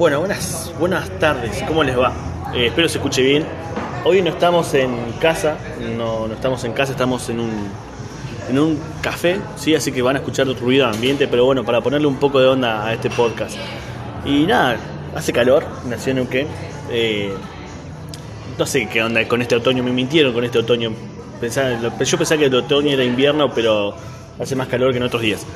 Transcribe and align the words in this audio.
Bueno, 0.00 0.20
buenas, 0.20 0.72
buenas 0.78 1.10
tardes, 1.18 1.62
¿cómo 1.68 1.84
les 1.84 1.94
va? 1.98 2.10
Eh, 2.54 2.68
espero 2.68 2.88
se 2.88 2.96
escuche 2.96 3.20
bien. 3.20 3.44
Hoy 4.02 4.22
no 4.22 4.30
estamos 4.30 4.72
en 4.72 4.96
casa, 5.20 5.58
no, 5.94 6.26
no 6.26 6.32
estamos 6.32 6.64
en 6.64 6.72
casa, 6.72 6.92
estamos 6.92 7.28
en 7.28 7.38
un, 7.40 7.50
en 8.48 8.58
un 8.58 8.80
café, 9.02 9.38
¿sí? 9.56 9.74
así 9.74 9.92
que 9.92 10.00
van 10.00 10.16
a 10.16 10.20
escuchar 10.20 10.46
ruido 10.58 10.86
ambiente, 10.86 11.28
pero 11.28 11.44
bueno, 11.44 11.64
para 11.64 11.82
ponerle 11.82 12.06
un 12.06 12.16
poco 12.16 12.40
de 12.40 12.46
onda 12.46 12.86
a 12.86 12.94
este 12.94 13.10
podcast. 13.10 13.58
Y 14.24 14.46
nada, 14.46 14.78
hace 15.14 15.34
calor, 15.34 15.66
nació 15.86 16.12
en 16.12 16.16
Neuquén. 16.16 16.46
Eh, 16.90 17.34
no 18.58 18.64
sé 18.64 18.88
qué 18.88 19.02
onda 19.02 19.28
con 19.28 19.42
este 19.42 19.54
otoño, 19.56 19.82
me 19.82 19.92
mintieron 19.92 20.32
con 20.32 20.44
este 20.44 20.60
otoño. 20.60 20.92
Pensaba- 21.42 21.78
yo 21.78 22.16
pensaba 22.16 22.38
que 22.38 22.46
el 22.46 22.54
otoño 22.54 22.90
era 22.92 23.04
invierno, 23.04 23.52
pero 23.52 23.94
hace 24.38 24.56
más 24.56 24.68
calor 24.68 24.90
que 24.92 24.98
en 24.98 25.02
otros 25.02 25.22
días. 25.22 25.46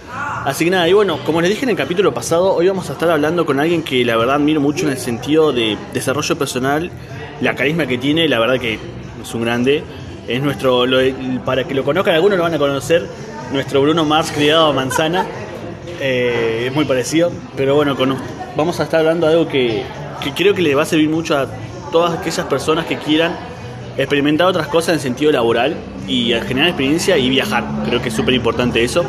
Así 0.45 0.65
que 0.65 0.71
nada, 0.71 0.89
y 0.89 0.93
bueno, 0.93 1.19
como 1.25 1.41
les 1.41 1.51
dije 1.51 1.65
en 1.65 1.71
el 1.71 1.77
capítulo 1.77 2.13
pasado, 2.13 2.55
hoy 2.55 2.69
vamos 2.69 2.91
a 2.91 2.93
estar 2.95 3.11
hablando 3.11 3.47
con 3.47 3.61
alguien 3.61 3.83
que 3.83 4.05
la 4.05 4.17
verdad 4.17 4.37
admiro 4.37 4.61
mucho 4.61 4.87
en 4.87 4.93
el 4.93 4.99
sentido 4.99 5.53
de 5.53 5.79
desarrollo 5.95 6.37
personal, 6.37 6.91
la 7.41 7.55
carisma 7.55 7.87
que 7.87 7.97
tiene, 7.99 8.29
la 8.29 8.39
verdad 8.39 8.59
que 8.61 8.79
es 9.23 9.35
un 9.35 9.43
grande. 9.43 9.83
Es 10.29 10.43
nuestro, 10.43 10.87
lo- 10.87 10.99
para 11.45 11.65
que 11.65 11.75
lo 11.75 11.85
conozcan, 11.85 12.15
algunos 12.15 12.39
lo 12.39 12.45
van 12.45 12.55
a 12.55 12.59
conocer, 12.59 13.07
nuestro 13.53 13.83
Bruno 13.83 14.05
Mars 14.05 14.33
criado 14.35 14.67
a 14.69 14.73
manzana. 14.73 15.27
Eh, 16.01 16.65
es 16.69 16.75
muy 16.75 16.85
parecido, 16.87 17.31
pero 17.57 17.75
bueno, 17.75 17.95
con- 17.97 18.17
vamos 18.57 18.81
a 18.81 18.85
estar 18.85 19.01
hablando 19.01 19.27
de 19.27 19.33
algo 19.35 19.49
que, 19.49 19.83
que 20.23 20.33
creo 20.33 20.55
que 20.55 20.63
le 20.63 20.75
va 20.75 20.83
a 20.83 20.87
servir 20.87 21.09
mucho 21.09 21.37
a 21.37 21.47
todas 21.93 22.19
aquellas 22.19 22.47
personas 22.47 22.87
que 22.87 22.97
quieran 22.99 23.37
experimentar 23.97 24.47
otras 24.47 24.67
cosas 24.69 24.95
en 24.95 25.01
sentido 25.01 25.31
laboral 25.31 25.77
y 26.07 26.33
generar 26.47 26.69
experiencia 26.69 27.17
y 27.17 27.29
viajar. 27.29 27.65
Creo 27.87 28.01
que 28.03 28.09
es 28.09 28.15
súper 28.15 28.35
importante 28.35 28.83
eso. 28.83 29.05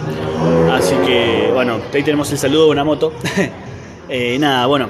Así 0.72 0.96
que, 1.06 1.50
bueno, 1.54 1.80
ahí 1.94 2.04
tenemos 2.04 2.32
el 2.32 2.38
saludo 2.38 2.66
de 2.66 2.72
una 2.72 2.84
moto. 2.84 3.14
Eh, 4.08 4.38
nada, 4.38 4.68
bueno, 4.68 4.90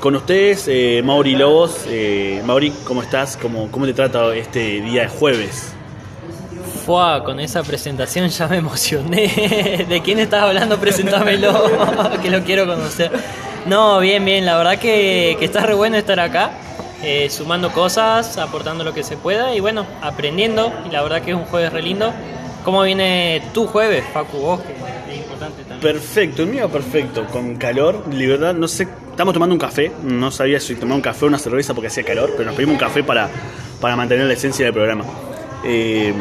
con 0.00 0.16
ustedes, 0.16 0.68
eh, 0.68 1.02
Mauri 1.04 1.36
Lobos. 1.36 1.84
Eh, 1.86 2.42
Mauri, 2.46 2.72
¿cómo 2.84 3.02
estás? 3.02 3.36
¿Cómo, 3.36 3.70
¿Cómo 3.70 3.84
te 3.84 3.92
trata 3.92 4.34
este 4.34 4.80
día 4.80 5.02
de 5.02 5.08
jueves? 5.08 5.74
Fua, 6.84 7.24
con 7.24 7.40
esa 7.40 7.62
presentación 7.62 8.28
ya 8.28 8.48
me 8.48 8.56
emocioné. 8.56 9.84
¿De 9.88 10.00
quién 10.02 10.18
estás 10.18 10.42
hablando? 10.42 10.78
Presentámelo, 10.78 11.70
que 12.22 12.30
lo 12.30 12.42
quiero 12.42 12.66
conocer. 12.66 13.10
No, 13.66 14.00
bien, 14.00 14.24
bien, 14.24 14.44
la 14.44 14.56
verdad 14.56 14.78
que, 14.78 15.36
que 15.38 15.44
está 15.44 15.60
re 15.60 15.74
bueno 15.74 15.96
estar 15.96 16.20
acá, 16.20 16.52
eh, 17.02 17.28
sumando 17.30 17.72
cosas, 17.72 18.38
aportando 18.38 18.84
lo 18.84 18.94
que 18.94 19.02
se 19.02 19.16
pueda 19.16 19.54
y 19.54 19.60
bueno, 19.60 19.86
aprendiendo. 20.02 20.72
Y 20.86 20.92
la 20.92 21.02
verdad 21.02 21.22
que 21.22 21.32
es 21.32 21.36
un 21.36 21.44
jueves 21.44 21.72
re 21.72 21.82
lindo. 21.82 22.12
¿Cómo 22.64 22.82
viene 22.82 23.42
tu 23.52 23.66
jueves, 23.66 24.04
Facu? 24.12 24.38
Vos, 24.38 24.60
que 24.60 24.72
es 25.12 25.18
importante. 25.18 25.64
Perfecto, 25.80 26.42
el 26.42 26.48
mío 26.48 26.68
perfecto, 26.70 27.26
con 27.26 27.56
calor, 27.56 28.04
libertad, 28.10 28.54
no 28.54 28.66
sé, 28.68 28.88
estamos 29.10 29.34
tomando 29.34 29.54
un 29.54 29.58
café, 29.58 29.92
no 30.02 30.30
sabía 30.30 30.58
si 30.58 30.74
tomar 30.76 30.96
un 30.96 31.02
café 31.02 31.26
o 31.26 31.28
una 31.28 31.38
cerveza 31.38 31.74
porque 31.74 31.88
hacía 31.88 32.04
calor, 32.04 32.30
pero 32.32 32.46
nos 32.46 32.54
pedimos 32.54 32.74
un 32.74 32.78
café 32.78 33.04
para, 33.04 33.28
para 33.82 33.96
mantener 33.96 34.26
la 34.26 34.32
esencia 34.32 34.64
del 34.64 34.72
programa. 34.72 35.04
Eh, 35.62 36.14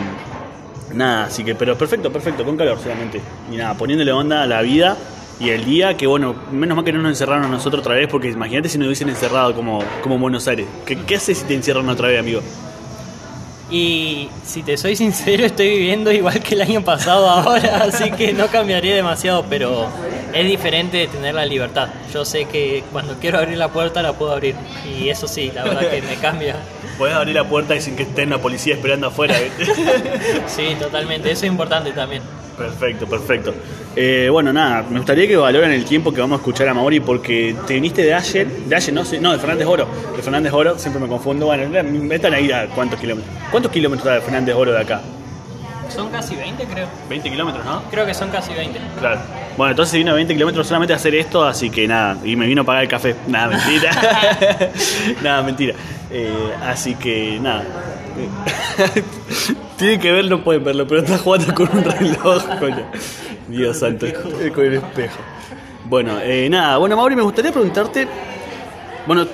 nada, 0.94 1.26
así 1.26 1.46
que, 1.46 1.56
pero 1.56 1.78
perfecto, 1.78 2.12
perfecto, 2.12 2.44
con 2.44 2.58
calor 2.58 2.78
solamente. 2.78 3.22
Y 3.50 3.56
nada, 3.56 3.76
poniéndole 3.76 4.12
onda 4.12 4.44
a 4.44 4.46
la 4.46 4.62
vida 4.62 4.98
y 5.44 5.50
el 5.50 5.66
día, 5.66 5.98
que 5.98 6.08
bueno, 6.08 6.36
menos 6.52 6.76
mal 6.78 6.86
que 6.86 6.94
no 6.94 7.02
nos 7.02 7.12
encerraron 7.12 7.44
a 7.44 7.48
nosotros 7.50 7.82
otra 7.82 7.96
vez, 7.96 8.08
porque 8.08 8.30
imagínate 8.30 8.70
si 8.70 8.78
nos 8.78 8.88
hubiesen 8.88 9.10
encerrado 9.10 9.54
como, 9.54 9.84
como 10.02 10.16
en 10.16 10.22
Buenos 10.22 10.48
Aires. 10.48 10.66
¿Qué, 10.86 10.96
qué 10.96 11.16
haces 11.18 11.40
si 11.40 11.46
te 11.46 11.54
encierran 11.54 11.90
otra 11.90 12.08
vez, 12.08 12.20
amigo? 12.20 12.42
Y 13.70 14.30
si 14.46 14.64
te 14.64 14.78
soy 14.78 14.96
sincero, 14.96 15.46
estoy 15.46 15.70
viviendo 15.70 16.14
igual 16.14 16.42
que 16.42 16.56
el 16.56 16.62
año 16.62 16.82
pasado 16.82 17.30
ahora, 17.30 17.78
así 17.84 18.12
que 18.12 18.32
no 18.32 18.48
cambiaría 18.48 18.96
demasiado, 18.96 19.46
pero 19.50 19.88
es 20.34 20.48
diferente 20.48 20.98
de 20.98 21.08
tener 21.08 21.36
la 21.36 21.46
libertad. 21.46 21.90
Yo 22.14 22.24
sé 22.24 22.46
que 22.46 22.86
cuando 22.94 23.16
quiero 23.20 23.40
abrir 23.40 23.58
la 23.58 23.68
puerta 23.68 24.02
la 24.02 24.14
puedo 24.14 24.32
abrir, 24.32 24.56
y 24.98 25.10
eso 25.10 25.28
sí, 25.28 25.52
la 25.54 25.66
verdad 25.66 25.90
que 25.90 26.02
me 26.04 26.16
cambia. 26.16 26.56
Puedes 26.98 27.16
abrir 27.16 27.36
la 27.36 27.44
puerta 27.44 27.76
y 27.76 27.82
sin 27.82 27.96
que 27.96 28.04
esté 28.04 28.24
una 28.24 28.38
policía 28.38 28.76
esperando 28.76 29.08
afuera. 29.08 29.34
Sí, 30.46 30.76
totalmente, 30.80 31.32
eso 31.32 31.46
es 31.46 31.52
importante 31.52 31.92
también. 31.92 32.22
Perfecto, 32.58 33.08
perfecto. 33.08 33.54
Eh, 33.96 34.28
bueno, 34.32 34.54
nada, 34.54 34.84
me 34.90 34.98
gustaría 34.98 35.28
que 35.28 35.36
valoren 35.36 35.72
el 35.72 35.86
tiempo 35.86 36.14
que 36.14 36.22
vamos 36.22 36.38
a 36.38 36.42
escuchar 36.42 36.68
a 36.68 36.74
Mauri 36.74 37.00
porque 37.00 37.56
te 37.68 37.76
viniste 37.76 38.04
de 38.04 38.14
ayer, 38.14 38.48
de 38.48 38.76
ayer, 38.76 38.94
no 38.94 39.04
no, 39.22 39.32
de 39.32 39.40
Fernández 39.40 39.68
Oro. 39.68 39.88
De 40.16 40.22
Fernández 40.22 40.54
Oro, 40.54 40.78
siempre 40.78 41.02
me 41.02 41.08
confundo. 41.08 41.48
Bueno, 41.48 41.64
están 42.12 42.34
ahí 42.34 42.52
a 42.52 42.68
cuántos 42.68 43.00
kilómetros. 43.00 43.34
¿Cuántos 43.52 43.72
kilómetros 43.72 44.06
da 44.06 44.16
de 44.16 44.22
Fernández 44.22 44.56
Oro 44.56 44.72
de 44.72 44.80
acá? 44.80 45.02
Son 45.90 46.10
casi 46.10 46.36
20, 46.36 46.66
creo. 46.66 46.88
20 47.10 47.30
kilómetros, 47.30 47.66
¿no? 47.66 47.84
Creo 47.92 48.06
que 48.06 48.14
son 48.14 48.30
casi 48.32 48.54
20. 48.54 48.80
Claro. 49.00 49.22
Bueno, 49.58 49.72
entonces 49.72 49.94
vino 49.96 50.12
a 50.12 50.16
20 50.16 50.34
kilómetros 50.34 50.66
solamente 50.66 50.94
a 50.94 50.96
hacer 50.96 51.14
esto, 51.14 51.44
así 51.44 51.70
que 51.70 51.88
nada, 51.88 52.18
y 52.24 52.36
me 52.36 52.48
vino 52.48 52.64
a 52.64 52.66
pagar 52.66 52.84
el 52.84 52.90
café. 52.90 53.16
Nada, 53.28 53.56
mentira. 53.58 53.92
nada, 55.24 55.44
mentira. 55.44 55.76
Eh, 56.10 56.54
así 56.66 56.96
que 56.96 57.38
nada. 57.40 57.64
Tienen 59.78 60.00
que 60.00 60.12
verlo, 60.12 60.38
no 60.38 60.44
pueden 60.44 60.64
verlo, 60.64 60.88
pero 60.88 61.02
está 61.02 61.18
jugando 61.18 61.54
con 61.54 61.70
un 61.78 61.84
reloj. 61.84 62.44
Con... 62.60 62.76
Dios 63.48 63.78
santo, 63.78 64.06
con 64.54 64.66
el 64.66 64.74
espejo. 64.76 65.18
Bueno, 65.86 66.20
eh, 66.22 66.50
nada, 66.50 66.78
bueno, 66.78 66.96
Mauri, 66.96 67.16
me 67.16 67.22
gustaría 67.22 67.52
preguntarte. 67.52 68.08
Bueno, 69.06 69.26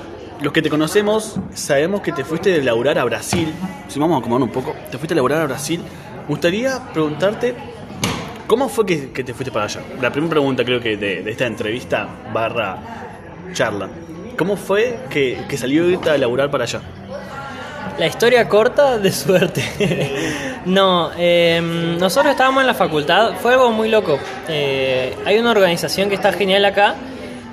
los 0.42 0.54
que 0.54 0.62
te 0.62 0.70
conocemos, 0.70 1.40
sabemos 1.54 2.02
que 2.02 2.12
te 2.12 2.24
fuiste 2.24 2.50
de 2.52 2.64
laburar 2.64 2.98
a 2.98 3.04
Brasil. 3.04 3.54
Si 3.88 4.00
vamos 4.00 4.16
a 4.16 4.20
acomodar 4.20 4.44
un 4.44 4.52
poco, 4.52 4.76
te 4.90 4.98
fuiste 4.98 5.14
a 5.14 5.16
laburar 5.16 5.42
a 5.42 5.46
Brasil. 5.46 5.82
Me 6.22 6.28
gustaría 6.28 6.80
preguntarte 6.94 7.56
¿Cómo 8.50 8.68
fue 8.68 8.84
que, 8.84 9.12
que 9.12 9.24
te 9.24 9.32
fuiste 9.36 9.52
para 9.52 9.66
allá? 9.66 9.80
La 10.02 10.12
primera 10.12 10.32
pregunta 10.32 10.66
creo 10.66 10.82
que 10.82 10.98
de, 10.98 11.22
de 11.22 11.30
esta 11.30 11.46
entrevista 11.46 12.10
barra 12.34 12.80
charla. 13.54 13.88
¿Cómo 14.36 14.58
fue 14.58 15.02
que, 15.12 15.46
que 15.48 15.56
salió 15.56 16.02
a 16.10 16.18
laburar 16.18 16.50
para 16.50 16.64
allá? 16.64 16.82
La 17.98 18.08
historia 18.08 18.48
corta 18.48 18.98
de 18.98 19.12
suerte. 19.12 19.62
no, 20.66 21.12
eh, 21.18 21.62
nosotros 22.00 22.32
estábamos 22.32 22.62
en 22.62 22.68
la 22.68 22.74
facultad, 22.74 23.34
fue 23.42 23.54
algo 23.54 23.72
muy 23.72 23.90
loco. 23.90 24.18
Eh, 24.48 25.16
hay 25.26 25.38
una 25.38 25.52
organización 25.52 26.08
que 26.08 26.16
está 26.16 26.32
genial 26.32 26.64
acá 26.64 26.96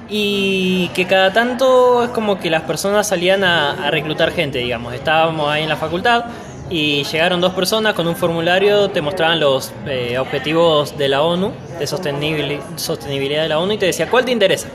y 0.09 0.88
que 0.94 1.06
cada 1.06 1.32
tanto 1.32 2.04
es 2.04 2.10
como 2.10 2.38
que 2.38 2.48
las 2.48 2.62
personas 2.62 3.09
salían 3.09 3.42
a, 3.42 3.91
reclutar 3.91 4.31
gente, 4.31 4.59
digamos. 4.59 4.94
Estábamos 4.94 5.50
ahí 5.50 5.65
en 5.65 5.69
la 5.69 5.76
facultad 5.76 6.26
y 6.70 7.04
llegaron 7.04 7.41
dos 7.41 7.53
personas 7.53 7.94
con 7.94 8.06
un 8.06 8.16
formulario, 8.16 8.88
te 8.91 9.00
mostraban 9.00 9.41
los 9.41 9.72
eh, 9.86 10.19
objetivos 10.19 10.97
de 10.97 11.09
la 11.09 11.22
ONU, 11.22 11.53
de 11.78 11.84
sostenibil- 11.86 12.60
sostenibilidad 12.76 13.42
de 13.42 13.48
la 13.48 13.59
ONU 13.59 13.72
y 13.72 13.78
te 13.78 13.86
decía, 13.86 14.09
¿cuál 14.09 14.25
te 14.25 14.32
interesa? 14.32 14.69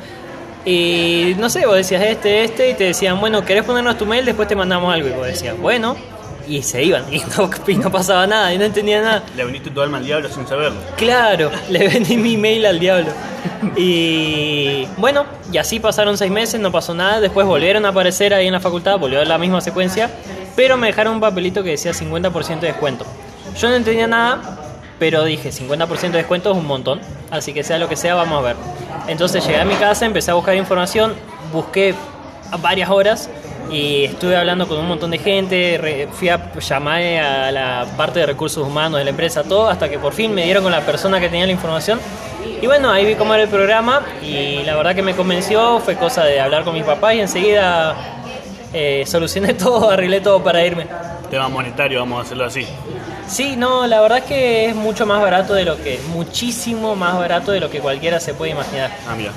Y 0.65 1.35
no 1.39 1.49
sé, 1.49 1.65
vos 1.65 1.75
decías 1.75 2.03
este, 2.03 2.43
este, 2.43 2.69
y 2.71 2.73
te 2.75 2.83
decían, 2.85 3.19
bueno, 3.19 3.43
¿querés 3.43 3.63
ponernos 3.63 3.97
tu 3.97 4.05
mail? 4.05 4.25
Después 4.25 4.47
te 4.47 4.55
mandamos 4.55 4.93
algo. 4.93 5.07
Y 5.07 5.11
vos 5.11 5.25
decías, 5.25 5.57
bueno, 5.57 5.95
y 6.47 6.61
se 6.61 6.83
iban, 6.83 7.03
y 7.11 7.19
no, 7.37 7.49
y 7.67 7.75
no 7.75 7.91
pasaba 7.91 8.27
nada, 8.27 8.53
y 8.53 8.57
no 8.57 8.65
entendía 8.65 9.01
nada. 9.01 9.23
Le 9.35 9.45
viniste 9.45 9.69
tu 9.69 9.81
alma 9.81 9.97
al 9.97 10.05
diablo 10.05 10.29
sin 10.29 10.47
saberlo. 10.47 10.79
Claro, 10.97 11.51
le 11.69 11.87
vendí 11.87 12.17
mi 12.17 12.37
mail 12.37 12.65
al 12.65 12.79
diablo. 12.79 13.11
Y 13.75 14.87
bueno, 14.97 15.25
y 15.51 15.57
así 15.57 15.79
pasaron 15.79 16.17
seis 16.17 16.31
meses, 16.31 16.59
no 16.59 16.71
pasó 16.71 16.93
nada. 16.93 17.19
Después 17.19 17.47
volvieron 17.47 17.85
a 17.85 17.89
aparecer 17.89 18.33
ahí 18.33 18.47
en 18.47 18.53
la 18.53 18.59
facultad, 18.59 18.99
volvió 18.99 19.21
a 19.21 19.25
la 19.25 19.37
misma 19.37 19.61
secuencia, 19.61 20.09
pero 20.55 20.77
me 20.77 20.87
dejaron 20.87 21.15
un 21.15 21.21
papelito 21.21 21.63
que 21.63 21.71
decía 21.71 21.91
50% 21.91 22.59
de 22.59 22.67
descuento. 22.67 23.05
Yo 23.59 23.69
no 23.69 23.75
entendía 23.75 24.07
nada, 24.07 24.60
pero 25.01 25.23
dije 25.23 25.49
50% 25.49 26.11
de 26.11 26.17
descuento 26.19 26.51
es 26.51 26.57
un 26.59 26.67
montón, 26.67 27.01
así 27.31 27.53
que 27.53 27.63
sea 27.63 27.79
lo 27.79 27.89
que 27.89 27.95
sea, 27.95 28.13
vamos 28.13 28.37
a 28.37 28.41
ver. 28.45 28.55
Entonces 29.07 29.43
llegué 29.43 29.59
a 29.59 29.65
mi 29.65 29.73
casa, 29.73 30.05
empecé 30.05 30.29
a 30.29 30.35
buscar 30.35 30.55
información, 30.55 31.15
busqué 31.51 31.95
varias 32.59 32.87
horas 32.87 33.27
y 33.71 34.03
estuve 34.03 34.37
hablando 34.37 34.67
con 34.67 34.77
un 34.77 34.87
montón 34.87 35.09
de 35.09 35.17
gente, 35.17 36.07
fui 36.11 36.29
a 36.29 36.53
llamar 36.53 37.01
a 37.01 37.51
la 37.51 37.87
parte 37.97 38.19
de 38.19 38.27
recursos 38.27 38.63
humanos 38.63 38.99
de 38.99 39.05
la 39.05 39.09
empresa, 39.09 39.41
todo, 39.41 39.69
hasta 39.69 39.89
que 39.89 39.97
por 39.97 40.13
fin 40.13 40.35
me 40.35 40.43
dieron 40.43 40.61
con 40.61 40.71
la 40.71 40.81
persona 40.81 41.19
que 41.19 41.29
tenía 41.29 41.47
la 41.47 41.53
información. 41.53 41.99
Y 42.61 42.67
bueno, 42.67 42.91
ahí 42.91 43.03
vi 43.03 43.15
cómo 43.15 43.33
era 43.33 43.41
el 43.41 43.49
programa 43.49 44.03
y 44.21 44.61
la 44.65 44.75
verdad 44.75 44.93
que 44.93 45.01
me 45.01 45.15
convenció, 45.15 45.79
fue 45.79 45.95
cosa 45.95 46.25
de 46.25 46.39
hablar 46.39 46.63
con 46.63 46.75
mis 46.75 46.83
papás 46.83 47.15
y 47.15 47.21
enseguida 47.21 47.95
eh, 48.71 49.03
solucioné 49.07 49.53
todo, 49.55 49.89
arreglé 49.89 50.21
todo 50.21 50.43
para 50.43 50.63
irme. 50.63 50.85
Tema 51.31 51.49
monetario, 51.49 52.01
vamos 52.01 52.19
a 52.19 52.21
hacerlo 52.21 52.45
así. 52.45 52.67
Sí, 53.27 53.55
no, 53.55 53.87
la 53.87 54.01
verdad 54.01 54.19
es 54.19 54.23
que 54.25 54.65
es 54.67 54.75
mucho 54.75 55.05
más 55.05 55.21
barato 55.21 55.53
de 55.53 55.65
lo 55.65 55.77
que, 55.77 55.99
muchísimo 56.13 56.95
más 56.95 57.17
barato 57.17 57.51
de 57.51 57.59
lo 57.59 57.69
que 57.69 57.79
cualquiera 57.79 58.19
se 58.19 58.33
puede 58.33 58.51
imaginar. 58.51 58.91
Ah, 59.07 59.15
mira. 59.15 59.31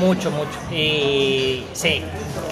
Mucho, 0.00 0.30
mucho. 0.30 0.50
Y 0.72 1.64
sí, 1.72 2.02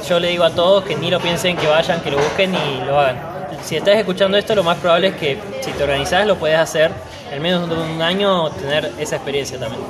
yo 0.09 0.21
le 0.21 0.29
digo 0.29 0.45
a 0.45 0.51
todos 0.51 0.85
que 0.85 0.97
ni 0.97 1.11
lo 1.11 1.21
piensen, 1.21 1.57
que 1.57 1.67
vayan, 1.67 2.01
que 2.01 2.11
lo 2.11 2.19
busquen 2.19 2.55
y 2.55 2.85
lo 2.85 2.99
hagan. 2.99 3.19
Si 3.65 3.77
estás 3.77 3.97
escuchando 3.97 4.37
esto, 4.37 4.55
lo 4.55 4.63
más 4.63 4.79
probable 4.79 5.09
es 5.09 5.15
que 5.17 5.39
si 5.61 5.73
te 5.73 5.83
organizas 5.83 6.27
lo 6.27 6.37
puedes 6.37 6.59
hacer 6.59 6.91
en 7.33 7.43
menos 7.43 7.69
de 7.69 7.75
un 7.77 8.03
año, 8.03 8.51
tener 8.51 8.93
esa 8.99 9.17
experiencia 9.17 9.59
también. 9.59 9.83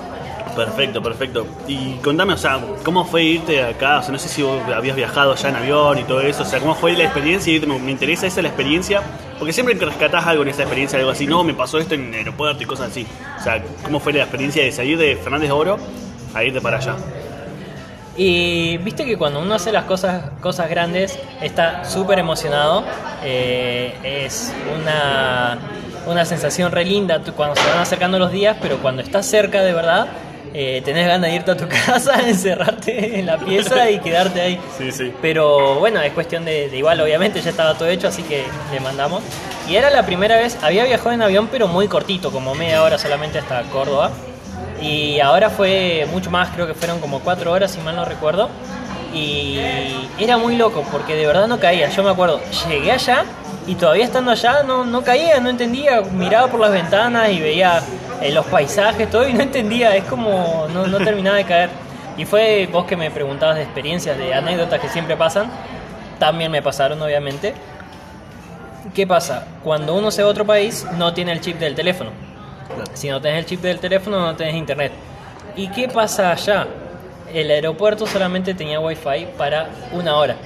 Perfecto, 0.57 1.03
perfecto. 1.03 1.47
Y 1.69 1.97
contame, 1.97 2.33
o 2.33 2.39
sea, 2.39 2.59
¿cómo 2.83 3.05
fue 3.05 3.23
irte 3.23 3.63
acá? 3.63 3.99
O 3.99 4.03
sea, 4.03 4.11
no 4.11 4.19
sé 4.19 4.29
si 4.29 4.41
vos 4.43 4.59
habías 4.75 4.97
viajado 4.97 5.35
ya 5.35 5.51
en 5.51 5.57
avión 5.57 5.99
y 5.99 6.05
todo 6.05 6.23
eso. 6.23 6.45
O 6.45 6.47
sea, 6.47 6.61
¿cómo 6.61 6.75
fue 6.75 6.95
la 6.95 7.05
experiencia? 7.05 7.55
Y 7.55 7.61
me, 7.61 7.91
interesa 7.91 8.27
esa 8.27 8.41
experiencia. 8.41 9.03
Porque 9.39 9.53
siempre 9.53 9.77
que 9.77 9.85
rescatás 9.85 10.27
algo 10.27 10.43
en 10.45 10.49
esa 10.49 10.63
experiencia, 10.63 10.99
algo 10.99 11.11
así, 11.11 11.27
no, 11.27 11.45
me 11.45 11.53
pasó 11.53 11.79
esto 11.79 11.95
en 11.95 12.09
el 12.09 12.15
aeropuerto 12.15 12.63
y 12.63 12.67
cosas 12.67 12.91
así. 12.91 13.07
O 13.39 13.43
sea, 13.43 13.63
¿cómo 13.85 14.01
fue 14.01 14.15
la 14.15 14.21
experiencia 14.21 14.65
de 14.65 14.73
salir 14.73 14.97
de 14.97 15.17
Fernández 15.17 15.51
de 15.51 15.53
Oro 15.53 15.79
a 16.35 16.43
irte 16.43 16.63
para 16.63 16.79
allá? 16.79 16.97
Y 18.17 18.79
viste 18.79 19.05
que 19.05 19.19
cuando 19.19 19.41
uno 19.41 19.57
hace 19.57 19.73
las 19.73 19.85
cosas, 19.85 20.31
cosas 20.41 20.71
grandes 20.71 21.19
está 21.43 21.85
súper 21.85 22.19
emocionado. 22.19 22.83
Eh, 23.23 23.95
es 24.03 24.55
una, 24.81 25.59
una 26.07 26.25
sensación 26.25 26.73
re 26.73 26.87
linda 26.87 27.21
cuando 27.37 27.57
se 27.57 27.69
van 27.69 27.81
acercando 27.81 28.19
los 28.19 28.33
días, 28.33 28.57
pero 28.63 28.79
cuando 28.79 29.03
estás 29.03 29.27
cerca 29.27 29.63
de 29.63 29.75
verdad, 29.75 30.09
eh, 30.55 30.83
tenés 30.85 31.07
ganas 31.07 31.29
de 31.31 31.37
irte 31.37 31.51
a 31.51 31.57
tu 31.57 31.69
casa, 31.87 32.21
encerrarte 32.27 33.19
en 33.19 33.27
la 33.27 33.39
pieza 33.39 33.91
y 33.91 33.99
quedarte 34.01 34.41
ahí. 34.41 34.61
Sí, 34.77 34.93
sí. 34.93 35.13
Pero 35.21 35.77
bueno, 35.77 36.01
es 36.01 36.13
cuestión 36.13 36.45
de, 36.45 36.69
de 36.69 36.79
igual, 36.79 37.01
obviamente 37.01 37.41
ya 37.41 37.51
estaba 37.51 37.75
todo 37.75 37.89
hecho, 37.89 38.09
así 38.09 38.23
que 38.23 38.45
le 38.73 38.81
mandamos. 38.81 39.23
Y 39.69 39.77
era 39.77 39.91
la 39.91 40.07
primera 40.07 40.37
vez, 40.37 40.57
había 40.63 40.85
viajado 40.85 41.13
en 41.13 41.23
avión, 41.23 41.49
pero 41.51 41.67
muy 41.69 41.89
cortito, 41.89 42.31
como 42.31 42.55
media 42.55 42.83
hora 42.83 42.99
solamente 42.99 43.39
hasta 43.39 43.63
Córdoba. 43.65 44.11
Y 44.81 45.21
ahora 45.21 45.51
fue 45.51 46.07
mucho 46.11 46.31
más, 46.31 46.51
creo 46.51 46.67
que 46.67 46.75
fueron 46.75 47.01
como 47.01 47.21
cuatro 47.21 47.53
horas, 47.53 47.73
si 47.73 47.81
mal 47.81 47.97
no 47.97 48.05
recuerdo. 48.05 48.49
Y 49.13 49.59
era 50.19 50.37
muy 50.37 50.57
loco, 50.57 50.85
porque 50.93 51.15
de 51.15 51.27
verdad 51.27 51.47
no 51.47 51.59
caía. 51.59 51.89
Yo 51.89 52.03
me 52.03 52.11
acuerdo, 52.11 52.41
llegué 52.69 52.93
allá 52.93 53.25
y 53.67 53.75
todavía 53.75 54.05
estando 54.05 54.31
allá 54.31 54.63
no, 54.63 54.85
no 54.85 55.03
caía, 55.03 55.41
no 55.41 55.49
entendía. 55.49 56.03
Miraba 56.03 56.49
por 56.49 56.61
las 56.61 56.71
ventanas 56.73 57.31
y 57.31 57.41
veía 57.41 57.83
eh, 58.23 58.33
los 58.33 58.47
paisajes, 58.47 59.11
todo, 59.11 59.27
y 59.29 59.33
no 59.33 59.43
entendía. 59.43 59.95
Es 59.97 60.05
como 60.05 60.67
no, 60.73 60.87
no 60.87 60.99
terminaba 60.99 61.37
de 61.37 61.45
caer. 61.45 61.71
Y 62.17 62.25
fue 62.25 62.69
vos 62.73 62.85
que 62.87 62.97
me 62.97 63.11
preguntabas 63.11 63.57
de 63.57 63.63
experiencias, 63.63 64.17
de 64.17 64.33
anécdotas 64.35 64.81
que 64.81 64.89
siempre 64.89 65.17
pasan. 65.17 65.51
También 66.19 66.51
me 66.51 66.63
pasaron, 66.63 67.01
obviamente. 67.03 67.55
¿Qué 68.95 69.07
pasa? 69.07 69.47
Cuando 69.63 69.95
uno 69.95 70.11
se 70.11 70.23
va 70.23 70.29
a 70.29 70.31
otro 70.31 70.47
país, 70.47 70.87
no 70.97 71.13
tiene 71.13 71.33
el 71.33 71.41
chip 71.41 71.59
del 71.59 71.75
teléfono. 71.75 72.11
Si 72.95 73.09
no 73.09 73.21
tenés 73.21 73.41
el 73.41 73.47
chip 73.47 73.61
del 73.61 73.79
teléfono, 73.79 74.19
no 74.21 74.35
tenés 74.37 74.55
internet. 74.55 74.93
¿Y 75.57 75.69
qué 75.69 75.89
pasa 75.89 76.31
allá? 76.33 76.67
El 77.33 77.51
aeropuerto 77.51 78.07
solamente 78.07 78.55
tenía 78.55 78.79
wifi 78.81 79.27
para 79.37 79.69
una 79.93 80.17
hora. 80.17 80.37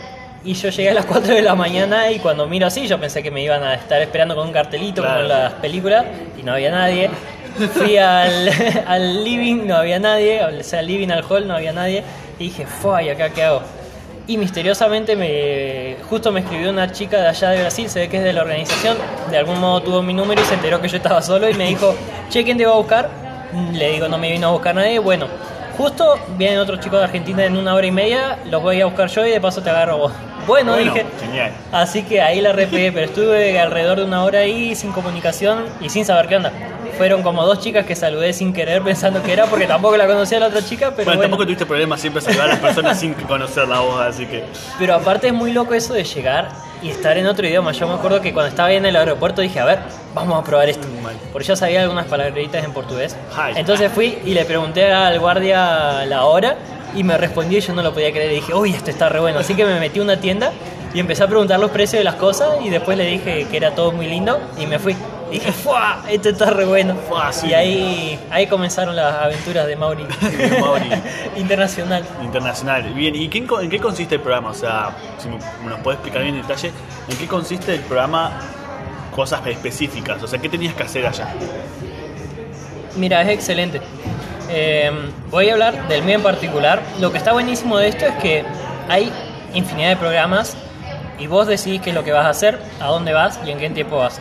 Y 0.42 0.54
yo 0.54 0.70
llegué 0.70 0.90
a 0.90 0.94
las 0.94 1.04
4 1.04 1.34
de 1.34 1.42
la 1.42 1.54
mañana 1.54 2.10
y 2.10 2.18
cuando 2.18 2.46
miro 2.46 2.66
así, 2.66 2.86
yo 2.88 2.98
pensé 2.98 3.22
que 3.22 3.30
me 3.30 3.42
iban 3.42 3.62
a 3.62 3.74
estar 3.74 4.00
esperando 4.00 4.34
con 4.34 4.46
un 4.46 4.52
cartelito 4.52 5.02
como 5.02 5.14
Claro. 5.14 5.22
en 5.24 5.28
las 5.28 5.52
películas 5.54 6.04
y 6.38 6.42
no 6.42 6.52
había 6.54 6.70
nadie. 6.70 7.10
Fui 7.74 7.96
al, 7.96 8.50
al 8.86 9.24
living, 9.24 9.66
no 9.66 9.76
había 9.76 9.98
nadie, 9.98 10.44
o 10.44 10.62
sea, 10.62 10.80
al 10.80 10.86
living, 10.86 11.08
al 11.08 11.24
hall, 11.28 11.46
no 11.46 11.54
había 11.54 11.72
nadie. 11.72 12.02
Y 12.38 12.44
dije, 12.44 12.66
¿y 13.04 13.08
acá 13.08 13.30
qué 13.30 13.44
hago? 13.44 13.62
Y 14.26 14.36
misteriosamente 14.36 15.16
me 15.16 15.96
justo 16.08 16.30
me 16.30 16.40
escribió 16.40 16.70
una 16.70 16.92
chica 16.92 17.20
de 17.20 17.28
allá 17.28 17.50
de 17.50 17.60
Brasil, 17.60 17.90
se 17.90 18.00
ve 18.00 18.08
que 18.08 18.18
es 18.18 18.22
de 18.22 18.32
la 18.32 18.42
organización, 18.42 18.96
de 19.30 19.36
algún 19.36 19.58
modo 19.58 19.82
tuvo 19.82 20.02
mi 20.02 20.14
número 20.14 20.40
y 20.40 20.44
se 20.44 20.54
enteró 20.54 20.80
que 20.80 20.88
yo 20.88 20.98
estaba 20.98 21.20
solo 21.20 21.48
y 21.48 21.54
me 21.54 21.66
dijo, 21.66 21.94
che, 22.28 22.44
¿quién 22.44 22.56
te 22.56 22.64
va 22.64 22.72
a 22.72 22.76
buscar? 22.76 23.10
Le 23.72 23.90
digo, 23.90 24.08
no 24.08 24.18
me 24.18 24.30
vino 24.30 24.48
a 24.48 24.50
buscar 24.52 24.74
nadie, 24.74 25.00
bueno, 25.00 25.26
justo 25.76 26.14
vienen 26.36 26.60
otros 26.60 26.78
chicos 26.78 27.00
de 27.00 27.06
Argentina 27.06 27.44
en 27.44 27.56
una 27.56 27.74
hora 27.74 27.86
y 27.86 27.90
media, 27.90 28.38
los 28.48 28.62
voy 28.62 28.80
a 28.80 28.86
buscar 28.86 29.08
yo 29.08 29.26
y 29.26 29.30
de 29.30 29.40
paso 29.40 29.62
te 29.62 29.70
agarro 29.70 29.98
vos. 29.98 30.12
Bueno, 30.50 30.72
Bueno, 30.72 30.92
dije, 30.92 31.06
genial. 31.20 31.52
así 31.70 32.02
que 32.02 32.20
ahí 32.20 32.40
la 32.40 32.52
repegué, 32.52 32.90
pero 32.90 33.06
estuve 33.06 33.58
alrededor 33.60 33.98
de 33.98 34.04
una 34.04 34.24
hora 34.24 34.40
ahí 34.40 34.74
sin 34.74 34.90
comunicación 34.90 35.64
y 35.80 35.88
sin 35.90 36.04
saber 36.04 36.26
qué 36.26 36.36
onda. 36.36 36.50
Fueron 36.98 37.22
como 37.22 37.46
dos 37.46 37.60
chicas 37.60 37.86
que 37.86 37.94
saludé 37.94 38.32
sin 38.32 38.52
querer 38.52 38.82
pensando 38.82 39.22
que 39.22 39.32
era 39.32 39.46
porque 39.46 39.66
tampoco 39.66 39.96
la 39.96 40.08
conocía 40.08 40.40
la 40.40 40.48
otra 40.48 40.60
chica, 40.64 40.86
pero 40.90 41.04
Bueno, 41.04 41.18
bueno. 41.18 41.22
tampoco 41.22 41.44
tuviste 41.44 41.64
problemas 41.66 42.00
siempre 42.00 42.20
saludar 42.20 42.46
a 42.46 42.48
las 42.48 42.58
personas 42.58 42.98
sin 42.98 43.14
conocer 43.14 43.68
la 43.68 43.78
voz, 43.78 44.00
así 44.00 44.26
que. 44.26 44.42
Pero 44.78 44.94
aparte 44.96 45.28
es 45.28 45.32
muy 45.32 45.52
loco 45.52 45.72
eso 45.72 45.94
de 45.94 46.02
llegar 46.02 46.48
y 46.82 46.90
estar 46.90 47.16
en 47.16 47.26
otro 47.28 47.46
idioma. 47.46 47.70
Yo 47.70 47.86
me 47.86 47.94
acuerdo 47.94 48.20
que 48.20 48.32
cuando 48.34 48.48
estaba 48.48 48.72
en 48.72 48.84
el 48.84 48.96
aeropuerto 48.96 49.40
dije, 49.42 49.60
a 49.60 49.64
ver, 49.64 49.78
vamos 50.14 50.36
a 50.38 50.44
probar 50.44 50.68
esto. 50.68 50.86
Porque 51.32 51.46
ya 51.46 51.54
sabía 51.54 51.82
algunas 51.82 52.06
palabritas 52.06 52.64
en 52.64 52.72
portugués. 52.72 53.16
Entonces 53.54 53.90
fui 53.92 54.18
y 54.24 54.34
le 54.34 54.44
pregunté 54.44 54.90
al 54.92 55.18
guardia 55.20 56.04
la 56.06 56.24
hora 56.24 56.56
y 56.94 57.04
me 57.04 57.16
respondió 57.16 57.58
y 57.58 57.60
yo 57.60 57.72
no 57.74 57.82
lo 57.82 57.92
podía 57.92 58.10
creer. 58.12 58.32
Y 58.32 58.34
dije, 58.36 58.54
uy, 58.54 58.72
esto 58.72 58.90
está 58.90 59.08
re 59.08 59.20
bueno. 59.20 59.38
Así 59.40 59.54
que 59.54 59.64
me 59.64 59.78
metí 59.80 59.98
a 59.98 60.02
una 60.02 60.18
tienda 60.20 60.52
y 60.94 61.00
empecé 61.00 61.22
a 61.22 61.26
preguntar 61.28 61.60
los 61.60 61.70
precios 61.70 62.00
de 62.00 62.04
las 62.04 62.16
cosas 62.16 62.48
y 62.64 62.70
después 62.70 62.96
le 62.98 63.04
dije 63.04 63.46
que 63.50 63.56
era 63.56 63.74
todo 63.74 63.92
muy 63.92 64.06
lindo 64.06 64.38
y 64.58 64.66
me 64.66 64.78
fui. 64.78 64.96
Y 65.30 65.34
dije, 65.34 65.52
¡fuah! 65.64 66.02
Esto 66.10 66.30
está 66.30 66.50
re 66.50 66.64
bueno. 66.64 66.96
Fuá, 67.08 67.32
sí. 67.32 67.48
Y 67.48 67.54
ahí, 67.54 68.18
ahí 68.30 68.46
comenzaron 68.48 68.96
las 68.96 69.14
aventuras 69.14 69.66
de 69.66 69.76
Mauri. 69.76 70.04
De 70.36 70.48
Mauri. 70.60 70.90
Internacional. 71.36 72.04
Internacional. 72.22 72.92
Bien, 72.94 73.14
¿y 73.14 73.28
qué- 73.28 73.38
en 73.60 73.70
qué 73.70 73.78
consiste 73.78 74.16
el 74.16 74.20
programa? 74.20 74.50
O 74.50 74.54
sea, 74.54 74.90
si 75.18 75.28
nos 75.28 75.78
puedes 75.80 75.98
explicar 75.98 76.22
bien 76.22 76.34
en 76.34 76.42
detalle, 76.42 76.72
¿en 77.08 77.16
qué 77.16 77.26
consiste 77.26 77.74
el 77.74 77.80
programa? 77.82 78.32
Cosas 79.14 79.44
específicas, 79.46 80.22
o 80.22 80.26
sea, 80.28 80.38
¿qué 80.38 80.48
tenías 80.48 80.72
que 80.72 80.84
hacer 80.84 81.04
allá? 81.04 81.28
Mira, 82.96 83.22
es 83.22 83.28
excelente. 83.30 83.80
Eh, 84.52 84.90
voy 85.30 85.48
a 85.48 85.52
hablar 85.52 85.88
del 85.88 86.02
mío 86.02 86.16
en 86.16 86.22
particular. 86.22 86.82
Lo 87.00 87.12
que 87.12 87.18
está 87.18 87.32
buenísimo 87.32 87.78
de 87.78 87.88
esto 87.88 88.06
es 88.06 88.14
que 88.16 88.44
hay 88.88 89.12
infinidad 89.54 89.90
de 89.90 89.96
programas 89.96 90.56
y 91.18 91.26
vos 91.26 91.46
decidís 91.46 91.80
qué 91.80 91.90
es 91.90 91.96
lo 91.96 92.02
que 92.02 92.12
vas 92.12 92.26
a 92.26 92.30
hacer, 92.30 92.58
a 92.80 92.86
dónde 92.86 93.12
vas 93.12 93.38
y 93.46 93.50
en 93.50 93.58
qué 93.58 93.70
tiempo 93.70 93.98
vas. 93.98 94.20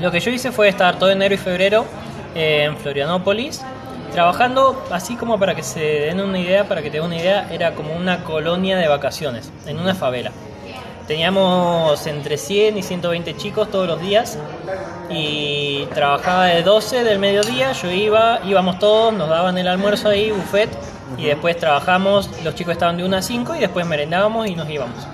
Lo 0.00 0.10
que 0.10 0.20
yo 0.20 0.30
hice 0.30 0.52
fue 0.52 0.68
estar 0.68 0.98
todo 0.98 1.10
enero 1.10 1.34
y 1.34 1.38
febrero 1.38 1.84
eh, 2.34 2.64
en 2.64 2.76
Florianópolis, 2.76 3.62
trabajando 4.12 4.84
así 4.90 5.16
como 5.16 5.38
para 5.38 5.54
que 5.54 5.62
se 5.62 5.80
den 5.80 6.20
una 6.20 6.38
idea, 6.38 6.68
para 6.68 6.82
que 6.82 6.90
te 6.90 6.98
den 6.98 7.06
una 7.06 7.16
idea, 7.16 7.48
era 7.50 7.74
como 7.74 7.94
una 7.94 8.22
colonia 8.24 8.76
de 8.76 8.86
vacaciones, 8.86 9.50
en 9.66 9.78
una 9.78 9.94
favela. 9.94 10.30
Teníamos 11.06 12.06
entre 12.06 12.38
100 12.38 12.78
y 12.78 12.82
120 12.82 13.36
chicos 13.36 13.70
todos 13.70 13.88
los 13.88 14.00
días 14.00 14.38
y 15.10 15.86
trabajaba 15.94 16.46
de 16.46 16.62
12 16.62 17.02
del 17.02 17.18
mediodía, 17.18 17.72
yo 17.72 17.90
iba, 17.90 18.40
íbamos 18.44 18.78
todos, 18.78 19.12
nos 19.12 19.28
daban 19.28 19.58
el 19.58 19.66
almuerzo 19.66 20.08
ahí, 20.08 20.30
buffet, 20.30 20.70
y 21.18 21.24
después 21.24 21.56
trabajamos, 21.56 22.30
los 22.44 22.54
chicos 22.54 22.72
estaban 22.72 22.96
de 22.96 23.04
1 23.04 23.16
a 23.16 23.22
5 23.22 23.56
y 23.56 23.58
después 23.60 23.84
merendábamos 23.84 24.46
y 24.46 24.54
nos 24.54 24.70
íbamos. 24.70 25.06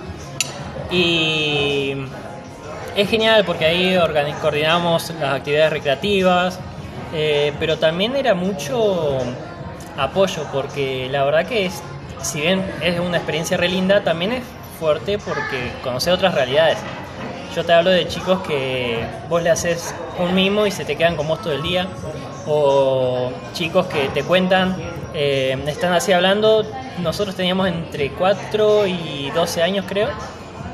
Y 0.91 1.95
es 2.95 3.09
genial 3.09 3.43
porque 3.45 3.65
ahí 3.65 3.97
coordinamos 4.41 5.11
las 5.19 5.35
actividades 5.35 5.73
recreativas, 5.73 6.59
eh, 7.13 7.53
pero 7.59 7.77
también 7.77 8.15
era 8.15 8.35
mucho 8.35 9.17
apoyo 9.97 10.43
porque 10.53 11.07
la 11.09 11.23
verdad 11.25 11.45
que 11.45 11.65
es, 11.65 11.81
si 12.21 12.41
bien 12.41 12.63
es 12.81 12.99
una 12.99 13.17
experiencia 13.17 13.57
re 13.57 13.67
linda, 13.67 14.03
también 14.03 14.33
es 14.33 14.43
fuerte 14.79 15.19
porque 15.19 15.71
conoce 15.83 16.11
otras 16.11 16.33
realidades. 16.33 16.77
Yo 17.55 17.65
te 17.65 17.73
hablo 17.73 17.89
de 17.89 18.07
chicos 18.07 18.39
que 18.47 19.03
vos 19.27 19.43
le 19.43 19.49
haces 19.49 19.93
un 20.19 20.33
mimo 20.33 20.65
y 20.65 20.71
se 20.71 20.85
te 20.85 20.95
quedan 20.95 21.15
con 21.15 21.27
vos 21.27 21.41
todo 21.41 21.53
el 21.53 21.61
día. 21.61 21.87
O 22.47 23.31
chicos 23.53 23.87
que 23.87 24.07
te 24.09 24.23
cuentan, 24.23 24.75
eh, 25.13 25.61
están 25.67 25.93
así 25.93 26.13
hablando. 26.13 26.63
Nosotros 26.99 27.35
teníamos 27.35 27.67
entre 27.67 28.11
4 28.11 28.87
y 28.87 29.31
12 29.31 29.61
años, 29.61 29.85
creo. 29.87 30.09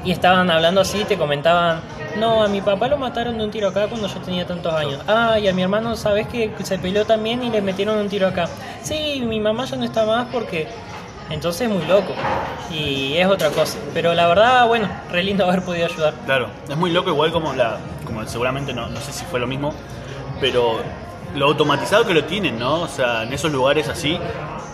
Y 0.03 0.11
estaban 0.11 0.51
hablando 0.51 0.81
así, 0.81 1.03
te 1.05 1.17
comentaban, 1.17 1.81
no, 2.17 2.43
a 2.43 2.47
mi 2.47 2.61
papá 2.61 2.87
lo 2.87 2.97
mataron 2.97 3.39
de 3.39 3.43
un 3.43 3.49
tiro 3.49 3.69
acá 3.69 3.87
cuando 3.87 4.07
yo 4.07 4.19
tenía 4.19 4.45
tantos 4.45 4.71
años. 4.73 5.01
Ah, 5.07 5.39
y 5.39 5.47
a 5.47 5.53
mi 5.53 5.63
hermano, 5.63 5.95
¿sabes 5.95 6.27
que 6.27 6.51
se 6.63 6.77
peleó 6.77 7.05
también 7.05 7.41
y 7.41 7.49
le 7.49 7.59
metieron 7.61 7.97
un 7.97 8.07
tiro 8.07 8.27
acá? 8.27 8.47
Sí, 8.83 9.23
mi 9.25 9.39
mamá 9.39 9.65
ya 9.65 9.77
no 9.77 9.83
está 9.83 10.05
más 10.05 10.27
porque... 10.31 10.67
Entonces 11.29 11.61
es 11.61 11.69
muy 11.69 11.85
loco. 11.85 12.13
Y 12.71 13.17
es 13.17 13.25
otra 13.27 13.49
cosa. 13.49 13.77
Pero 13.93 14.13
la 14.13 14.27
verdad, 14.27 14.67
bueno, 14.67 14.87
re 15.11 15.23
lindo 15.23 15.45
haber 15.45 15.63
podido 15.63 15.85
ayudar. 15.87 16.13
Claro, 16.25 16.47
es 16.69 16.75
muy 16.77 16.91
loco 16.91 17.09
igual 17.09 17.31
como 17.31 17.53
la, 17.53 17.77
como 18.05 18.25
seguramente 18.27 18.73
no, 18.73 18.87
no 18.87 18.99
sé 18.99 19.11
si 19.11 19.25
fue 19.25 19.39
lo 19.39 19.47
mismo, 19.47 19.73
pero 20.39 20.79
lo 21.35 21.45
automatizado 21.47 22.05
que 22.05 22.13
lo 22.13 22.23
tienen, 22.25 22.59
¿no? 22.59 22.81
O 22.81 22.87
sea, 22.87 23.23
en 23.23 23.33
esos 23.33 23.51
lugares 23.51 23.87
así, 23.89 24.19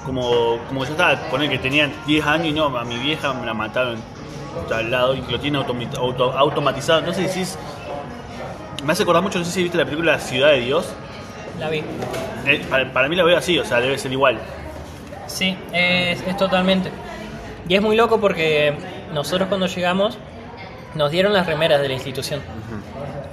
como, 0.06 0.58
como 0.68 0.84
yo 0.86 0.92
estaba, 0.92 1.16
poner 1.30 1.50
que 1.50 1.58
tenían 1.60 1.92
10 2.06 2.26
años 2.26 2.48
y 2.48 2.52
no, 2.54 2.66
a 2.78 2.84
mi 2.84 2.98
vieja 2.98 3.34
me 3.34 3.46
la 3.46 3.54
mataron 3.54 3.98
al 4.74 4.92
lado 4.92 5.16
y 5.16 5.22
que 5.22 5.32
lo 5.32 5.40
tienen 5.40 5.62
auto- 5.62 6.34
automatizado. 6.38 7.00
Entonces 7.00 7.28
decís, 7.34 7.58
me 8.84 8.92
hace 8.94 9.04
acordar 9.04 9.24
mucho, 9.24 9.40
no 9.40 9.46
sé 9.46 9.52
si 9.52 9.64
viste 9.64 9.78
la 9.78 9.86
película 9.86 10.20
Ciudad 10.20 10.50
de 10.50 10.60
Dios. 10.62 10.88
La 11.60 11.70
vi. 11.70 11.84
Eh, 12.46 12.66
para, 12.70 12.92
para 12.92 13.08
mí 13.08 13.16
la 13.16 13.24
veo 13.24 13.38
así, 13.38 13.58
o 13.60 13.66
sea, 13.66 13.80
debe 13.80 13.98
ser 13.98 14.12
igual. 14.12 14.38
Sí, 15.32 15.58
es, 15.72 16.22
es 16.28 16.38
totalmente. 16.38 16.92
Y 17.68 17.76
es 17.76 17.82
muy 17.82 17.96
loco 17.96 18.20
porque 18.20 18.74
nosotros 19.14 19.48
cuando 19.48 19.68
llegamos 19.68 20.18
nos 20.96 21.10
dieron 21.12 21.34
las 21.34 21.46
remeras 21.46 21.82
de 21.82 21.88
la 21.88 21.94
institución. 21.94 22.42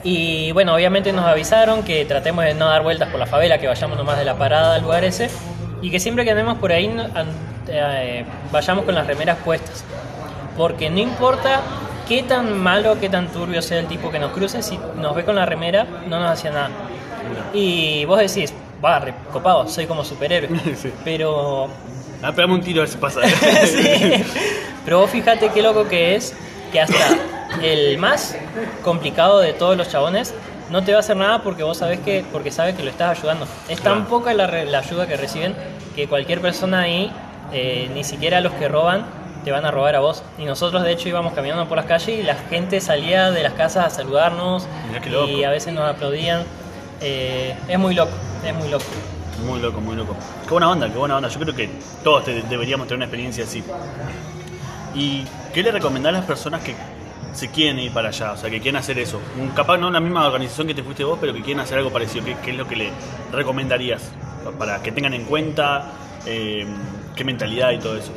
Y 0.04 0.52
bueno, 0.52 0.74
obviamente 0.74 1.12
nos 1.12 1.24
avisaron 1.24 1.82
que 1.82 2.04
tratemos 2.04 2.44
de 2.44 2.54
no 2.54 2.66
dar 2.68 2.82
vueltas 2.82 3.08
por 3.08 3.18
la 3.18 3.26
favela, 3.26 3.58
que 3.58 3.66
vayamos 3.66 3.98
nomás 3.98 4.18
de 4.18 4.24
la 4.24 4.36
parada 4.36 4.76
al 4.76 4.82
lugar 4.82 5.04
ese. 5.04 5.28
Y 5.82 5.90
que 5.90 5.98
siempre 6.00 6.24
que 6.24 6.30
andemos 6.30 6.58
por 6.58 6.72
ahí 6.72 6.90
eh, 7.68 8.24
vayamos 8.52 8.84
con 8.84 8.94
las 8.94 9.06
remeras 9.06 9.38
puestas. 9.38 9.84
Porque 10.56 10.88
no 10.90 10.98
importa 10.98 11.60
qué 12.08 12.22
tan 12.22 12.58
malo, 12.58 12.98
qué 13.00 13.08
tan 13.08 13.28
turbio 13.28 13.60
sea 13.60 13.80
el 13.80 13.86
tipo 13.86 14.10
que 14.10 14.18
nos 14.18 14.32
cruce, 14.32 14.62
si 14.62 14.78
nos 14.96 15.14
ve 15.14 15.24
con 15.24 15.34
la 15.34 15.46
remera, 15.46 15.86
no 16.06 16.20
nos 16.20 16.30
hacía 16.30 16.50
nada. 16.50 16.70
Y 17.52 18.04
vos 18.04 18.18
decís, 18.18 18.54
va, 18.84 18.98
re 19.00 19.14
copado, 19.32 19.66
soy 19.68 19.86
como 19.86 20.04
superhéroe. 20.04 20.50
Sí. 20.76 20.92
Pero 21.04 21.68
Ah, 22.22 22.32
pegame 22.32 22.54
un 22.54 22.60
tiro 22.60 22.80
a 22.80 22.84
ver 22.84 22.88
si 22.88 22.98
pasa. 22.98 23.20
Sí. 23.66 24.24
Pero 24.84 25.00
vos 25.00 25.10
fíjate 25.10 25.50
qué 25.50 25.62
loco 25.62 25.86
que 25.88 26.14
es 26.16 26.34
que 26.72 26.80
hasta 26.80 26.96
el 27.62 27.96
más 27.98 28.36
complicado 28.82 29.38
de 29.40 29.52
todos 29.52 29.76
los 29.76 29.88
chabones 29.88 30.34
no 30.70 30.82
te 30.84 30.92
va 30.92 30.98
a 30.98 31.00
hacer 31.00 31.16
nada 31.16 31.42
porque 31.42 31.62
vos 31.62 31.78
sabés 31.78 32.00
que 32.00 32.24
porque 32.32 32.50
sabes 32.50 32.74
que 32.74 32.82
lo 32.82 32.90
estás 32.90 33.18
ayudando. 33.18 33.46
Es 33.68 33.80
tan 33.80 33.94
Claro. 34.04 34.08
poca 34.08 34.34
la, 34.34 34.46
re- 34.46 34.66
la 34.66 34.78
ayuda 34.80 35.06
que 35.06 35.16
reciben 35.16 35.54
que 35.94 36.08
cualquier 36.08 36.40
persona 36.40 36.80
ahí 36.80 37.10
eh, 37.52 37.90
ni 37.94 38.04
siquiera 38.04 38.40
los 38.40 38.52
que 38.54 38.68
roban 38.68 39.06
te 39.44 39.50
van 39.52 39.64
a 39.64 39.70
robar 39.70 39.94
a 39.96 40.00
vos. 40.00 40.22
Y 40.38 40.44
nosotros 40.44 40.82
de 40.82 40.92
hecho 40.92 41.08
íbamos 41.08 41.32
caminando 41.32 41.66
por 41.68 41.76
las 41.78 41.86
calles 41.86 42.18
y 42.18 42.22
la 42.22 42.34
gente 42.34 42.80
salía 42.80 43.30
de 43.30 43.42
las 43.42 43.52
casas 43.54 43.86
a 43.86 43.90
saludarnos 43.90 44.66
y 45.28 45.44
a 45.44 45.50
veces 45.50 45.72
nos 45.72 45.88
aplaudían. 45.88 46.42
Eh, 47.00 47.54
es 47.68 47.78
muy 47.78 47.94
loco, 47.94 48.10
es 48.44 48.54
muy 48.54 48.68
loco. 48.68 48.84
Muy 49.46 49.60
loco, 49.60 49.80
muy 49.80 49.94
loco. 49.96 50.16
Qué 50.44 50.50
buena 50.50 50.70
onda, 50.70 50.88
qué 50.90 50.98
buena 50.98 51.16
onda. 51.16 51.28
Yo 51.28 51.38
creo 51.40 51.54
que 51.54 51.70
todos 52.02 52.24
te- 52.24 52.42
deberíamos 52.42 52.86
tener 52.88 52.96
una 52.98 53.04
experiencia 53.04 53.44
así. 53.44 53.62
¿Y 54.94 55.24
qué 55.54 55.62
le 55.62 55.70
recomendás 55.70 56.10
a 56.10 56.18
las 56.18 56.24
personas 56.24 56.62
que 56.62 56.74
se 57.32 57.48
quieren 57.50 57.78
ir 57.78 57.92
para 57.92 58.08
allá? 58.08 58.32
O 58.32 58.36
sea, 58.36 58.50
que 58.50 58.60
quieren 58.60 58.76
hacer 58.80 58.98
eso. 58.98 59.20
Capaz 59.54 59.78
no 59.78 59.90
la 59.90 60.00
misma 60.00 60.26
organización 60.26 60.66
que 60.66 60.74
te 60.74 60.82
fuiste 60.82 61.04
vos, 61.04 61.18
pero 61.20 61.32
que 61.32 61.42
quieren 61.42 61.60
hacer 61.60 61.78
algo 61.78 61.90
parecido. 61.92 62.24
¿Qué, 62.24 62.36
qué 62.44 62.50
es 62.50 62.56
lo 62.56 62.66
que 62.66 62.76
le 62.76 62.90
recomendarías? 63.32 64.02
Para 64.58 64.82
que 64.82 64.90
tengan 64.92 65.14
en 65.14 65.24
cuenta 65.24 65.92
eh, 66.26 66.66
qué 67.14 67.24
mentalidad 67.24 67.70
y 67.72 67.78
todo 67.78 67.96
eso. 67.96 68.10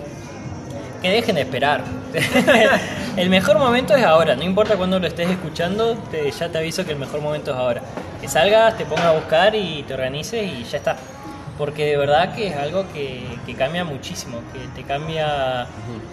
Que 1.02 1.10
dejen 1.10 1.36
de 1.36 1.42
esperar. 1.42 1.84
el 3.18 3.30
mejor 3.30 3.58
momento 3.58 3.96
es 3.96 4.04
ahora, 4.04 4.36
no 4.36 4.44
importa 4.44 4.76
cuándo 4.76 5.00
lo 5.00 5.08
estés 5.08 5.30
escuchando, 5.30 5.96
te- 6.12 6.30
ya 6.32 6.50
te 6.50 6.58
aviso 6.60 6.86
que 6.86 6.92
el 6.92 7.00
mejor 7.00 7.22
momento 7.22 7.52
es 7.52 7.58
ahora. 7.58 7.82
Que 8.20 8.28
salgas, 8.28 8.78
te 8.78 8.86
pongas 8.86 9.06
a 9.06 9.12
buscar 9.14 9.56
y 9.56 9.84
te 9.84 9.94
organices 9.96 10.44
y 10.44 10.64
ya 10.64 10.78
está. 10.78 10.96
Porque 11.58 11.86
de 11.86 11.98
verdad 11.98 12.36
que 12.36 12.48
es 12.48 12.56
algo 12.56 12.86
que, 12.94 13.26
que 13.46 13.56
cambia 13.56 13.84
muchísimo, 13.84 14.40
que 14.54 14.60
te 14.80 14.88
cambia 14.88 15.64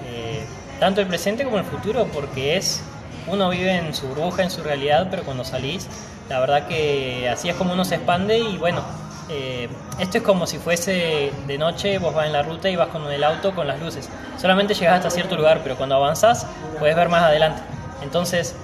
eh, 0.07 0.45
tanto 0.81 1.01
el 1.01 1.07
presente 1.07 1.45
como 1.45 1.59
el 1.59 1.65
futuro, 1.65 2.07
porque 2.13 2.57
es, 2.57 2.83
uno 3.27 3.49
vive 3.51 3.77
en 3.77 3.95
su 3.95 4.07
burbuja, 4.09 4.43
en 4.43 4.51
su 4.51 4.63
realidad, 4.63 5.09
pero 5.11 5.23
cuando 5.23 5.45
salís, 5.45 5.87
la 6.29 6.41
verdad 6.41 6.67
que 6.67 7.29
así 7.31 7.49
es 7.49 7.55
como 7.57 7.73
uno 7.75 7.85
se 7.85 7.97
expande 7.97 8.39
y 8.39 8.59
bueno, 8.59 8.83
eh, 9.29 9.69
esto 9.99 10.19
es 10.19 10.25
como 10.25 10.47
si 10.47 10.59
fuese 10.59 11.33
de 11.47 11.59
noche, 11.59 11.99
vos 11.99 12.15
vas 12.15 12.27
en 12.27 12.33
la 12.33 12.43
ruta 12.43 12.69
y 12.69 12.77
vas 12.77 12.89
con 12.89 13.11
el 13.11 13.23
auto 13.25 13.55
con 13.55 13.67
las 13.67 13.81
luces. 13.81 14.09
Solamente 14.41 14.75
llegas 14.75 14.97
hasta 14.97 15.11
cierto 15.11 15.37
lugar, 15.37 15.61
pero 15.63 15.77
cuando 15.77 15.95
avanzás 15.97 16.47
puedes 16.79 16.97
ver 16.97 17.09
más 17.09 17.23
adelante. 17.23 17.61
Entonces, 18.03 18.55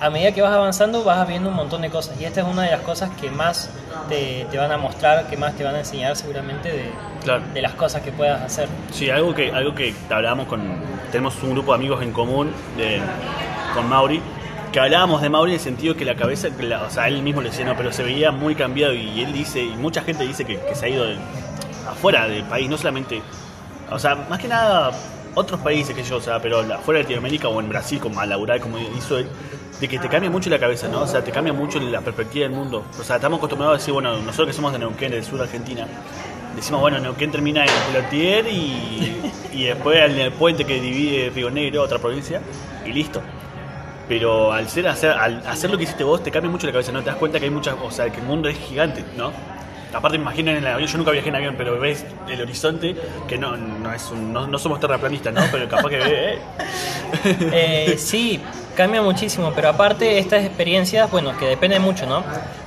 a 0.00 0.08
medida 0.10 0.32
que 0.32 0.40
vas 0.42 0.52
avanzando 0.52 1.04
vas 1.04 1.26
viendo 1.28 1.48
un 1.50 1.56
montón 1.56 1.82
de 1.82 1.90
cosas 1.90 2.18
y 2.20 2.24
esta 2.24 2.40
es 2.40 2.46
una 2.46 2.62
de 2.62 2.70
las 2.70 2.80
cosas 2.80 3.10
que 3.20 3.30
más 3.30 3.68
te, 4.08 4.46
te 4.50 4.56
van 4.58 4.72
a 4.72 4.76
mostrar, 4.78 5.26
que 5.26 5.36
más 5.36 5.54
te 5.54 5.64
van 5.64 5.74
a 5.74 5.78
enseñar 5.80 6.16
seguramente 6.16 6.70
de, 6.70 6.90
Claro. 7.24 7.42
de 7.52 7.60
las 7.60 7.72
cosas 7.74 8.00
que 8.00 8.12
puedas 8.12 8.40
hacer. 8.40 8.66
Sí, 8.92 9.10
algo 9.10 9.34
que, 9.34 9.50
algo 9.52 9.74
que 9.74 9.94
hablábamos 10.08 10.46
con. 10.46 10.62
Tenemos 11.12 11.42
un 11.42 11.50
grupo 11.50 11.72
de 11.72 11.76
amigos 11.78 12.02
en 12.02 12.12
común 12.12 12.50
de- 12.78 13.02
con 13.74 13.86
Mauri. 13.90 14.22
Que 14.72 14.78
hablábamos 14.78 15.20
de 15.20 15.28
Mauri 15.28 15.50
en 15.52 15.54
el 15.56 15.60
sentido 15.60 15.96
que 15.96 16.04
la 16.04 16.14
cabeza, 16.14 16.48
o 16.86 16.90
sea, 16.90 17.08
él 17.08 17.22
mismo 17.22 17.40
le 17.42 17.50
decía, 17.50 17.64
no, 17.64 17.76
pero 17.76 17.92
se 17.92 18.04
veía 18.04 18.30
muy 18.30 18.54
cambiado 18.54 18.94
y 18.94 19.20
él 19.20 19.32
dice, 19.32 19.60
y 19.60 19.70
mucha 19.70 20.02
gente 20.02 20.24
dice 20.24 20.44
que, 20.44 20.60
se 20.74 20.86
ha 20.86 20.88
ido 20.88 21.06
de- 21.06 21.16
afuera 21.88 22.28
del 22.28 22.44
país, 22.44 22.68
no 22.70 22.76
solamente, 22.78 23.20
o 23.90 23.98
sea, 23.98 24.14
más 24.14 24.38
que 24.38 24.46
nada 24.46 24.92
otros 25.34 25.58
países 25.60 25.94
que 25.96 26.04
yo, 26.04 26.18
o 26.18 26.20
sea, 26.20 26.40
pero 26.40 26.62
la- 26.62 26.78
fuera 26.78 26.98
de 26.98 27.02
Latinoamérica 27.02 27.48
o 27.48 27.58
en 27.60 27.68
Brasil, 27.68 27.98
como 27.98 28.20
a 28.20 28.26
laburar, 28.26 28.60
como 28.60 28.78
hizo 28.78 29.18
él, 29.18 29.28
de 29.80 29.88
que 29.88 29.98
te 29.98 30.08
cambia 30.08 30.30
mucho 30.30 30.48
la 30.50 30.58
cabeza, 30.60 30.86
¿no? 30.86 31.00
O 31.00 31.06
sea, 31.06 31.24
te 31.24 31.32
cambia 31.32 31.52
mucho 31.52 31.80
la 31.80 32.00
perspectiva 32.00 32.46
del 32.46 32.56
mundo. 32.56 32.84
O 32.98 33.02
sea, 33.02 33.16
estamos 33.16 33.38
acostumbrados 33.38 33.74
a 33.74 33.78
decir, 33.78 33.92
bueno, 33.92 34.18
nosotros 34.18 34.48
que 34.48 34.52
somos 34.52 34.72
de 34.72 34.78
Neuquén, 34.78 35.10
del 35.10 35.24
sur 35.24 35.38
de 35.38 35.44
Argentina, 35.44 35.84
decimos, 36.54 36.80
bueno, 36.80 37.00
Neuquén 37.00 37.32
termina 37.32 37.64
en 37.64 37.70
Plotier 37.90 38.46
y, 38.46 39.20
y 39.52 39.64
después 39.64 39.98
en 40.10 40.16
el 40.20 40.30
puente 40.32 40.64
que 40.64 40.80
divide 40.80 41.30
Río 41.34 41.50
Negro, 41.50 41.82
otra 41.82 41.98
provincia, 41.98 42.40
y 42.86 42.92
listo. 42.92 43.20
Pero 44.10 44.52
al 44.52 44.68
ser 44.68 44.88
hacer, 44.88 45.12
al 45.12 45.46
hacer 45.46 45.70
lo 45.70 45.78
que 45.78 45.84
hiciste 45.84 46.02
vos, 46.02 46.20
te 46.20 46.32
cambia 46.32 46.50
mucho 46.50 46.66
la 46.66 46.72
cabeza, 46.72 46.90
¿no? 46.90 46.98
Te 47.00 47.06
das 47.10 47.16
cuenta 47.16 47.38
que 47.38 47.44
hay 47.44 47.50
muchas, 47.52 47.76
o 47.80 47.92
sea, 47.92 48.10
que 48.10 48.18
el 48.18 48.26
mundo 48.26 48.48
es 48.48 48.58
gigante, 48.58 49.04
¿no? 49.16 49.30
Aparte, 49.94 50.18
me 50.18 50.22
imagino 50.24 50.50
en 50.50 50.56
el 50.56 50.66
avión, 50.66 50.88
yo 50.88 50.98
nunca 50.98 51.12
viajé 51.12 51.28
en 51.28 51.36
avión, 51.36 51.54
pero 51.56 51.78
ves 51.78 52.04
el 52.28 52.40
horizonte, 52.40 52.96
que 53.28 53.38
no, 53.38 53.56
no 53.56 53.92
es 53.92 54.10
un- 54.10 54.32
no, 54.32 54.48
no 54.48 54.58
somos 54.58 54.80
terraplanistas, 54.80 55.32
¿no? 55.32 55.42
Pero 55.52 55.68
capaz 55.68 55.88
que 55.90 55.96
ve, 55.98 56.34
eh. 56.34 56.38
Eh, 57.52 57.94
sí, 57.98 58.40
cambia 58.76 59.00
muchísimo, 59.00 59.52
pero 59.54 59.68
aparte 59.68 60.18
estas 60.18 60.44
experiencias, 60.44 61.08
bueno, 61.08 61.36
que 61.38 61.46
depende 61.46 61.78
mucho, 61.78 62.04
¿no? 62.06 62.24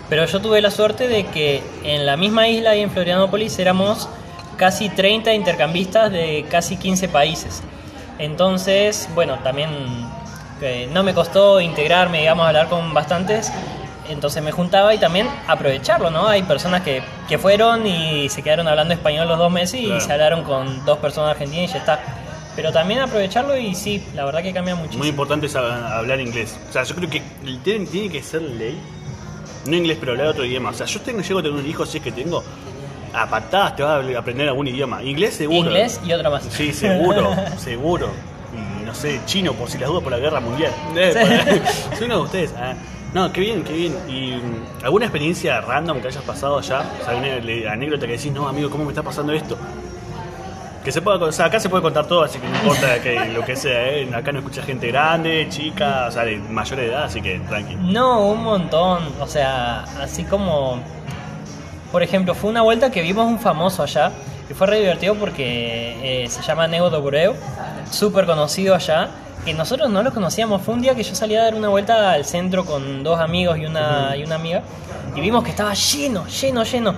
Pero 0.10 0.26
yo 0.26 0.40
tuve 0.42 0.62
la 0.62 0.72
suerte 0.72 1.10
de 1.10 1.26
que 1.26 1.62
en 1.84 2.06
la 2.06 2.16
misma 2.16 2.48
isla 2.48 2.74
y 2.78 2.82
en 2.82 2.90
Florianópolis 2.90 3.60
éramos 3.60 4.08
casi 4.56 4.88
30 4.88 5.34
intercambistas 5.34 6.10
de 6.10 6.46
casi 6.50 6.78
15 6.78 7.10
países. 7.10 7.62
Entonces, 8.20 9.10
bueno, 9.14 9.40
también 9.44 9.70
no 10.91 11.03
me 11.03 11.13
costó 11.13 11.60
integrarme, 11.62 12.20
digamos, 12.20 12.46
hablar 12.48 12.67
con 12.70 12.93
bastantes. 12.93 13.51
Entonces 14.10 14.43
me 14.43 14.51
juntaba 14.51 14.93
y 14.93 14.98
también 14.98 15.27
aprovecharlo, 15.48 16.10
¿no? 16.12 16.27
Hay 16.27 16.43
personas 16.43 16.82
que, 16.82 17.01
que 17.29 17.38
fueron 17.38 17.88
y 17.88 18.27
se 18.29 18.41
quedaron 18.43 18.67
hablando 18.67 18.93
español 18.93 19.27
los 19.27 19.38
dos 19.38 19.51
meses 19.51 19.79
y 19.79 19.86
Claro. 19.86 20.01
se 20.01 20.12
hablaron 20.12 20.43
con 20.43 20.86
dos 20.86 20.98
personas 21.00 21.32
argentinas 21.32 21.70
y 21.70 21.74
ya 21.74 21.79
está. 21.79 22.00
Pero 22.55 22.72
también 22.72 23.00
aprovecharlo 23.00 23.58
y 23.58 23.74
sí, 23.74 24.03
la 24.13 24.25
verdad 24.25 24.43
que 24.43 24.53
cambia 24.53 24.75
muchísimo. 24.75 25.00
Muy 25.00 25.10
importante 25.10 25.46
es 25.48 25.55
hablar 25.55 26.20
inglés. 26.20 26.60
O 26.70 26.74
sea, 26.74 26.84
yo 26.84 26.96
creo 26.96 27.10
que 27.10 27.22
tiene, 27.63 27.86
tiene 27.88 28.10
que 28.10 28.22
ser 28.22 28.41
ley, 28.41 28.77
no 29.65 29.75
inglés, 29.75 29.98
pero 30.00 30.12
hablar 30.12 30.27
otro 30.27 30.43
idioma. 30.46 30.70
O 30.72 30.74
sea, 30.74 30.86
yo 30.86 31.00
tengo, 31.01 31.22
llego 31.22 31.39
a 31.39 31.43
tener 31.43 31.58
un 31.58 31.65
hijo, 31.67 31.86
si 31.86 31.98
es 31.98 32.03
que 32.03 32.12
tengo, 32.12 32.43
a 33.13 33.27
patadas 33.29 33.75
te 33.77 33.84
vas 33.84 34.05
a 34.05 34.20
aprender 34.20 34.48
algún 34.50 34.67
idioma. 34.67 35.01
Inglés 35.01 35.36
seguro. 35.36 35.60
Inglés 35.70 36.00
y 36.05 36.12
otra 36.13 36.29
más. 36.29 36.43
Sí, 36.43 36.74
seguro, 36.74 37.32
seguro. 37.58 38.10
Y 38.94 38.96
no 38.96 38.96
sé, 38.96 39.22
chino, 39.26 39.54
por 39.54 39.70
si 39.70 39.78
las 39.78 39.90
dudas 39.90 40.04
por 40.04 40.12
la 40.12 40.20
guerra 40.20 40.40
mundial. 40.40 40.72
Eh, 40.96 41.62
Soy 41.98 42.06
uno 42.06 42.18
de 42.18 42.24
ustedes. 42.24 42.54
Ah, 42.58 42.74
no, 43.14 43.32
qué 43.32 43.42
bien, 43.42 43.64
qué 43.64 43.74
bien. 43.74 43.96
¿Y 44.08 44.36
mm, 44.36 44.86
alguna 44.86 45.06
experiencia 45.06 45.62
random 45.62 46.02
que 46.02 46.08
hayas 46.08 46.24
pasado 46.24 46.58
allá? 46.58 46.84
O 47.02 47.06
sea, 47.06 47.16
una 47.16 47.72
anécdota 47.72 48.06
que 48.06 48.14
decís, 48.14 48.32
no, 48.32 48.48
amigo, 48.48 48.70
¿cómo 48.70 48.86
me 48.86 48.92
está 48.92 49.04
pasando 49.04 49.34
esto? 49.34 49.58
Que 50.84 50.92
se 50.92 51.02
pueda, 51.02 51.18
o 51.18 51.32
sea, 51.32 51.46
acá 51.46 51.60
se 51.60 51.70
puede 51.70 51.82
contar 51.82 52.08
todo, 52.08 52.24
así 52.24 52.40
que 52.40 52.48
no 52.48 52.56
importa 52.56 53.02
que, 53.02 53.30
lo 53.30 53.46
que 53.46 53.56
sea, 53.56 53.90
¿eh? 53.90 54.10
Acá 54.14 54.32
no 54.34 54.40
escucha 54.40 54.62
gente 54.64 54.88
grande, 54.88 55.48
chica, 55.50 56.08
o 56.10 56.12
sea, 56.12 56.26
de 56.26 56.38
mayor 56.38 56.80
edad, 56.80 57.04
así 57.06 57.22
que 57.22 57.40
tranqui. 57.40 57.76
No, 57.76 58.28
un 58.28 58.44
montón. 58.44 59.00
O 59.22 59.28
sea, 59.28 59.84
así 60.02 60.24
como. 60.26 60.82
Por 61.92 62.04
ejemplo, 62.04 62.36
fue 62.36 62.50
una 62.50 62.64
vuelta 62.64 62.92
que 62.92 63.02
vimos 63.02 63.26
un 63.28 63.40
famoso 63.40 63.84
allá. 63.84 64.12
Que 64.48 64.54
fue 64.56 64.68
re 64.68 64.80
divertido 64.80 65.16
porque 65.16 66.24
eh, 66.24 66.30
se 66.30 66.42
llama 66.42 66.68
Nego 66.68 66.90
do 66.90 67.02
Bureo. 67.02 67.34
Súper 67.94 68.26
conocido 68.26 68.74
allá. 68.74 69.10
Que 69.46 69.54
nosotros 69.54 69.90
no 69.92 70.02
lo 70.02 70.12
conocíamos. 70.12 70.64
Fue 70.64 70.74
un 70.74 70.82
día 70.82 70.96
que 70.96 71.04
yo 71.04 71.14
salí 71.14 71.36
a 71.36 71.44
dar 71.44 71.54
una 71.54 71.70
vuelta 71.70 72.12
al 72.12 72.26
centro 72.26 72.66
con 72.66 73.04
dos 73.04 73.20
amigos 73.20 73.60
y 73.60 73.66
una, 73.66 74.16
y 74.18 74.24
una 74.24 74.36
amiga. 74.36 74.64
Y 75.16 75.22
vimos 75.22 75.44
que 75.44 75.52
estaba 75.52 75.74
lleno, 75.76 76.26
lleno, 76.26 76.64
lleno. 76.64 76.96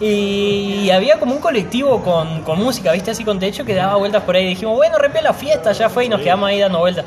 Y 0.00 0.88
había 0.90 1.18
como 1.18 1.34
un 1.34 1.40
colectivo 1.40 2.02
con, 2.02 2.42
con 2.42 2.58
música, 2.58 2.92
¿viste? 2.92 3.10
Así 3.10 3.24
con 3.24 3.38
techo 3.38 3.66
que 3.66 3.74
daba 3.74 3.96
vueltas 3.96 4.22
por 4.22 4.36
ahí. 4.36 4.44
Y 4.44 4.48
dijimos, 4.48 4.74
bueno, 4.76 4.96
repé 4.96 5.20
la 5.20 5.34
fiesta, 5.34 5.72
ya 5.72 5.90
fue. 5.90 6.06
Y 6.06 6.08
nos 6.08 6.22
quedamos 6.22 6.48
ahí 6.48 6.60
dando 6.60 6.78
vueltas. 6.78 7.04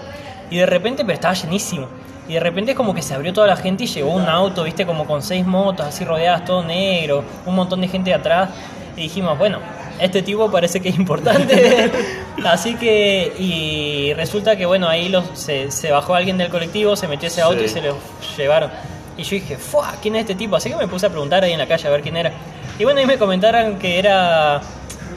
Y 0.51 0.57
de 0.57 0.67
repente, 0.67 1.03
pero 1.03 1.15
estaba 1.15 1.33
llenísimo. 1.33 1.87
Y 2.27 2.33
de 2.33 2.39
repente 2.39 2.71
es 2.71 2.77
como 2.77 2.93
que 2.93 3.01
se 3.01 3.15
abrió 3.15 3.33
toda 3.33 3.47
la 3.47 3.55
gente 3.55 3.85
y 3.85 3.87
llegó 3.87 4.11
un 4.11 4.29
auto, 4.29 4.63
¿viste? 4.63 4.85
Como 4.85 5.07
con 5.07 5.23
seis 5.23 5.47
motos 5.47 5.87
así 5.87 6.05
rodeadas, 6.05 6.45
todo 6.45 6.63
negro. 6.63 7.23
Un 7.47 7.55
montón 7.55 7.81
de 7.81 7.87
gente 7.87 8.13
atrás. 8.13 8.49
Y 8.95 9.01
dijimos, 9.03 9.35
bueno, 9.39 9.57
este 9.99 10.21
tipo 10.21 10.49
parece 10.51 10.79
que 10.81 10.89
es 10.89 10.97
importante. 10.97 11.91
así 12.45 12.75
que, 12.75 13.33
y 13.39 14.13
resulta 14.13 14.55
que, 14.55 14.65
bueno, 14.65 14.87
ahí 14.87 15.09
los, 15.09 15.25
se, 15.33 15.71
se 15.71 15.91
bajó 15.91 16.15
alguien 16.15 16.37
del 16.37 16.49
colectivo, 16.49 16.95
se 16.95 17.07
metió 17.07 17.27
ese 17.27 17.41
auto 17.41 17.59
Sí. 17.59 17.65
y 17.65 17.69
se 17.69 17.81
lo 17.81 17.97
llevaron. 18.37 18.71
Y 19.17 19.23
yo 19.23 19.31
dije, 19.31 19.57
¡fua! 19.57 19.95
¿Quién 20.01 20.15
es 20.15 20.21
este 20.21 20.35
tipo? 20.35 20.55
Así 20.55 20.69
que 20.69 20.75
me 20.77 20.87
puse 20.87 21.05
a 21.05 21.09
preguntar 21.09 21.43
ahí 21.43 21.51
en 21.51 21.59
la 21.59 21.67
calle 21.67 21.87
a 21.87 21.91
ver 21.91 22.01
quién 22.01 22.15
era. 22.15 22.31
Y 22.77 22.83
bueno, 22.85 22.99
ahí 23.01 23.05
me 23.05 23.17
comentaron 23.17 23.77
que 23.77 23.99
era. 23.99 24.61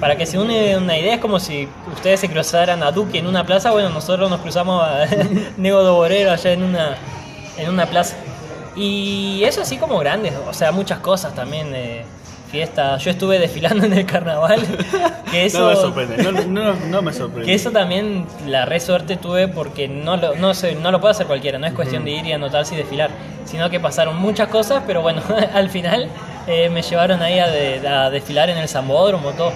Para 0.01 0.17
que 0.17 0.27
se 0.27 0.37
une 0.37 0.77
una 0.77 0.99
idea, 0.99 1.15
es 1.15 1.21
como 1.21 1.39
si 1.39 1.69
ustedes 1.93 2.19
se 2.19 2.29
cruzaran 2.29 2.83
a 2.83 2.91
Duque 2.91 3.19
en 3.19 3.29
una 3.29 3.47
plaza. 3.47 3.71
Bueno, 3.71 3.89
nosotros 3.91 4.29
nos 4.29 4.41
cruzamos 4.41 4.83
a 4.83 5.07
Nego 5.57 5.85
do 5.85 5.95
Borero 5.95 6.33
allá 6.33 6.53
en 6.53 6.65
una, 6.65 6.97
en 7.57 7.69
una 7.71 7.87
plaza. 7.87 8.17
Y 8.75 9.45
eso 9.45 9.62
así 9.62 9.77
como 9.77 9.99
grandes, 10.01 10.33
o 10.49 10.53
sea, 10.53 10.73
muchas 10.73 10.99
cosas 10.99 11.35
también. 11.37 11.73
eh, 11.73 12.05
fiestas. 12.53 13.03
Yo 13.03 13.11
estuve 13.11 13.39
desfilando 13.41 13.85
en 13.87 13.93
el 13.95 14.07
carnaval. 14.07 14.61
Que 15.31 15.47
eso, 15.47 15.59
No 15.61 15.69
me 15.71 15.77
sorprende, 15.77 16.23
no, 16.23 16.33
no, 16.33 16.75
no 16.75 17.03
me 17.03 17.13
sorprende. 17.13 17.47
que 17.47 17.55
eso 17.55 17.73
también 17.73 18.27
la 18.47 18.65
re 18.67 18.79
suerte 18.79 19.17
tuve 19.17 19.49
porque 19.49 19.89
no 19.89 20.17
lo, 20.17 20.37
no, 20.37 20.55
sé, 20.55 20.75
no 20.77 20.93
lo 20.93 21.01
puede 21.01 21.13
hacer 21.13 21.27
cualquiera, 21.27 21.59
no 21.59 21.67
es 21.67 21.73
cuestión 21.73 22.05
de 22.05 22.11
ir 22.13 22.27
y 22.27 22.33
anotarse 22.33 22.75
y 22.75 22.79
desfilar, 22.79 23.11
sino 23.47 23.69
que 23.71 23.81
pasaron 23.81 24.17
muchas 24.17 24.49
cosas, 24.49 24.83
pero 24.87 25.03
bueno, 25.03 25.23
al 25.55 25.71
final 25.71 26.09
eh, 26.47 26.69
me 26.69 26.83
llevaron 26.83 27.23
ahí 27.23 27.39
a, 27.39 27.49
de- 27.49 27.89
a 27.89 28.11
desfilar 28.11 28.51
en 28.51 28.59
el 28.59 28.69
Zambódromo, 28.69 29.31
todo. 29.33 29.53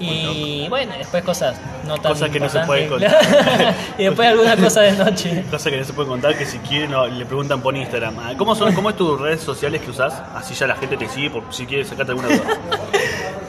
Y 0.00 0.66
bueno, 0.68 0.94
después 0.96 1.22
cosas 1.22 1.56
no 1.86 1.98
tan 1.98 2.12
Cosas 2.12 2.30
que 2.30 2.40
no 2.40 2.48
se 2.48 2.60
pueden 2.60 2.88
contar. 2.88 3.18
y 3.98 4.04
después 4.04 4.28
alguna 4.28 4.56
cosa 4.56 4.80
de 4.80 4.92
noche. 4.92 5.44
Cosa 5.50 5.70
que 5.70 5.76
no 5.76 5.84
se 5.84 5.92
puede 5.92 6.08
contar, 6.08 6.36
que 6.36 6.46
si 6.46 6.58
quieren 6.58 6.90
no, 6.90 7.06
le 7.06 7.26
preguntan 7.26 7.60
por 7.60 7.76
Instagram. 7.76 8.18
Ah, 8.18 8.32
¿Cómo 8.36 8.54
son, 8.54 8.74
cómo 8.74 8.90
es 8.90 8.96
tus 8.96 9.20
redes 9.20 9.40
sociales 9.42 9.82
que 9.82 9.90
usás? 9.90 10.14
Así 10.34 10.54
ya 10.54 10.66
la 10.66 10.76
gente 10.76 10.96
te 10.96 11.08
sigue 11.08 11.30
por 11.30 11.44
si 11.50 11.66
quieres 11.66 11.88
sacarte 11.88 12.12
alguna 12.12 12.28
duda. 12.28 12.58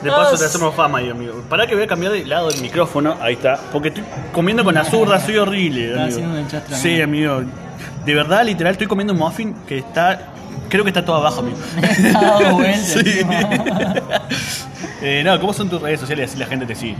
De 0.02 0.10
paso 0.10 0.36
te 0.36 0.44
hacemos 0.44 0.74
fama, 0.74 1.00
mío. 1.00 1.32
Pará 1.48 1.66
que 1.66 1.74
voy 1.74 1.84
a 1.84 1.86
cambiar 1.86 2.12
de 2.12 2.26
lado 2.26 2.48
del 2.48 2.60
micrófono. 2.60 3.16
Ahí 3.20 3.34
está. 3.34 3.58
Porque 3.72 3.88
estoy 3.88 4.04
comiendo 4.32 4.64
con 4.64 4.74
la 4.74 4.84
zurda, 4.84 5.20
soy 5.20 5.36
horrible. 5.36 5.92
Amigo. 5.92 6.06
haciendo 6.06 6.32
un 6.32 6.38
enchastre, 6.38 6.76
Sí, 6.76 7.00
amigo. 7.00 7.42
De 8.04 8.14
verdad, 8.14 8.44
literal, 8.44 8.72
estoy 8.72 8.88
comiendo 8.88 9.12
un 9.12 9.20
muffin 9.20 9.54
que 9.66 9.78
está. 9.78 10.28
Creo 10.68 10.84
que 10.84 10.90
está 10.90 11.04
todo 11.04 11.16
abajo, 11.16 11.40
amigo. 11.40 11.56
Está 11.80 12.20
dado 12.20 12.56
vuelta, 12.56 12.78
Sí. 12.78 13.20
Eh, 15.02 15.22
no, 15.24 15.38
¿cómo 15.40 15.52
son 15.52 15.68
tus 15.68 15.82
redes 15.82 15.98
sociales 15.98 16.30
así 16.30 16.38
la 16.38 16.46
gente 16.46 16.64
te 16.64 16.76
sigue? 16.76 16.94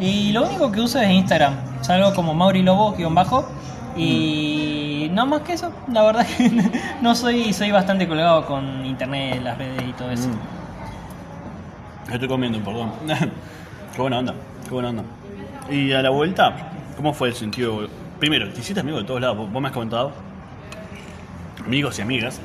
Y 0.00 0.32
lo 0.32 0.44
único 0.48 0.72
que 0.72 0.80
uso 0.80 0.98
es 0.98 1.10
Instagram. 1.10 1.54
Salgo 1.82 2.14
como 2.14 2.32
Mauri 2.32 2.62
Lobo, 2.62 2.94
guion 2.96 3.14
bajo. 3.14 3.46
Y 3.94 5.10
no 5.12 5.26
más 5.26 5.42
que 5.42 5.52
eso, 5.52 5.70
la 5.92 6.02
verdad 6.02 6.26
que 6.26 6.50
no 7.02 7.14
soy, 7.14 7.52
soy 7.52 7.70
bastante 7.70 8.08
colgado 8.08 8.46
con 8.46 8.86
internet, 8.86 9.42
las 9.42 9.58
redes 9.58 9.82
y 9.86 9.92
todo 9.92 10.10
eso. 10.10 10.28
Mm. 10.28 10.38
Yo 12.08 12.14
estoy 12.14 12.28
comiendo, 12.28 12.58
perdón. 12.60 12.90
qué 13.94 14.00
buena 14.00 14.18
onda, 14.18 14.34
qué 14.64 14.70
buena 14.70 14.88
onda. 14.88 15.04
Y 15.70 15.92
a 15.92 16.00
la 16.00 16.08
vuelta, 16.08 16.54
¿cómo 16.96 17.12
fue 17.12 17.28
el 17.28 17.34
sentido? 17.34 17.86
Primero, 18.18 18.50
te 18.50 18.60
hiciste 18.60 18.80
amigo 18.80 18.96
de 18.96 19.04
todos 19.04 19.20
lados, 19.20 19.36
vos 19.36 19.60
me 19.60 19.68
has 19.68 19.74
comentado. 19.74 20.12
Amigos 21.66 21.98
y 21.98 22.02
amigas. 22.02 22.40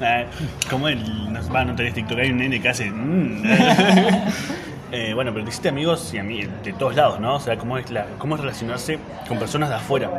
Eh, 0.00 0.26
como 0.70 0.88
el. 0.88 1.32
No, 1.32 1.40
va, 1.52 1.64
no 1.64 1.74
tenés 1.74 1.94
TikTok, 1.94 2.18
hay 2.18 2.30
un 2.30 2.38
nene 2.38 2.60
que 2.60 2.68
hace. 2.68 2.90
mm, 2.90 3.42
eh, 4.92 5.12
bueno, 5.14 5.32
pero 5.32 5.44
te 5.44 5.50
hiciste 5.50 5.68
amigos 5.68 6.12
y 6.14 6.18
amigos 6.18 6.52
de 6.62 6.72
todos 6.72 6.94
lados, 6.94 7.20
¿no? 7.20 7.36
O 7.36 7.40
sea, 7.40 7.56
¿cómo 7.56 7.78
es, 7.78 7.90
la, 7.90 8.06
cómo 8.18 8.36
es 8.36 8.40
relacionarse 8.40 8.98
con 9.26 9.38
personas 9.38 9.68
de 9.68 9.76
afuera? 9.76 10.10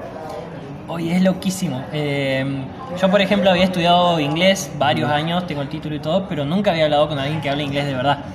Oye, 0.87 1.15
es 1.15 1.21
loquísimo. 1.21 1.85
Eh, 1.93 2.43
yo, 2.99 3.11
por 3.11 3.21
ejemplo, 3.21 3.51
había 3.51 3.65
estudiado 3.65 4.19
inglés 4.19 4.71
varios 4.79 5.09
años, 5.11 5.45
tengo 5.45 5.61
el 5.61 5.69
título 5.69 5.95
y 5.95 5.99
todo, 5.99 6.27
pero 6.27 6.45
nunca 6.45 6.71
había 6.71 6.85
hablado 6.85 7.07
con 7.07 7.19
alguien 7.19 7.41
que 7.41 7.49
hable 7.49 7.63
inglés 7.63 7.85
de 7.85 7.93
verdad. 7.93 8.25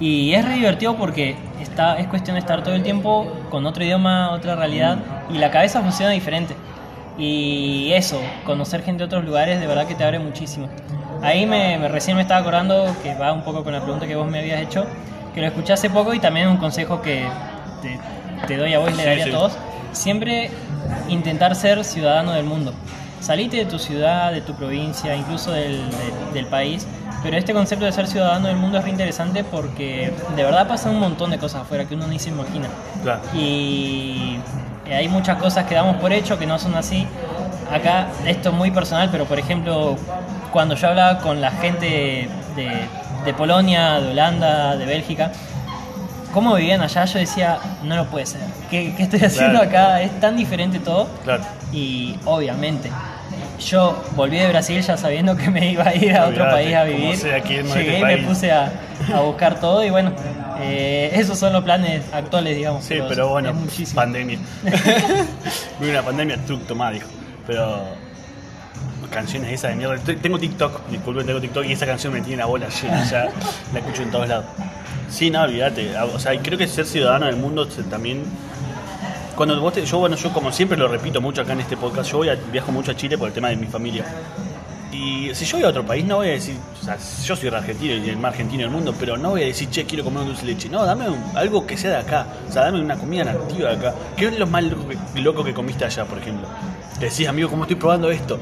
Y 0.00 0.32
es 0.32 0.44
re 0.44 0.54
divertido 0.54 0.96
porque 0.96 1.36
está, 1.60 1.98
es 1.98 2.06
cuestión 2.06 2.34
de 2.34 2.40
estar 2.40 2.62
todo 2.62 2.74
el 2.74 2.82
tiempo 2.82 3.30
con 3.50 3.66
otro 3.66 3.84
idioma, 3.84 4.30
otra 4.30 4.56
realidad, 4.56 4.98
y 5.28 5.38
la 5.38 5.50
cabeza 5.50 5.82
funciona 5.82 6.12
diferente. 6.12 6.54
Y 7.18 7.92
eso, 7.94 8.20
conocer 8.46 8.82
gente 8.84 8.98
de 9.00 9.04
otros 9.06 9.24
lugares, 9.24 9.58
de 9.60 9.66
verdad 9.66 9.86
que 9.86 9.94
te 9.94 10.04
abre 10.04 10.18
muchísimo. 10.20 10.68
Ahí 11.22 11.46
me, 11.46 11.76
me- 11.78 11.88
recién 11.88 12.16
me 12.16 12.22
estaba 12.22 12.40
acordando, 12.40 12.94
que 13.02 13.14
va 13.16 13.32
un 13.32 13.42
poco 13.42 13.64
con 13.64 13.72
la 13.72 13.80
pregunta 13.82 14.06
que 14.06 14.14
vos 14.14 14.30
me 14.30 14.38
habías 14.38 14.60
hecho, 14.60 14.86
que 15.34 15.40
lo 15.40 15.48
escuché 15.48 15.72
hace 15.72 15.90
poco 15.90 16.14
y 16.14 16.20
también 16.20 16.46
un 16.48 16.58
consejo 16.58 17.02
que 17.02 17.26
te, 17.82 17.98
te 18.46 18.56
doy 18.56 18.72
a 18.74 18.78
vos 18.78 18.90
y 18.92 18.94
le 18.96 19.04
daría 19.04 19.24
sí. 19.24 19.30
a 19.30 19.32
todos. 19.32 19.58
Siempre 19.92 20.50
intentar 21.08 21.54
ser 21.56 21.84
ciudadano 21.84 22.32
del 22.32 22.44
mundo. 22.44 22.72
Salite 23.20 23.56
de 23.56 23.64
tu 23.64 23.80
ciudad, 23.80 24.30
de 24.30 24.40
tu 24.42 24.54
provincia, 24.54 25.16
incluso 25.16 25.50
del, 25.50 25.72
de- 25.90 26.32
del 26.34 26.46
país. 26.46 26.86
Pero 27.24 27.36
este 27.36 27.52
concepto 27.52 27.84
de 27.84 27.90
ser 27.90 28.06
ciudadano 28.06 28.46
del 28.46 28.56
mundo 28.56 28.78
es 28.78 28.84
re 28.84 28.90
interesante 28.90 29.42
porque 29.42 30.12
de 30.36 30.42
verdad 30.44 30.68
pasan 30.68 30.94
un 30.94 31.00
montón 31.00 31.30
de 31.30 31.38
cosas 31.38 31.62
afuera 31.62 31.84
que 31.84 31.96
uno 31.96 32.06
ni 32.06 32.20
se 32.20 32.28
imagina. 32.28 32.68
Claro. 33.02 33.22
Y 33.34 34.36
hay 34.92 35.08
muchas 35.08 35.38
cosas 35.38 35.64
que 35.66 35.74
damos 35.74 35.96
por 35.96 36.12
hecho 36.12 36.38
que 36.38 36.46
no 36.46 36.58
son 36.58 36.74
así. 36.74 37.06
Acá 37.72 38.08
esto 38.26 38.48
es 38.50 38.54
muy 38.54 38.70
personal, 38.70 39.08
pero 39.10 39.24
por 39.26 39.38
ejemplo, 39.38 39.96
cuando 40.52 40.74
yo 40.74 40.88
hablaba 40.88 41.18
con 41.18 41.40
la 41.40 41.50
gente 41.50 42.28
de, 42.56 42.70
de 43.24 43.34
Polonia, 43.34 44.00
de 44.00 44.10
Holanda, 44.12 44.76
de 44.76 44.86
Bélgica, 44.86 45.30
cómo 46.32 46.54
vivían 46.54 46.80
allá, 46.80 47.04
yo 47.04 47.18
decía, 47.18 47.58
no 47.82 47.96
lo 47.96 48.06
puede 48.06 48.26
ser. 48.26 48.40
¿Qué, 48.70 48.94
qué 48.96 49.02
estoy 49.02 49.20
haciendo 49.24 49.60
Claro. 49.60 49.68
acá? 49.68 50.00
Es 50.02 50.18
tan 50.20 50.36
diferente 50.36 50.78
todo. 50.78 51.08
Claro. 51.24 51.42
Y 51.72 52.16
obviamente, 52.24 52.90
yo 53.60 54.02
volví 54.16 54.38
de 54.38 54.48
Brasil 54.48 54.80
ya 54.80 54.96
sabiendo 54.96 55.36
que 55.36 55.50
me 55.50 55.70
iba 55.70 55.84
a 55.84 55.94
ir 55.94 56.16
a 56.16 56.26
otro 56.26 56.48
país 56.50 56.74
a 56.74 56.84
vivir. 56.84 57.16
sea, 57.16 57.38
Llegué 57.44 57.98
y 57.98 58.04
me 58.04 58.16
puse 58.18 58.50
a, 58.52 58.72
a 59.14 59.20
buscar 59.20 59.56
todo 59.56 59.84
y 59.84 59.90
bueno, 59.90 60.12
eh, 60.60 61.10
esos 61.14 61.38
son 61.38 61.52
los 61.52 61.62
planes 61.64 62.02
actuales, 62.12 62.56
digamos. 62.56 62.84
Sí, 62.84 62.96
pero 63.08 63.28
bueno, 63.28 63.54
pandemia. 63.94 64.38
Vive 65.80 65.92
una 65.92 66.02
pandemia, 66.02 66.36
truc 66.44 66.66
tomá, 66.66 66.90
dijo. 66.90 67.06
Pero 67.46 67.82
canciones 69.10 69.52
esas 69.52 69.70
de 69.70 69.76
mierda. 69.76 69.96
Te- 69.98 70.16
Tengo 70.16 70.38
TikTok, 70.38 70.86
disculpen, 70.88 71.24
tengo 71.26 71.40
TikTok 71.40 71.64
y 71.64 71.72
esa 71.72 71.86
canción 71.86 72.12
me 72.12 72.20
tiene 72.20 72.38
la 72.38 72.46
bola 72.46 72.68
llena, 72.68 73.04
ya 73.04 73.28
la 73.72 73.78
escucho 73.78 74.02
en 74.02 74.10
todos 74.10 74.28
lados. 74.28 74.44
Sí, 75.08 75.30
no, 75.30 75.42
olvídate. 75.42 75.96
O 75.98 76.18
sea, 76.18 76.38
creo 76.42 76.58
que 76.58 76.66
ser 76.68 76.84
ciudadano 76.84 77.26
del 77.26 77.36
mundo 77.36 77.66
también. 77.90 78.24
Cuando 79.34 79.58
vos 79.60 79.72
te- 79.72 79.86
yo, 79.86 79.98
bueno, 79.98 80.16
yo 80.16 80.30
como 80.32 80.52
siempre 80.52 80.76
lo 80.76 80.88
repito 80.88 81.20
mucho 81.20 81.40
acá 81.42 81.52
en 81.54 81.60
este 81.60 81.76
podcast, 81.76 82.10
yo 82.10 82.18
voy 82.18 82.28
a- 82.28 82.34
viajo 82.34 82.70
mucho 82.72 82.90
a 82.90 82.96
Chile 82.96 83.16
por 83.16 83.28
el 83.28 83.34
tema 83.34 83.48
de 83.48 83.56
mi 83.56 83.66
familia. 83.66 84.04
Y 84.98 85.32
si 85.32 85.44
yo 85.44 85.58
voy 85.58 85.64
a 85.64 85.68
otro 85.68 85.86
país, 85.86 86.04
no 86.04 86.16
voy 86.16 86.28
a 86.28 86.32
decir, 86.32 86.56
o 86.80 86.84
sea, 86.84 86.98
yo 87.24 87.36
soy 87.36 87.48
argentino 87.50 88.04
y 88.04 88.08
el 88.08 88.16
más 88.16 88.32
argentino 88.32 88.62
del 88.62 88.70
mundo, 88.72 88.92
pero 88.98 89.16
no 89.16 89.30
voy 89.30 89.44
a 89.44 89.46
decir, 89.46 89.70
che, 89.70 89.84
quiero 89.84 90.02
comer 90.02 90.22
un 90.22 90.28
dulce 90.30 90.44
de 90.44 90.52
leche. 90.54 90.68
No, 90.68 90.84
dame 90.84 91.04
algo 91.36 91.64
que 91.64 91.76
sea 91.76 91.90
de 91.90 91.96
acá. 91.98 92.26
O 92.48 92.52
sea, 92.52 92.64
dame 92.64 92.80
una 92.80 92.96
comida 92.96 93.22
nativa 93.22 93.70
de 93.70 93.76
acá. 93.76 93.94
¿Qué 94.16 94.26
es 94.26 94.36
lo 94.36 94.48
más 94.48 94.64
loco 94.64 94.88
que, 94.88 95.20
loco 95.20 95.44
que 95.44 95.54
comiste 95.54 95.84
allá, 95.84 96.04
por 96.04 96.18
ejemplo? 96.18 96.48
Te 96.98 97.06
decís, 97.06 97.28
amigo, 97.28 97.48
¿cómo 97.48 97.62
estoy 97.62 97.76
probando 97.76 98.10
esto? 98.10 98.40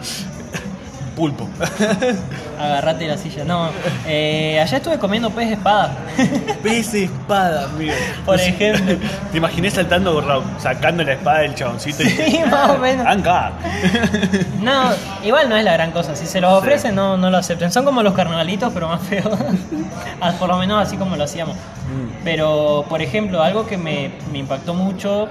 Pulpo. 1.16 1.48
Agarrate 2.61 3.07
la 3.09 3.16
silla. 3.16 3.42
No, 3.44 3.70
eh, 4.07 4.61
allá 4.62 4.76
estuve 4.76 4.98
comiendo 4.98 5.31
pez 5.31 5.48
de 5.48 5.55
espada. 5.55 5.96
Pez 6.62 6.92
de 6.92 7.05
espada, 7.05 7.64
amigo. 7.64 7.94
Por 8.26 8.38
ejemplo. 8.38 8.96
Te 9.33 9.38
imaginé 9.38 9.70
saltando, 9.70 10.20
ra- 10.20 10.40
sacando 10.59 11.02
la 11.02 11.14
espada 11.14 11.38
del 11.40 11.55
chaboncito 11.55 12.02
y 12.02 12.11
Sí, 12.11 12.40
más 12.50 12.70
o 12.70 12.79
menos. 12.79 13.07
¡Anca! 13.07 13.52
No, 14.61 14.90
igual 15.24 15.48
no 15.48 15.57
es 15.57 15.64
la 15.64 15.72
gran 15.72 15.90
cosa. 15.90 16.14
Si 16.14 16.26
se 16.26 16.40
los 16.40 16.52
ofrecen, 16.52 16.94
no, 16.94 17.16
no 17.16 17.31
lo 17.31 17.38
acepten. 17.38 17.72
Son 17.72 17.85
como 17.87 18.02
los 18.02 18.12
carnavalitos, 18.14 18.70
pero 18.74 18.88
más 18.88 19.00
feos. 19.02 19.38
Por 20.38 20.48
lo 20.48 20.59
menos 20.59 20.87
así 20.87 20.96
como 20.98 21.16
lo 21.16 21.24
hacíamos. 21.24 21.57
Pero, 22.24 22.85
por 22.90 23.00
ejemplo, 23.00 23.42
algo 23.42 23.66
que 23.66 23.79
me, 23.79 24.11
me 24.33 24.38
impactó 24.38 24.74
mucho 24.74 25.29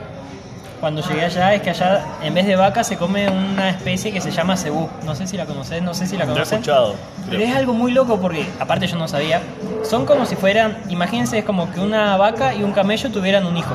cuando 0.86 1.02
llegué 1.02 1.26
allá 1.26 1.52
es 1.56 1.64
que 1.64 1.72
allá, 1.72 2.06
en 2.22 2.32
vez 2.36 2.46
de 2.46 2.56
vaca, 2.56 2.84
se 2.84 2.96
come 2.96 3.28
una 3.28 3.72
especie 3.72 4.12
que 4.12 4.22
se 4.22 4.30
llama 4.30 4.56
cebú. 4.56 4.88
No 5.04 5.16
sé 5.16 5.26
si 5.26 5.36
la 5.36 5.48
conoces, 5.48 5.82
no 5.82 5.96
sé 5.96 6.06
si 6.06 6.16
la 6.16 6.26
Lo 6.26 6.38
he 6.38 6.44
escuchado. 6.44 6.94
Pero 7.28 7.42
es 7.42 7.56
algo 7.56 7.74
muy 7.74 7.92
loco 7.92 8.22
porque, 8.22 8.46
aparte 8.60 8.86
yo 8.86 8.96
no 8.96 9.08
sabía, 9.08 9.42
son 9.84 10.06
como 10.06 10.28
si 10.28 10.36
fueran, 10.36 10.78
imagínense, 10.90 11.40
es 11.40 11.44
como 11.44 11.72
que 11.74 11.80
una 11.80 12.16
vaca 12.18 12.54
y 12.54 12.62
un 12.62 12.72
camello 12.72 13.10
tuvieran 13.10 13.48
un 13.48 13.58
hijo. 13.58 13.74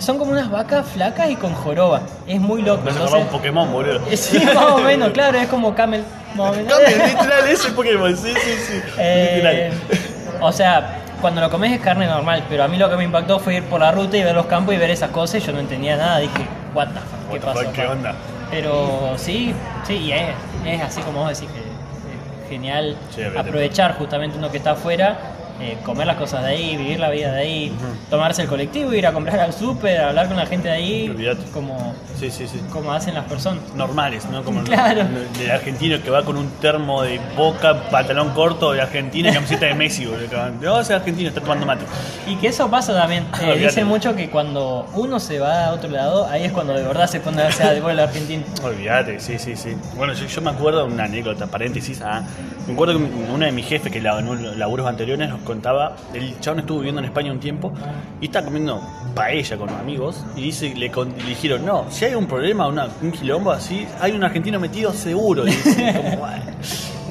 Son 0.00 0.18
como 0.18 0.32
unas 0.32 0.50
vacas 0.50 0.86
flacas 0.86 1.30
y 1.30 1.36
con 1.36 1.54
joroba. 1.54 2.02
Es 2.26 2.38
muy 2.38 2.60
loco. 2.60 2.82
Me 2.84 2.90
entonces- 2.90 3.20
un 3.22 3.28
Pokémon, 3.28 3.72
boludo. 3.72 4.00
Sí, 4.14 4.38
más 4.54 4.66
o 4.72 4.78
menos, 4.80 5.08
claro, 5.12 5.38
es 5.38 5.48
como 5.48 5.74
camel. 5.74 6.04
Más 6.34 6.50
o 6.50 6.52
menos. 6.56 6.70
Cambia, 6.74 7.06
literal, 7.06 7.48
ese 7.48 7.70
Pokémon, 7.70 8.14
sí, 8.14 8.34
sí, 8.34 8.52
sí. 8.66 8.82
Eh, 8.98 9.70
Literal. 9.82 10.02
o 10.42 10.52
sea, 10.52 10.97
cuando 11.20 11.40
lo 11.40 11.50
comes 11.50 11.72
es 11.72 11.80
carne 11.80 12.06
normal, 12.06 12.44
pero 12.48 12.64
a 12.64 12.68
mí 12.68 12.76
lo 12.76 12.88
que 12.88 12.96
me 12.96 13.04
impactó 13.04 13.38
fue 13.38 13.56
ir 13.56 13.64
por 13.64 13.80
la 13.80 13.90
ruta 13.92 14.16
y 14.16 14.22
ver 14.22 14.34
los 14.34 14.46
campos 14.46 14.74
y 14.74 14.78
ver 14.78 14.90
esas 14.90 15.10
cosas 15.10 15.42
y 15.42 15.46
yo 15.46 15.52
no 15.52 15.60
entendía 15.60 15.96
nada. 15.96 16.18
Dije, 16.18 16.46
what 16.74 16.88
the 16.88 17.00
fuck, 17.00 17.32
¿qué 17.32 17.40
pasó? 17.40 17.72
¿Qué 17.72 17.86
onda? 17.86 18.14
Pero 18.50 19.14
sí, 19.16 19.52
sí, 19.86 19.94
y 19.94 20.12
es, 20.12 20.28
es 20.64 20.82
así 20.82 21.00
como 21.02 21.20
vos 21.20 21.28
decís, 21.38 21.48
que 21.52 21.60
es 21.60 22.48
genial 22.48 22.96
Sí, 23.14 23.22
aprovechar 23.36 23.98
justamente 23.98 24.38
uno 24.38 24.50
que 24.50 24.56
está 24.56 24.70
afuera, 24.72 25.18
eh, 25.60 25.76
comer 25.84 26.06
las 26.06 26.16
cosas 26.16 26.42
de 26.44 26.50
ahí, 26.50 26.76
vivir 26.76 27.00
la 27.00 27.10
vida 27.10 27.32
de 27.32 27.40
ahí, 27.40 27.72
tomarse 28.10 28.42
el 28.42 28.48
colectivo, 28.48 28.92
ir 28.94 29.06
a 29.06 29.12
comprar 29.12 29.40
al 29.40 29.52
súper, 29.52 30.00
hablar 30.00 30.28
con 30.28 30.36
la 30.36 30.46
gente 30.46 30.68
de 30.68 30.74
ahí, 30.74 31.34
como, 31.52 31.94
Sí, 32.18 32.30
sí, 32.30 32.46
sí. 32.46 32.60
como 32.72 32.92
hacen 32.92 33.14
las 33.14 33.24
personas. 33.24 33.62
Normales, 33.74 34.24
¿no? 34.26 34.42
Como 34.44 34.62
Claro. 34.64 35.02
el- 35.02 35.40
el 35.42 35.50
argentino 35.50 36.02
que 36.02 36.10
va 36.10 36.24
con 36.24 36.36
un 36.36 36.48
termo 36.60 37.02
de 37.02 37.20
boca, 37.36 37.88
pantalón 37.90 38.30
corto 38.30 38.72
de 38.72 38.80
Argentina 38.82 39.30
y 39.30 39.32
camiseta 39.34 39.66
de 39.66 39.74
Messi, 39.74 40.06
boludo. 40.06 40.50
No, 40.60 40.80
ese 40.80 40.94
argentino 40.94 41.28
está 41.28 41.40
tomando 41.40 41.66
mate. 41.66 41.84
Y 42.26 42.36
que 42.36 42.48
eso 42.48 42.68
pasa 42.70 42.94
también. 42.94 43.26
Eh, 43.42 43.56
dicen 43.58 43.86
mucho 43.86 44.14
que 44.14 44.30
cuando 44.30 44.88
uno 44.94 45.18
se 45.20 45.38
va 45.38 45.66
a 45.66 45.72
otro 45.72 45.90
lado, 45.90 46.26
ahí 46.28 46.44
es 46.44 46.52
cuando 46.52 46.72
de 46.74 46.82
verdad 46.82 47.06
se 47.06 47.20
pone 47.20 47.42
a 47.42 47.48
hacer 47.48 47.74
de 47.74 47.80
vuelo 47.80 48.02
argentino. 48.02 48.44
Olvídate, 48.62 49.20
sí, 49.20 49.38
sí, 49.38 49.56
sí. 49.56 49.74
Bueno, 49.96 50.12
yo, 50.14 50.26
yo 50.26 50.40
me 50.40 50.50
acuerdo 50.50 50.84
una 50.86 51.04
anécdota, 51.04 51.46
paréntesis. 51.46 52.00
ah, 52.02 52.22
me 52.66 52.74
acuerdo 52.74 52.98
que 52.98 53.04
uno 53.32 53.44
de 53.44 53.52
mis 53.52 53.66
jefes, 53.66 53.90
que 53.90 53.98
en 53.98 54.58
laburos 54.58 54.86
anteriores, 54.86 55.28
nos 55.28 55.40
contaba. 55.48 55.96
El 56.14 56.38
chabón 56.40 56.60
estuvo 56.60 56.78
viviendo 56.78 57.00
en 57.00 57.06
España 57.06 57.32
un 57.32 57.40
tiempo 57.40 57.72
y 58.20 58.26
está 58.26 58.44
comiendo 58.44 58.80
paella 59.14 59.56
con 59.56 59.68
amigos. 59.70 60.24
Y 60.36 60.42
dice, 60.42 60.72
le, 60.76 60.90
con- 60.92 61.08
le 61.18 61.24
dijeron: 61.24 61.66
No, 61.66 61.86
si 61.90 62.04
hay 62.04 62.14
un 62.14 62.26
problema, 62.26 62.68
una- 62.68 62.88
un 63.02 63.10
quilombo 63.10 63.50
así, 63.50 63.86
hay 64.00 64.12
un 64.12 64.22
argentino 64.22 64.60
metido 64.60 64.92
seguro. 64.92 65.44
Y 65.46 65.50
dice, 65.50 66.18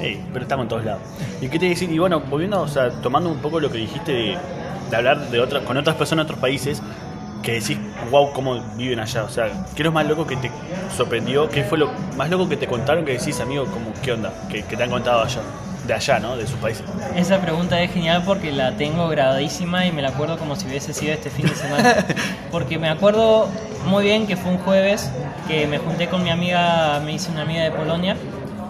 pero 0.32 0.42
estamos 0.42 0.64
en 0.64 0.68
todos 0.68 0.84
lados. 0.84 1.02
¿Y 1.40 1.48
qué 1.48 1.58
te 1.58 1.68
decir? 1.68 1.90
Y 1.90 1.98
bueno, 1.98 2.20
volviendo, 2.20 2.60
o 2.62 2.68
sea, 2.68 2.90
tomando 3.02 3.30
un 3.30 3.38
poco 3.38 3.60
lo 3.60 3.70
que 3.70 3.78
dijiste 3.78 4.12
de, 4.12 4.38
de 4.90 4.96
hablar 4.96 5.28
de 5.30 5.40
otras, 5.40 5.62
con 5.64 5.76
otras 5.76 5.96
personas 5.96 6.24
de 6.26 6.32
otros 6.32 6.40
países, 6.40 6.82
que 7.42 7.52
decís, 7.60 7.78
wow, 8.10 8.32
cómo 8.32 8.60
viven 8.76 8.98
allá. 9.00 9.24
O 9.24 9.28
sea, 9.28 9.46
¿qué 9.74 9.82
es 9.82 9.84
lo 9.86 9.92
más 9.92 10.06
loco 10.06 10.26
que 10.26 10.36
te 10.36 10.50
sorprendió? 10.96 11.48
¿Qué 11.48 11.62
fue 11.64 11.78
lo 11.78 11.90
más 12.16 12.28
loco 12.30 12.48
que 12.48 12.56
te 12.56 12.66
contaron 12.66 13.04
que 13.04 13.12
decís, 13.12 13.38
amigo, 13.40 13.64
como, 13.66 13.92
qué 14.02 14.12
onda? 14.12 14.32
Que, 14.50 14.62
que 14.64 14.76
te 14.76 14.82
han 14.82 14.90
contado 14.90 15.22
allá, 15.22 15.40
de 15.88 15.94
allá, 15.94 16.20
¿no? 16.20 16.36
De 16.36 16.46
sus 16.46 16.56
países. 16.58 16.84
Esa 17.16 17.40
pregunta 17.40 17.80
es 17.80 17.90
genial 17.92 18.22
porque 18.24 18.52
la 18.52 18.72
tengo 18.76 19.08
grabadísima 19.08 19.86
y 19.86 19.90
me 19.92 20.02
la 20.02 20.10
acuerdo 20.10 20.38
como 20.38 20.54
si 20.54 20.66
hubiese 20.68 20.92
sido 20.94 21.12
este 21.14 21.30
fin 21.30 21.46
de 21.48 21.54
semana. 21.56 21.96
Porque 22.52 22.78
me 22.78 22.88
acuerdo 22.88 23.48
muy 23.86 24.04
bien 24.04 24.26
que 24.26 24.36
fue 24.36 24.52
un 24.52 24.58
jueves 24.58 25.10
que 25.48 25.66
me 25.66 25.78
junté 25.78 26.06
con 26.08 26.22
mi 26.22 26.30
amiga, 26.30 27.00
me 27.04 27.12
hice 27.12 27.30
una 27.32 27.42
amiga 27.42 27.64
de 27.64 27.70
Polonia 27.72 28.16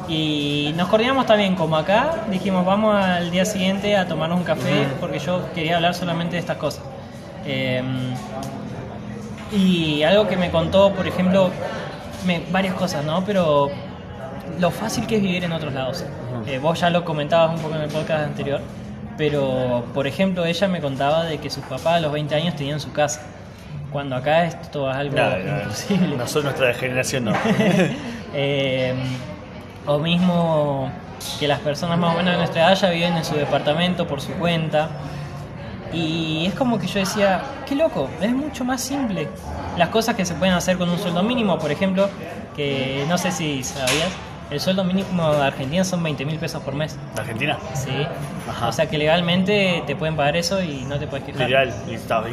y 0.08 0.72
nos 0.76 0.88
coordinamos 0.88 1.26
también 1.26 1.54
como 1.56 1.76
acá. 1.76 2.24
Dijimos, 2.30 2.64
vamos 2.64 2.94
al 2.96 3.30
día 3.30 3.44
siguiente 3.44 3.96
a 3.96 4.06
tomarnos 4.08 4.38
un 4.38 4.44
café 4.44 4.86
porque 5.00 5.18
yo 5.18 5.52
quería 5.54 5.76
hablar 5.76 5.94
solamente 5.94 6.34
de 6.36 6.40
estas 6.40 6.56
cosas. 6.56 6.82
Eh, 7.44 7.82
y 9.52 10.02
algo 10.02 10.26
que 10.28 10.36
me 10.36 10.50
contó, 10.50 10.92
por 10.92 11.06
ejemplo, 11.06 11.50
me- 12.26 12.42
varias 12.50 12.74
cosas, 12.74 13.04
¿no? 13.04 13.24
Pero 13.24 13.70
lo 14.58 14.70
fácil 14.70 15.06
que 15.06 15.16
es 15.16 15.22
vivir 15.22 15.44
en 15.44 15.52
otros 15.52 15.72
lados. 15.72 16.04
Eh, 16.46 16.58
vos 16.58 16.80
ya 16.80 16.90
lo 16.90 17.04
comentabas 17.04 17.56
un 17.56 17.62
poco 17.62 17.74
en 17.76 17.82
el 17.82 17.88
podcast 17.88 18.24
anterior, 18.24 18.60
Pero, 19.16 19.84
por 19.94 20.06
ejemplo, 20.06 20.44
ella 20.44 20.68
me 20.68 20.80
contaba 20.80 21.24
de 21.24 21.38
que 21.38 21.50
sus 21.50 21.64
papás 21.64 21.96
a 21.96 22.00
los 22.00 22.12
20 22.12 22.34
años 22.36 22.54
tenían 22.54 22.78
su 22.80 22.92
casa. 22.92 23.22
Cuando 23.90 24.14
acá 24.16 24.44
esto 24.44 24.88
es 24.90 24.96
algo 24.96 25.16
Nada, 25.16 25.38
nada. 25.38 25.62
imposible. 25.64 26.16
Nosotros, 26.16 26.44
nuestra 26.44 26.74
generación, 26.74 27.24
no. 27.24 27.32
Eh, 28.34 28.92
o 29.86 29.98
mismo 29.98 30.90
que 31.40 31.48
las 31.48 31.60
personas 31.60 31.98
más 31.98 32.14
o 32.14 32.18
menos 32.18 32.32
de 32.34 32.38
nuestra 32.38 32.60
edad 32.66 32.74
ya 32.74 32.90
viven 32.90 33.16
en 33.16 33.24
su 33.24 33.34
departamento 33.34 34.06
por 34.06 34.20
su 34.20 34.32
cuenta. 34.34 34.90
Y 35.92 36.44
es 36.46 36.54
como 36.54 36.78
que 36.78 36.86
yo 36.86 37.00
decía, 37.00 37.40
qué 37.66 37.74
loco, 37.74 38.08
es 38.20 38.30
mucho 38.32 38.64
más 38.64 38.82
simple. 38.82 39.28
Las 39.78 39.88
cosas 39.88 40.14
que 40.14 40.26
se 40.26 40.34
pueden 40.34 40.54
hacer 40.54 40.76
con 40.76 40.90
un 40.90 40.98
sueldo 40.98 41.22
mínimo, 41.22 41.58
por 41.58 41.72
ejemplo, 41.72 42.10
que 42.54 43.04
no 43.08 43.16
sé 43.16 43.32
si 43.32 43.64
sabías, 43.64 44.10
el 44.50 44.60
sueldo 44.60 44.84
mínimo 44.84 45.32
de 45.32 45.42
Argentina 45.42 45.84
son 45.84 46.02
20 46.02 46.24
mil 46.24 46.38
pesos 46.38 46.62
por 46.62 46.74
mes. 46.74 46.96
Argentina, 47.16 47.58
Sí. 47.74 47.90
Ajá. 48.48 48.68
O 48.68 48.72
sea 48.72 48.86
que 48.86 48.96
legalmente 48.96 49.82
te 49.86 49.94
pueden 49.94 50.16
pagar 50.16 50.36
eso 50.36 50.62
y 50.62 50.84
no 50.88 50.98
te 50.98 51.06
puedes 51.06 51.26
quejar. 51.26 51.42
literal, 51.42 51.74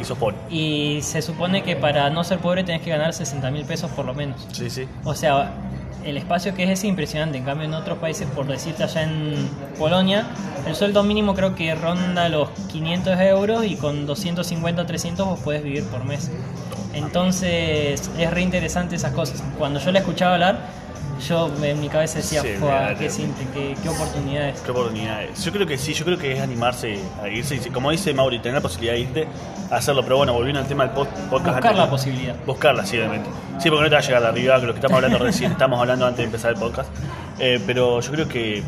y, 0.00 0.04
sos 0.04 0.16
pobre. 0.16 0.36
Y 0.50 1.00
se 1.02 1.20
supone 1.20 1.62
que 1.62 1.76
para 1.76 2.08
no 2.10 2.24
ser 2.24 2.38
pobre 2.38 2.64
tenés 2.64 2.82
que 2.82 2.90
ganar 2.90 3.12
60 3.12 3.50
mil 3.50 3.64
pesos 3.64 3.90
por 3.90 4.06
lo 4.06 4.14
menos. 4.14 4.46
Sí, 4.52 4.70
sí. 4.70 4.88
O 5.04 5.14
sea, 5.14 5.50
el 6.04 6.16
espacio 6.16 6.54
que 6.54 6.64
es 6.64 6.70
es 6.70 6.84
impresionante. 6.84 7.36
En 7.36 7.44
cambio, 7.44 7.66
en 7.66 7.74
otros 7.74 7.98
países, 7.98 8.26
por 8.34 8.46
decirte 8.46 8.84
allá 8.84 9.02
en 9.02 9.50
Polonia, 9.78 10.24
el 10.66 10.74
sueldo 10.74 11.02
mínimo 11.02 11.34
creo 11.34 11.54
que 11.54 11.74
ronda 11.74 12.28
los 12.28 12.48
500 12.72 13.20
euros 13.20 13.64
y 13.66 13.76
con 13.76 14.06
250 14.06 14.82
o 14.82 14.86
300 14.86 15.26
vos 15.26 15.40
podés 15.40 15.62
vivir 15.62 15.84
por 15.84 16.04
mes. 16.04 16.30
Entonces, 16.94 18.10
es 18.18 18.30
re 18.30 18.40
interesante 18.40 18.96
esas 18.96 19.12
cosas. 19.12 19.42
Cuando 19.58 19.80
yo 19.80 19.92
la 19.92 19.98
escuchaba 19.98 20.34
hablar, 20.34 20.85
yo 21.26 21.50
en 21.62 21.80
mi 21.80 21.88
cabeza 21.88 22.18
decía, 22.18 22.42
Sí, 22.42 22.48
"Fua, 22.58 22.80
mirá, 22.88 22.94
qué 22.98 23.10
simple, 23.10 23.46
qué, 23.54 23.74
qué 23.82 23.88
oportunidades. 23.88 24.60
Qué 24.60 24.70
oportunidades. 24.70 25.44
Yo 25.44 25.52
creo 25.52 25.66
que 25.66 25.78
sí, 25.78 25.94
yo 25.94 26.04
creo 26.04 26.18
que 26.18 26.32
es 26.32 26.40
animarse 26.40 26.98
a 27.22 27.28
irse. 27.28 27.54
Y 27.56 27.70
como 27.70 27.90
dice 27.90 28.12
Mauri, 28.12 28.38
tener 28.38 28.54
la 28.54 28.60
posibilidad 28.60 28.94
de 28.94 29.00
irte 29.00 29.28
a 29.70 29.76
hacerlo. 29.76 30.02
Pero 30.02 30.18
bueno, 30.18 30.32
volviendo 30.34 30.60
al 30.60 30.66
tema 30.68 30.84
del 30.86 30.94
pod- 30.94 31.08
podcast. 31.30 31.54
Buscar 31.56 31.74
la 31.76 31.88
posibilidad. 31.90 32.34
Buscarla, 32.46 32.84
sí, 32.86 32.98
obviamente. 32.98 33.30
Sí, 33.58 33.70
porque 33.70 33.84
no 33.84 33.88
te 33.88 33.94
va 33.94 34.00
a 34.00 34.04
llegar 34.04 34.24
arriba, 34.24 34.60
que 34.60 34.66
lo 34.66 34.72
que 34.74 34.78
estamos 34.78 34.96
hablando 34.96 35.18
recién, 35.18 35.52
estamos 35.56 35.80
hablando 35.80 36.04
antes 36.06 36.18
de 36.18 36.24
empezar 36.24 36.52
el 36.52 36.58
podcast. 36.58 36.90
Eh, 37.38 37.60
pero 37.66 38.00
yo 38.00 38.10
creo 38.12 38.28
que 38.28 38.62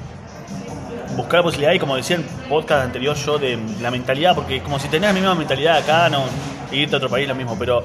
buscar 1.16 1.40
la 1.40 1.42
posibilidad, 1.42 1.72
y 1.72 1.78
como 1.78 1.96
decía 1.96 2.16
el 2.16 2.22
podcast 2.48 2.84
anterior 2.84 3.16
yo, 3.16 3.38
de 3.38 3.58
la 3.80 3.90
mentalidad, 3.90 4.34
porque 4.34 4.62
como 4.62 4.78
si 4.78 4.88
tenés 4.88 5.08
la 5.10 5.14
misma 5.14 5.34
mentalidad 5.34 5.78
acá, 5.78 6.08
no 6.08 6.22
irte 6.70 6.94
a 6.94 6.98
otro 6.98 7.08
país 7.08 7.26
lo 7.26 7.34
mismo, 7.34 7.56
pero 7.58 7.82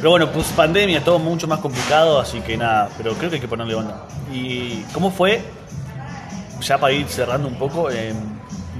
pero 0.00 0.10
bueno, 0.10 0.30
pues 0.32 0.46
pandemia, 0.48 1.04
todo 1.04 1.18
mucho 1.18 1.46
más 1.46 1.60
complicado, 1.60 2.18
así 2.18 2.40
que 2.40 2.56
nada, 2.56 2.88
pero 2.96 3.12
creo 3.14 3.28
que 3.28 3.36
hay 3.36 3.40
que 3.42 3.48
ponerle 3.48 3.74
onda. 3.74 4.06
¿Y 4.32 4.82
cómo 4.94 5.10
fue, 5.10 5.42
ya 6.62 6.78
para 6.78 6.94
ir 6.94 7.06
cerrando 7.06 7.46
un 7.48 7.56
poco, 7.56 7.90
eh, 7.90 8.14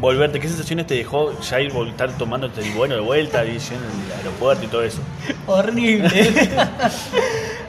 volverte? 0.00 0.40
¿Qué 0.40 0.48
sensaciones 0.48 0.86
te 0.86 0.94
dejó 0.94 1.38
ya 1.40 1.60
ir 1.60 1.72
estar 1.88 2.10
tomándote 2.12 2.62
el 2.62 2.72
bueno 2.72 2.94
de 2.94 3.02
vuelta, 3.02 3.44
y 3.44 3.58
yendo 3.58 3.86
al 3.86 4.18
aeropuerto 4.18 4.64
y 4.64 4.68
todo 4.68 4.82
eso? 4.82 5.00
Horrible. 5.46 6.10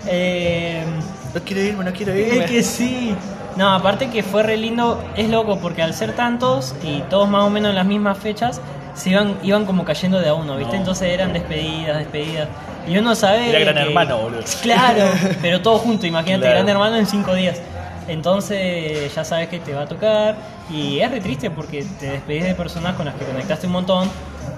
Eh, 0.08 0.84
No 1.32 1.42
quiero 1.42 1.62
irme, 1.62 1.84
no 1.84 1.94
quiero 1.94 2.12
Es 2.12 2.50
que 2.50 2.64
sí. 2.64 3.16
No, 3.56 3.70
aparte 3.70 4.10
que 4.10 4.24
fue 4.24 4.44
re 4.44 4.58
lindo, 4.58 5.04
es 5.16 5.30
loco 5.30 5.60
porque 5.60 5.82
al 5.82 5.94
ser 5.94 6.16
tantos 6.16 6.74
y 6.84 7.02
todos 7.02 7.30
más 7.30 7.44
o 7.44 7.50
menos 7.50 7.70
en 7.70 7.76
las 7.76 7.86
mismas 7.86 8.18
fechas, 8.18 8.62
se 9.02 9.10
iban, 9.10 9.38
iban 9.44 9.66
como 9.66 9.84
cayendo 9.84 10.20
de 10.20 10.30
a 10.30 10.34
uno, 10.34 10.56
¿viste? 10.58 10.74
No. 10.74 10.80
Entonces 10.80 11.10
eran 11.10 11.34
despedidas, 11.34 11.98
despedidas. 11.98 12.48
Y 12.88 12.98
uno 12.98 13.16
sabe. 13.16 13.50
Era 13.50 13.60
Gran 13.60 13.76
que- 13.76 13.82
Hermano, 13.82 14.18
boludo. 14.20 14.44
Claro, 14.62 15.06
pero 15.42 15.62
todo 15.62 15.78
junto, 15.80 16.06
imagínate, 16.06 16.42
Claro. 16.42 16.56
Gran 16.58 16.70
Hermano 16.70 16.96
en 16.98 17.08
cinco 17.08 17.34
días. 17.34 17.60
Entonces 18.08 19.14
ya 19.16 19.24
sabes 19.24 19.48
que 19.50 19.60
te 19.60 19.74
va 19.74 19.84
a 19.84 19.86
tocar 19.88 20.36
y 20.70 21.00
es 21.00 21.10
re 21.10 21.22
triste 21.22 21.50
porque 21.50 21.86
te 22.00 22.12
despedís 22.12 22.44
de 22.44 22.56
personas 22.56 22.96
con 22.96 23.06
las 23.06 23.16
que 23.16 23.26
conectaste 23.26 23.68
un 23.68 23.74
montón, 23.74 24.10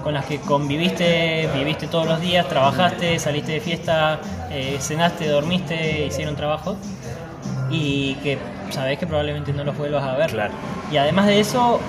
con 0.03 0.13
las 0.13 0.25
que 0.25 0.39
conviviste, 0.39 1.47
viviste 1.53 1.87
todos 1.87 2.07
los 2.07 2.19
días, 2.19 2.47
trabajaste, 2.47 3.19
saliste 3.19 3.53
de 3.53 3.59
fiesta, 3.61 4.19
eh, 4.49 4.77
cenaste, 4.79 5.27
dormiste, 5.27 6.05
hicieron 6.07 6.35
trabajo 6.35 6.75
y 7.69 8.15
que 8.15 8.37
sabés 8.71 8.97
que 8.99 9.07
probablemente 9.07 9.53
no 9.53 9.63
los 9.63 9.77
vuelvas 9.77 10.03
a 10.03 10.15
ver. 10.15 10.29
Claro. 10.31 10.53
Y 10.91 10.97
además 10.97 11.27
de 11.27 11.39
eso, 11.39 11.79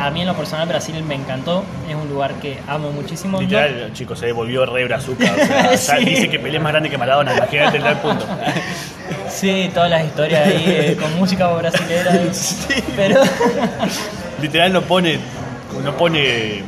a 0.00 0.10
mí 0.10 0.20
en 0.22 0.26
lo 0.26 0.34
personal 0.34 0.66
Brasil 0.66 1.02
me 1.04 1.14
encantó, 1.14 1.64
es 1.88 1.94
un 1.94 2.08
lugar 2.08 2.34
que 2.34 2.58
amo 2.66 2.90
muchísimo. 2.90 3.38
No- 3.38 3.42
Literal, 3.42 3.90
chicos, 3.92 4.18
se 4.18 4.32
volvió 4.32 4.64
re 4.66 4.84
brazuca. 4.84 5.30
O 5.32 5.36
sea, 5.46 5.70
ya 5.72 5.76
Sí. 5.76 6.04
dice 6.04 6.28
que 6.30 6.38
Pelé 6.38 6.56
es 6.56 6.62
más 6.62 6.72
grande 6.72 6.88
que 6.90 6.98
Maradona, 6.98 7.34
imagínate 7.36 7.76
el 7.76 7.82
tal 7.82 7.98
punto. 8.00 8.26
Sí, 9.28 9.70
todas 9.72 9.90
las 9.90 10.04
historias 10.04 10.46
ahí 10.46 10.64
eh, 10.66 10.96
con 11.00 11.16
música 11.18 11.46
brasilera. 11.52 12.12
Pero 12.96 13.20
Literal 14.40 14.72
no 14.72 14.82
pone, 14.82 15.18
no 15.84 15.96
pone 15.96 16.62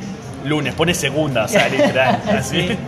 lunes, 0.44 0.74
pone 0.74 0.94
segunda, 0.94 1.44
o 1.44 1.48
sea, 1.48 1.68
literal. 1.68 2.20
Así. 2.38 2.68
Sí. 2.68 2.78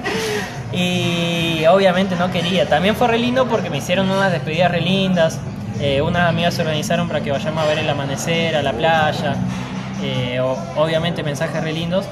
Y 0.76 1.66
obviamente 1.66 2.16
no 2.16 2.30
quería. 2.33 2.68
También 2.68 2.96
fue 2.96 3.09
re 3.09 3.18
lindo 3.18 3.46
porque 3.48 3.70
me 3.70 3.78
hicieron 3.78 4.11
unas 4.11 4.33
despedidas 4.33 4.70
re 4.70 4.80
lindas. 4.80 5.38
Eh, 5.80 6.02
unas 6.02 6.28
amigas 6.28 6.54
se 6.54 6.62
organizaron 6.62 7.09
para 7.09 7.20
que 7.20 7.30
vayamos 7.30 7.62
a 7.64 7.66
ver 7.66 7.78
el 7.78 7.88
amanecer, 7.88 8.57
a 8.57 8.62
la 8.62 8.72
playa. 8.72 9.37
Eh, 10.02 10.40
o- 10.40 10.57
obviamente 10.76 11.22
mensajes 11.22 11.62
re 11.62 11.72
lindos. 11.72 12.04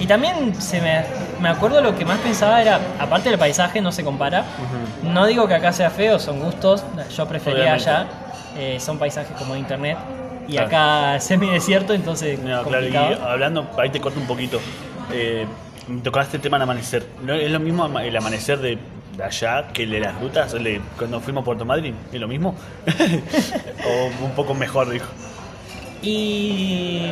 Y 0.00 0.06
también 0.06 0.60
se 0.60 0.80
me, 0.80 1.04
me 1.40 1.48
acuerdo 1.48 1.80
lo 1.80 1.96
que 1.96 2.04
más 2.04 2.18
pensaba 2.18 2.60
era, 2.60 2.80
aparte 2.98 3.28
del 3.30 3.38
paisaje, 3.38 3.80
no 3.80 3.92
se 3.92 4.02
compara. 4.02 4.44
No 5.02 5.26
digo 5.26 5.46
que 5.46 5.54
acá 5.54 5.72
sea 5.72 5.90
feo, 5.90 6.18
son 6.18 6.40
gustos. 6.40 6.82
Yo 7.16 7.26
prefería 7.28 7.60
Obviamente. 7.74 7.90
allá. 7.90 8.06
Eh, 8.56 8.78
son 8.80 8.98
paisajes 8.98 9.36
como 9.38 9.54
de 9.54 9.60
internet. 9.60 9.96
Y 10.48 10.52
Claro. 10.52 10.66
acá 10.66 11.20
semidesierto, 11.20 11.94
entonces 11.94 12.38
No, 12.38 12.62
claro, 12.64 12.86
y 12.88 12.94
hablando, 12.96 13.70
ahí 13.78 13.88
te 13.90 14.00
corto 14.00 14.20
un 14.20 14.26
poquito. 14.26 14.60
Eh, 15.12 15.46
tocaste 16.02 16.36
el 16.36 16.42
tema 16.42 16.56
del 16.56 16.62
amanecer. 16.64 17.06
¿No 17.22 17.32
es 17.34 17.50
lo 17.50 17.60
mismo 17.60 17.86
el 17.98 18.16
amanecer 18.16 18.58
de, 18.58 18.78
de 19.16 19.24
allá 19.24 19.68
que 19.72 19.84
el 19.84 19.90
de 19.90 20.00
las 20.00 20.20
rutas? 20.20 20.52
El 20.54 20.64
de 20.64 20.80
cuando 20.98 21.20
fuimos 21.20 21.42
a 21.42 21.44
Puerto 21.44 21.64
Madryn, 21.64 21.94
¿es 22.12 22.20
lo 22.20 22.28
mismo? 22.28 22.54
o 23.86 24.24
un 24.24 24.30
poco 24.32 24.54
mejor, 24.54 24.90
dijo. 24.90 25.06
Y 26.04 27.10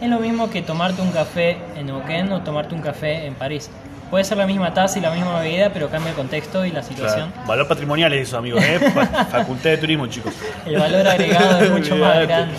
es 0.00 0.08
lo 0.08 0.18
mismo 0.20 0.50
que 0.50 0.62
tomarte 0.62 1.00
un 1.02 1.10
café 1.12 1.56
en 1.76 1.86
Neuquén 1.86 2.30
o 2.32 2.42
tomarte 2.42 2.74
un 2.74 2.82
café 2.82 3.26
en 3.26 3.34
París. 3.34 3.70
Puede 4.10 4.24
ser 4.24 4.38
la 4.38 4.46
misma 4.46 4.72
taza 4.72 4.98
y 4.98 5.02
la 5.02 5.10
misma 5.10 5.40
bebida, 5.40 5.70
pero 5.72 5.88
cambia 5.88 6.10
el 6.10 6.16
contexto 6.16 6.64
y 6.64 6.70
la 6.70 6.82
situación. 6.82 7.30
Claro. 7.32 7.48
Valor 7.48 7.68
patrimonial 7.68 8.12
es 8.12 8.28
eso, 8.28 8.38
amigos. 8.38 8.62
¿eh? 8.62 8.78
Fa- 8.94 9.24
Facultad 9.24 9.70
de 9.70 9.78
Turismo, 9.78 10.06
chicos. 10.06 10.32
El 10.64 10.76
valor 10.78 11.06
agregado 11.08 11.60
es 11.64 11.70
mucho 11.70 11.96
más 11.96 12.20
grande. 12.26 12.54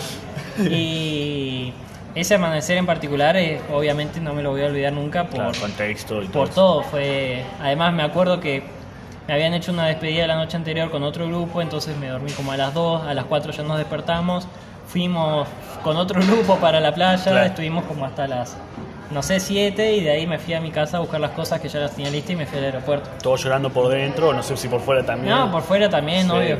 Y 0.70 1.72
ese 2.14 2.34
amanecer 2.34 2.76
en 2.76 2.84
particular, 2.86 3.36
eh, 3.36 3.60
obviamente 3.72 4.20
no 4.20 4.34
me 4.34 4.42
lo 4.42 4.50
voy 4.50 4.62
a 4.62 4.66
olvidar 4.66 4.92
nunca 4.92 5.24
por, 5.24 5.36
Claro, 5.36 5.52
contexto 5.60 6.22
y 6.22 6.26
todo. 6.28 6.32
por 6.44 6.48
todo. 6.50 6.82
Fue, 6.82 7.44
además 7.60 7.94
me 7.94 8.02
acuerdo 8.02 8.40
que 8.40 8.62
me 9.26 9.34
habían 9.34 9.54
hecho 9.54 9.72
una 9.72 9.86
despedida 9.86 10.26
la 10.26 10.36
noche 10.36 10.56
anterior 10.56 10.90
con 10.90 11.02
otro 11.02 11.26
grupo, 11.28 11.62
entonces 11.62 11.96
me 11.96 12.08
dormí 12.08 12.30
como 12.32 12.52
a 12.52 12.56
las 12.56 12.74
2, 12.74 13.06
a 13.06 13.14
las 13.14 13.24
4 13.26 13.52
ya 13.52 13.62
nos 13.62 13.78
despertamos, 13.78 14.48
fuimos 14.88 15.46
con 15.84 15.96
otro 15.96 16.20
grupo 16.26 16.56
para 16.56 16.80
la 16.80 16.92
playa, 16.92 17.22
Claro. 17.22 17.46
estuvimos 17.46 17.84
como 17.84 18.04
hasta 18.04 18.26
las, 18.26 18.56
no 19.10 19.22
sé, 19.22 19.38
7 19.40 19.94
y 19.96 20.00
de 20.02 20.10
ahí 20.10 20.26
me 20.26 20.38
fui 20.38 20.54
a 20.54 20.60
mi 20.60 20.70
casa 20.70 20.96
a 20.96 21.00
buscar 21.00 21.20
las 21.20 21.30
cosas 21.32 21.60
que 21.60 21.68
ya 21.68 21.78
las 21.80 21.92
tenía 21.94 22.10
listas 22.10 22.30
y 22.32 22.36
me 22.36 22.46
fui 22.46 22.58
al 22.58 22.64
aeropuerto. 22.64 23.08
Todo 23.22 23.36
llorando 23.36 23.70
por 23.70 23.88
dentro, 23.88 24.32
no 24.32 24.42
sé 24.42 24.56
si 24.56 24.68
por 24.68 24.80
fuera 24.80 25.04
también. 25.04 25.34
No, 25.34 25.50
por 25.52 25.62
fuera 25.62 25.88
también, 25.88 26.26
Sí, 26.26 26.30
obvio. 26.32 26.58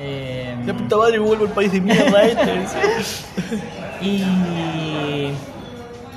Eh, 0.00 0.54
La 0.64 0.74
puta 0.74 0.96
madre 0.96 1.18
vuelvo 1.18 1.44
al 1.46 1.50
país 1.52 1.72
de 1.72 1.80
mierda 1.80 2.22
este. 2.22 2.52
Y, 4.00 5.32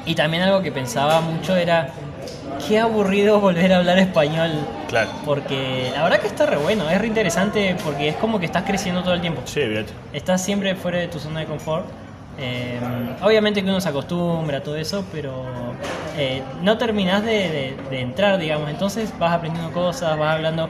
y 0.05 0.15
también 0.15 0.43
algo 0.43 0.61
que 0.61 0.71
pensaba 0.71 1.19
mucho 1.21 1.55
era, 1.55 1.89
qué 2.67 2.79
aburrido 2.79 3.39
volver 3.39 3.73
a 3.73 3.77
hablar 3.77 3.97
español. 3.99 4.51
claro. 4.87 5.09
Porque 5.25 5.89
la 5.93 6.03
verdad 6.03 6.19
que 6.19 6.27
está 6.27 6.45
re 6.45 6.57
bueno, 6.57 6.89
es 6.89 6.99
re 6.99 7.07
interesante 7.07 7.75
porque 7.83 8.09
es 8.09 8.15
como 8.15 8.39
que 8.39 8.45
estás 8.45 8.63
creciendo 8.63 9.03
todo 9.03 9.13
el 9.13 9.21
tiempo. 9.21 9.41
Sí, 9.45 9.61
fíjate. 9.61 9.91
Estás 10.13 10.43
siempre 10.43 10.75
fuera 10.75 10.97
de 10.99 11.07
tu 11.07 11.19
zona 11.19 11.41
de 11.41 11.45
confort. 11.45 11.85
Eh, 12.39 12.79
obviamente 13.21 13.61
que 13.63 13.69
uno 13.69 13.81
se 13.81 13.89
acostumbra 13.89 14.59
a 14.59 14.63
todo 14.63 14.75
eso, 14.77 15.03
pero 15.11 15.43
eh, 16.17 16.41
no 16.63 16.77
terminás 16.77 17.23
de, 17.23 17.31
de- 17.31 17.77
de 17.89 17.99
entrar, 18.01 18.37
digamos. 18.39 18.69
Entonces 18.69 19.13
vas 19.19 19.33
aprendiendo 19.33 19.71
cosas, 19.71 20.17
vas 20.17 20.35
hablando. 20.35 20.69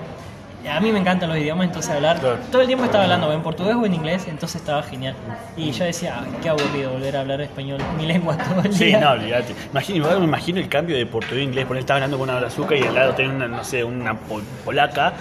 A 0.69 0.79
mí 0.79 0.91
me 0.91 0.99
encantan 0.99 1.29
los 1.29 1.37
idiomas, 1.37 1.67
entonces 1.67 1.91
hablar. 1.93 2.19
Claro. 2.19 2.37
Todo 2.51 2.61
el 2.61 2.67
tiempo 2.67 2.85
estaba 2.85 3.03
hablando 3.03 3.27
o 3.27 3.31
en 3.33 3.41
portugués 3.41 3.75
o 3.75 3.85
en 3.85 3.93
inglés, 3.93 4.25
entonces 4.27 4.61
estaba 4.61 4.83
genial. 4.83 5.15
Y 5.57 5.71
yo 5.71 5.83
decía, 5.85 6.19
"Ay, 6.23 6.31
qué 6.41 6.49
aburrido 6.49 6.91
volver 6.91 7.17
a 7.17 7.21
hablar 7.21 7.41
español, 7.41 7.79
mi 7.97 8.05
lengua 8.05 8.37
todo 8.37 8.61
el 8.63 8.73
Sí, 8.73 8.85
día. 8.85 8.99
no, 8.99 9.11
olvídate. 9.11 9.53
Imagino, 9.71 10.07
me 10.19 10.25
imagino 10.25 10.59
el 10.59 10.69
cambio 10.69 10.95
de 10.95 11.05
portugués 11.05 11.39
a 11.41 11.43
inglés. 11.43 11.65
Poner, 11.65 11.81
estaba 11.81 11.97
hablando 11.97 12.17
con 12.19 12.29
una 12.29 12.39
brazuca 12.39 12.75
y 12.75 12.83
al 12.83 12.93
lado 12.93 13.13
tenía 13.13 13.33
una, 13.33 13.47
no 13.47 13.63
sé, 13.63 13.83
una 13.83 14.13
pol- 14.17 14.43
polaca. 14.63 15.13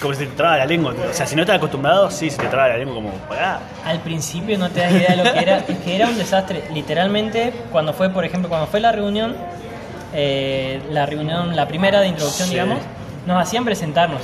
Como 0.00 0.14
si 0.14 0.26
te 0.26 0.32
traba 0.36 0.56
la 0.58 0.64
lengua. 0.66 0.94
O 1.10 1.12
sea, 1.12 1.26
si 1.26 1.34
no 1.36 1.42
estás 1.42 1.56
acostumbrado, 1.56 2.10
sí, 2.10 2.30
se 2.30 2.38
te 2.38 2.46
traba 2.46 2.68
la 2.68 2.76
lengua 2.78 2.94
como. 2.94 3.10
"Ah". 3.32 3.58
Al 3.84 4.00
principio 4.00 4.56
no 4.58 4.70
te 4.70 4.80
das 4.80 4.92
idea 4.92 5.10
de 5.10 5.16
lo 5.16 5.32
que 5.32 5.38
era, 5.40 5.58
es 5.58 5.78
que 5.78 5.96
era 5.96 6.06
un 6.08 6.16
desastre. 6.16 6.64
Literalmente, 6.72 7.52
cuando 7.72 7.92
fue, 7.92 8.08
por 8.10 8.24
ejemplo, 8.24 8.48
cuando 8.48 8.66
fue 8.68 8.80
la 8.80 8.92
reunión, 8.92 9.36
eh, 10.14 10.80
la 10.90 11.04
reunión, 11.06 11.54
la 11.56 11.68
primera 11.68 12.00
de 12.00 12.08
introducción, 12.08 12.48
Sí. 12.48 12.54
digamos, 12.54 12.78
nos 13.26 13.42
hacían 13.42 13.64
presentarnos. 13.64 14.22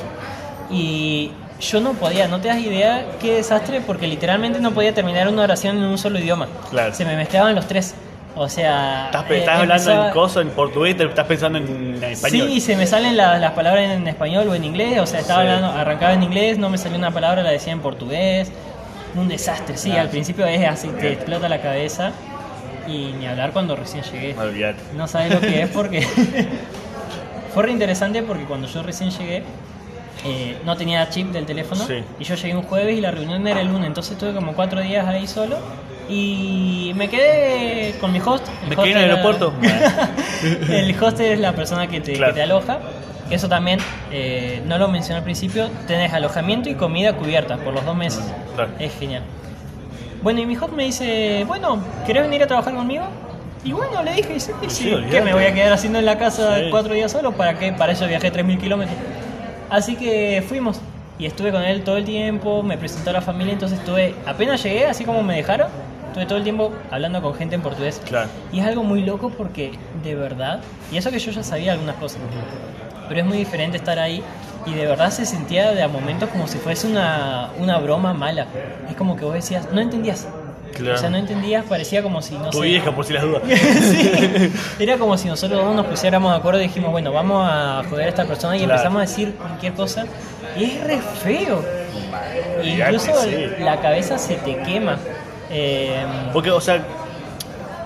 Y 0.71 1.31
yo 1.61 1.81
no 1.81 1.93
podía, 1.93 2.27
no 2.29 2.41
te 2.41 2.49
das 2.49 2.59
idea 2.59 3.05
qué 3.21 3.35
desastre, 3.35 3.81
porque 3.81 4.07
literalmente 4.07 4.61
no 4.61 4.73
podía 4.73 4.93
terminar 4.95 5.29
una 5.29 5.43
oración 5.43 5.77
en 5.79 5.85
un 5.85 5.99
solo 5.99 6.19
idioma. 6.19 6.49
Claro. 6.71 6.95
Se 6.95 7.05
me 7.05 7.17
mezclaban 7.17 7.55
los 7.55 7.67
tres. 7.67 7.95
O 8.37 8.49
sea. 8.49 9.07
Estás, 9.07 9.31
eh, 9.31 9.39
estás 9.39 9.61
hablando 9.61 9.75
empezaba- 9.91 10.07
en 10.09 10.13
coso, 10.13 10.41
en 10.41 10.49
portugués, 10.51 10.97
te 10.97 11.05
estás 11.05 11.27
pensando 11.27 11.59
en, 11.59 11.95
en 12.03 12.05
español. 12.05 12.49
Sí, 12.49 12.61
se 12.61 12.75
me 12.77 12.85
salen 12.87 13.17
la- 13.17 13.39
las 13.39 13.53
palabras 13.53 13.89
en 13.91 14.09
español 14.09 14.49
o 14.49 14.55
en 14.57 14.65
inglés. 14.65 14.99
O 15.01 15.07
sea, 15.07 15.21
estaba 15.21 15.43
Sí. 15.43 15.49
hablando, 15.49 15.79
arrancaba 15.79 16.13
en 16.15 16.23
inglés, 16.25 16.59
no 16.59 16.69
me 16.69 16.77
salió 16.79 16.99
una 16.99 17.13
palabra, 17.13 17.43
la 17.45 17.51
decía 17.51 17.73
en 17.73 17.81
portugués. 17.81 18.51
Un 19.15 19.29
desastre, 19.29 19.77
sí. 19.77 19.91
Claro. 19.91 20.03
Al 20.03 20.09
principio 20.09 20.45
es 20.47 20.67
así, 20.69 20.89
te 20.89 21.13
explota 21.13 21.49
la 21.49 21.61
cabeza. 21.61 22.11
Y 22.89 23.13
ni 23.19 23.27
hablar 23.29 23.53
cuando 23.53 23.77
recién 23.77 24.03
llegué. 24.03 24.35
Olvídate. 24.37 24.79
No 24.97 25.07
sabes 25.07 25.33
lo 25.33 25.41
que 25.41 25.63
es 25.63 25.69
porque. 25.71 26.01
Fue 27.55 27.63
re 27.63 27.71
interesante 27.71 28.23
porque 28.25 28.45
cuando 28.45 28.67
yo 28.67 28.83
recién 28.83 29.11
llegué. 29.11 29.45
Eh, 30.25 30.57
no 30.65 30.77
tenía 30.77 31.09
chip 31.11 31.31
del 31.33 31.45
teléfono 31.47 31.85
Sí. 31.87 32.03
y 32.19 32.25
yo 32.25 32.35
llegué 32.35 32.57
un 32.57 32.63
jueves 32.63 32.97
y 32.97 33.01
la 33.01 33.11
reunión 33.11 33.47
era 33.47 33.61
el 33.61 33.69
lunes, 33.69 33.87
entonces 33.87 34.13
estuve 34.13 34.33
como 34.35 34.53
cuatro 34.55 34.81
días 34.81 35.07
ahí 35.07 35.27
solo 35.27 35.57
y 36.09 36.93
me 36.97 37.09
quedé 37.09 37.95
con 38.01 38.13
mi 38.13 38.21
host. 38.21 38.47
¿Me 38.69 38.75
host 38.75 38.83
quedé 38.85 38.91
en 38.93 38.99
el 38.99 39.05
era- 39.05 39.15
aeropuerto? 39.15 39.53
el 40.71 41.03
host 41.03 41.21
es 41.21 41.39
la 41.41 41.53
persona 41.53 41.87
que 41.87 42.01
te, 42.01 42.13
que 42.15 42.43
aloja. 42.43 42.79
Eso 43.31 43.49
también, 43.49 43.79
eh, 44.13 44.63
no 44.67 44.77
lo 44.77 44.89
mencioné 44.89 45.19
al 45.19 45.25
principio, 45.25 45.69
tenés 45.87 46.13
alojamiento 46.13 46.69
y 46.69 46.75
comida 46.75 47.15
cubierta 47.15 47.57
por 47.57 47.73
los 47.73 47.85
dos 47.85 47.97
meses. 47.97 48.23
Claro. 48.55 48.71
Es 48.79 48.93
genial. 48.99 49.23
Bueno, 50.23 50.41
y 50.41 50.47
mi 50.47 50.57
host 50.57 50.73
me 50.75 50.85
dice, 50.85 51.45
bueno, 51.47 51.83
¿querés 52.07 52.23
venir 52.23 52.43
a 52.43 52.47
trabajar 52.47 52.75
conmigo? 52.75 53.05
Y 53.65 53.73
bueno, 53.73 54.03
le 54.03 54.13
dije, 54.13 54.39
sí, 54.41 54.53
sí, 54.63 54.69
Sí, 54.71 54.85
¿qué 54.91 54.95
olvídate. 54.95 55.21
me 55.23 55.33
voy 55.33 55.45
a 55.45 55.55
quedar 55.55 55.73
haciendo 55.73 55.99
en 55.99 56.05
la 56.05 56.19
casa 56.19 56.59
cuatro 56.71 56.93
días 56.93 57.11
solo? 57.13 57.33
¿Para 57.33 57.59
qué? 57.59 57.73
Para 57.73 57.93
eso 57.93 58.07
viajé 58.07 58.31
3.000 58.31 58.59
kilómetros. 58.61 58.97
Así 59.71 59.97
que 59.97 60.45
fuimos 60.47 60.81
y 61.19 61.27
estuve 61.27 61.53
con 61.53 61.63
él 61.63 61.85
todo 61.85 61.97
el 61.97 62.05
tiempo, 62.05 62.63
me 62.63 62.77
presentó 62.77 63.11
a 63.11 63.13
la 63.13 63.21
familia, 63.21 63.53
entonces 63.53 63.79
estuve, 63.79 64.15
apenas 64.27 64.63
llegué, 64.63 64.87
así 64.87 65.05
como 65.05 65.23
me 65.23 65.37
dejaron, 65.37 65.69
estuve 66.09 66.27
todo 66.27 66.39
el 66.39 66.45
tiempo 66.45 66.73
hablando 66.91 67.23
con 67.23 67.35
gente 67.35 67.55
en 67.55 67.63
portugués. 67.63 68.01
Claro. 68.05 68.29
Y 68.53 68.61
es 68.61 68.67
algo 68.67 68.83
muy 68.83 69.05
loco 69.05 69.31
porque, 69.31 69.73
de 70.03 70.15
verdad, 70.15 70.61
y 70.91 70.97
eso 70.97 71.11
que 71.11 71.19
yo 71.19 71.31
ya 71.31 71.43
sabía 71.43 71.73
algunas 71.73 71.97
cosas, 71.97 72.21
pero 73.09 73.21
es 73.21 73.27
muy 73.27 73.39
diferente 73.39 73.77
estar 73.77 73.99
ahí 73.99 74.23
y 74.67 74.73
de 74.73 74.87
verdad 74.87 75.11
se 75.11 75.27
sentía 75.27 75.73
de 75.73 75.83
a 75.83 75.89
momentos 75.89 76.29
como 76.31 76.49
si 76.49 76.59
fuese 76.59 76.87
una, 76.87 77.51
una 77.59 77.79
broma 77.79 78.15
mala. 78.15 78.47
Es 78.89 78.97
como 78.97 79.17
que 79.17 79.25
vos 79.25 79.35
decías, 79.35 79.71
no 79.73 79.81
entendías. 79.81 80.27
Claro. 80.75 80.95
O 80.95 80.99
sea, 80.99 81.11
no 81.11 81.17
entendías, 81.17 81.65
parecía 81.67 82.03
como 82.03 82.21
si 82.23 82.35
no 82.37 82.51
Tu 82.51 82.59
sé. 82.59 82.65
vieja, 82.65 82.93
por 82.95 83.05
si 83.05 83.13
las 83.13 83.23
dudas. 83.23 83.43
Sí. 83.49 84.53
Era 84.79 84.97
como 84.99 85.17
si 85.17 85.29
nosotros 85.29 85.65
dos 85.65 85.75
nos 85.75 85.87
pusiéramos 85.87 86.33
de 86.33 86.39
acuerdo 86.39 86.61
y 86.61 86.65
dijimos, 86.65 86.91
bueno, 86.91 87.13
vamos 87.13 87.49
a 87.51 87.83
joder 87.89 88.07
a 88.07 88.09
esta 88.09 88.25
persona 88.25 88.57
y 88.57 88.61
Claro. 88.61 88.73
empezamos 88.75 88.99
a 88.99 89.01
decir 89.03 89.35
cualquier 89.35 89.73
cosa. 89.75 90.05
Y 90.57 90.65
es 90.65 90.85
re 90.85 90.99
feo. 91.23 91.65
Incluso 92.63 93.13
sí. 93.23 93.31
la 93.61 93.81
cabeza 93.81 94.19
se 94.19 94.35
te 94.37 94.57
quema. 94.63 94.97
Eh, 95.51 96.05
Porque, 96.33 96.51
o 96.51 96.61
sea, 96.61 96.83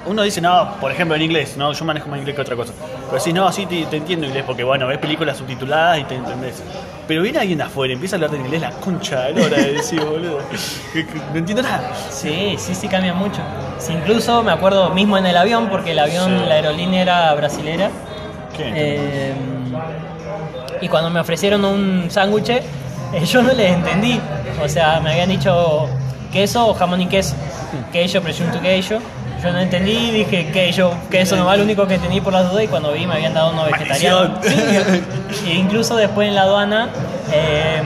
uno 0.07 0.22
dice, 0.22 0.40
no, 0.40 0.74
por 0.81 0.90
ejemplo 0.92 1.16
en 1.16 1.22
inglés, 1.22 1.57
no, 1.57 1.72
yo 1.72 1.85
manejo 1.85 2.09
más 2.09 2.18
inglés 2.18 2.35
que 2.37 2.42
otra 2.42 2.57
cosa. 2.57 2.72
Pero 3.09 3.21
si 3.21 3.33
no, 3.33 3.51
sí 3.53 3.64
te, 3.66 3.85
te 3.87 3.97
entiendo 3.97 4.27
inglés, 4.27 4.44
porque 4.47 4.64
bueno, 4.64 4.87
ves 4.87 4.99
películas 4.99 5.37
subtituladas 5.38 5.99
y 6.01 6.05
te 6.05 6.14
entendés. 6.16 6.62
Pero 7.07 7.23
viene 7.23 7.38
alguien 7.38 7.57
de 7.59 7.64
afuera, 7.64 7.94
empieza 7.94 8.16
a 8.16 8.18
hablar 8.18 8.31
de 8.33 8.37
inglés, 8.38 8.61
la 8.61 8.71
concha 8.71 9.23
de 9.23 9.33
lora 9.33 9.57
de 9.57 9.73
decir, 9.75 10.01
boludo. 10.05 10.38
no 11.33 11.38
entiendo 11.38 11.62
nada. 11.62 11.90
Sí, 12.11 12.57
sí, 12.59 12.75
sí 12.75 12.87
cambia 12.88 13.14
mucho. 13.14 13.40
Sí, 13.79 13.94
incluso 13.94 14.42
me 14.42 14.53
acuerdo 14.53 14.90
mismo 14.90 15.16
en 15.16 15.25
el 15.25 15.37
avión, 15.37 15.68
porque 15.71 15.92
el 15.92 15.99
avión, 16.01 16.38
Sí. 16.40 16.44
la 16.49 16.55
aerolínea 16.57 17.01
era 17.03 17.35
brasilera. 17.35 17.88
¿Qué? 18.57 18.73
Eh, 18.75 19.35
y 20.83 20.88
cuando 20.88 21.09
me 21.11 21.21
ofrecieron 21.21 21.64
un 21.64 22.11
sándwich, 22.11 22.51
eh, 22.51 22.62
yo 23.25 23.42
no 23.42 23.53
les 23.55 23.73
entendí. 23.73 24.21
O 24.62 24.68
sea, 24.68 25.01
me 25.01 25.12
habían 25.12 25.31
dicho 25.31 25.88
queso 26.33 26.68
o 26.68 26.75
jamón 26.75 27.01
y 27.01 27.07
queso. 27.07 27.35
Queso, 27.92 28.21
presunto 28.21 28.61
queso. 28.61 28.99
Yo 29.42 29.53
no 29.53 29.61
entendí, 29.61 30.11
dije 30.11 30.51
queso, 30.51 30.92
queso 31.11 31.37
nomás, 31.37 31.59
lo 31.59 31.64
único 31.64 31.87
que 31.87 31.94
entendí 31.94 32.20
por 32.20 32.33
las 32.33 32.51
dudas. 32.51 32.64
Y 32.64 32.68
cuando 32.68 32.92
vi, 32.92 33.07
me 33.07 33.14
habían 33.14 33.35
dado 33.35 33.53
uno 33.53 33.64
vegetariano. 33.64 34.40
Sí, 34.42 35.51
e 35.51 35.55
incluso 35.55 35.96
después 35.96 36.29
en 36.29 36.35
la 36.35 36.42
aduana. 36.42 36.88
eh, 37.33 37.83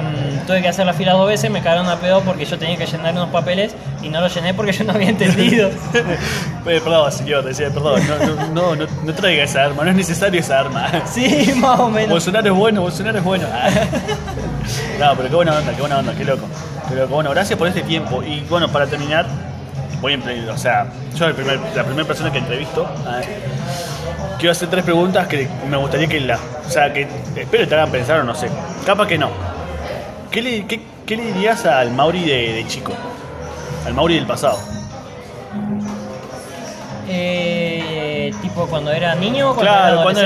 tuve 0.47 0.61
que 0.63 0.69
hacer 0.69 0.87
la 0.87 0.93
fila 0.93 1.13
dos 1.13 1.29
veces, 1.29 1.51
me 1.51 1.63
cagaron 1.63 1.89
a 1.89 1.97
pedo 1.97 2.21
porque 2.23 2.45
yo 2.45 2.59
tenía 2.59 2.77
que 2.77 2.87
llenar 2.87 3.13
unos 3.15 3.29
papeles 3.29 3.75
y 4.03 4.09
no 4.09 4.21
los 4.21 4.35
llené 4.35 4.55
porque 4.55 4.73
yo 4.73 4.85
no 4.85 4.93
había 4.93 5.09
entendido. 5.09 5.71
Eh, 6.65 6.81
perdón, 6.83 7.11
señor, 7.11 7.45
decía, 7.45 7.71
perdón, 7.71 8.01
no, 8.07 8.47
no, 8.55 8.77
no, 8.77 8.87
no, 9.05 9.15
traiga 9.15 9.43
esa 9.43 9.65
arma, 9.65 9.83
no 9.83 9.91
es 9.91 9.97
necesario 9.97 10.39
esa 10.39 10.61
arma. 10.61 10.91
Sí, 11.13 11.53
más 11.57 11.81
o 11.81 11.89
menos. 11.91 12.11
Bolsonaro 12.11 12.47
es 12.47 12.55
bueno, 12.57 12.83
Bolsonaro 12.83 13.19
es 13.19 13.25
bueno. 13.25 13.47
no, 15.01 15.17
pero 15.17 15.29
qué 15.29 15.35
buena 15.35 15.59
onda, 15.59 15.73
qué 15.75 15.81
buena 15.81 15.99
onda, 15.99 16.15
qué 16.15 16.25
loco. 16.25 16.47
Loco. 16.95 17.15
Bueno, 17.15 17.31
gracias 17.31 17.59
por 17.59 17.67
este 17.67 17.83
tiempo. 17.83 18.23
Y 18.23 18.41
bueno, 18.49 18.69
para 18.69 18.87
terminar, 18.87 19.27
voy 20.01 20.15
a 20.15 20.53
o 20.53 20.59
sea, 20.59 20.87
yo 21.15 21.27
el 21.27 21.35
primer- 21.35 21.61
la 21.75 21.85
primera 21.85 22.07
persona 22.07 22.33
que 22.33 22.39
entrevisto, 22.39 22.87
quiero 24.39 24.53
hacer 24.53 24.69
tres 24.69 24.85
preguntas 24.85 25.27
que 25.29 25.49
me 25.69 25.77
gustaría 25.77 26.07
que 26.09 26.21
la, 26.21 26.39
o 26.67 26.71
sea, 26.71 26.93
que 26.93 27.07
espero 27.37 27.69
te 27.69 27.75
hagan 27.75 27.91
pensar 27.91 28.21
o 28.21 28.25
no 28.25 28.35
sé. 28.35 28.49
Capaz 28.87 29.07
que 29.07 29.19
no. 29.19 29.31
¿Qué 30.31 30.43
le, 30.43 30.67
qué, 30.67 30.81
qué 31.07 31.17
le 31.17 31.25
dirías 31.33 31.67
al 31.67 31.91
Mauri 31.93 32.25
de, 32.25 32.53
de 32.55 32.67
chico? 32.67 32.93
Al 33.87 33.95
Mauri 33.95 34.15
del 34.17 34.27
pasado. 34.27 34.59
Eh, 37.09 38.33
tipo 38.41 38.67
cuando 38.67 38.91
era 38.93 39.15
niño, 39.15 39.55
cuando 39.55 39.63
Claro, 39.63 39.95
era 39.95 40.03
cuando 40.03 40.21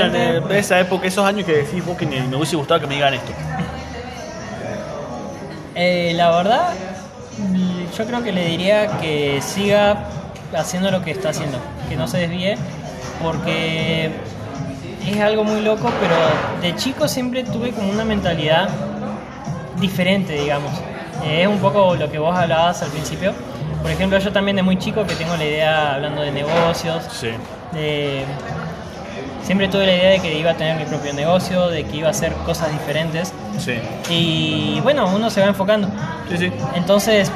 de 0.47 0.59
esa 0.59 0.79
época, 0.79 1.07
esos 1.07 1.25
años 1.25 1.45
que 1.45 1.53
decís 1.53 1.83
vos 1.85 1.97
que 1.97 2.05
ni- 2.05 2.19
me 2.21 2.35
hubiese 2.37 2.55
gustado 2.55 2.79
que 2.79 2.87
me 2.87 2.95
digan 2.95 3.13
esto. 3.13 3.31
Eh, 5.75 6.13
la 6.15 6.31
verdad, 6.31 6.69
yo 7.97 8.05
creo 8.05 8.23
que 8.23 8.31
le 8.31 8.45
diría 8.45 8.97
que 8.99 9.39
siga 9.41 10.05
haciendo 10.55 10.91
lo 10.91 11.03
que 11.03 11.11
está 11.11 11.29
haciendo, 11.29 11.57
que 11.89 11.95
no 11.95 12.07
se 12.07 12.17
desvíe, 12.19 12.57
porque 13.21 14.11
es 15.07 15.19
algo 15.21 15.43
muy 15.43 15.61
loco, 15.61 15.89
pero 15.99 16.15
de 16.61 16.75
chico 16.75 17.07
siempre 17.07 17.43
tuve 17.43 17.71
como 17.71 17.89
una 17.91 18.05
mentalidad 18.05 18.69
diferente, 19.79 20.33
digamos. 20.33 20.71
Eh, 21.23 21.41
es 21.43 21.47
un 21.47 21.57
poco 21.59 21.95
lo 21.95 22.09
que 22.11 22.19
vos 22.19 22.35
hablabas 22.35 22.81
al 22.83 22.89
principio. 22.89 23.33
Por 23.81 23.91
ejemplo, 23.91 24.17
yo 24.19 24.31
también 24.31 24.55
de 24.57 24.63
muy 24.63 24.77
chico 24.77 25.05
que 25.05 25.15
tengo 25.15 25.35
la 25.37 25.45
idea 25.45 25.95
hablando 25.95 26.21
de 26.21 26.31
negocios, 26.31 27.03
Sí. 27.11 27.29
de- 27.73 28.25
siempre 29.47 29.69
tuve 29.69 29.85
la 29.85 29.93
idea 29.95 30.09
de 30.11 30.19
que 30.19 30.37
iba 30.37 30.51
a 30.51 30.53
tener 30.57 30.75
mi 30.77 30.83
propio 30.83 31.13
negocio, 31.13 31.69
de 31.69 31.85
que 31.85 31.95
iba 31.95 32.09
a 32.09 32.11
hacer 32.11 32.33
cosas 32.45 32.69
diferentes. 32.71 33.31
Sí. 33.57 33.79
Y 34.09 34.79
bueno, 34.81 35.07
uno 35.15 35.29
se 35.29 35.39
va 35.41 35.47
enfocando. 35.47 35.87
Sí, 36.29 36.37
sí. 36.37 36.51
Entonces, 36.75 37.31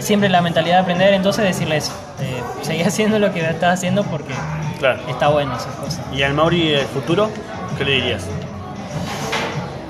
siempre 0.00 0.28
la 0.28 0.40
mentalidad 0.42 0.76
de 0.78 0.82
aprender, 0.82 1.14
entonces 1.14 1.44
decirles, 1.44 1.92
eh, 2.20 2.42
seguí 2.62 2.82
haciendo 2.90 3.20
lo 3.20 3.32
que 3.32 3.40
estás 3.40 3.74
haciendo 3.78 4.02
porque 4.02 4.34
Claro. 4.80 5.00
está 5.08 5.28
bueno 5.28 5.56
esas 5.56 5.74
cosas. 5.76 6.00
¿Y 6.12 6.22
al 6.22 6.34
Mauri 6.34 6.70
del 6.70 6.86
futuro? 6.86 7.30
¿Qué 7.78 7.84
le 7.84 7.92
dirías? 7.92 8.24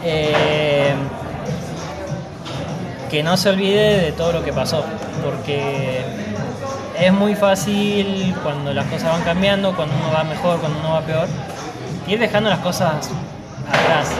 Eh, 0.04 0.92
que 3.10 3.22
no 3.22 3.36
se 3.38 3.48
olvide 3.48 4.00
de 4.00 4.12
todo 4.12 4.32
lo 4.32 4.44
que 4.44 4.52
pasó, 4.52 4.84
porque 5.24 6.02
es 7.00 7.12
muy 7.12 7.34
fácil 7.34 8.34
cuando 8.42 8.72
las 8.72 8.86
cosas 8.86 9.12
van 9.12 9.22
cambiando, 9.22 9.74
cuando 9.74 9.94
uno 9.94 10.12
va 10.12 10.24
mejor, 10.24 10.58
cuando 10.60 10.78
uno 10.80 10.90
va 10.90 11.00
peor, 11.02 11.28
ir 12.06 12.18
dejando 12.18 12.50
las 12.50 12.58
cosas 12.60 13.10
atrás. 13.68 14.10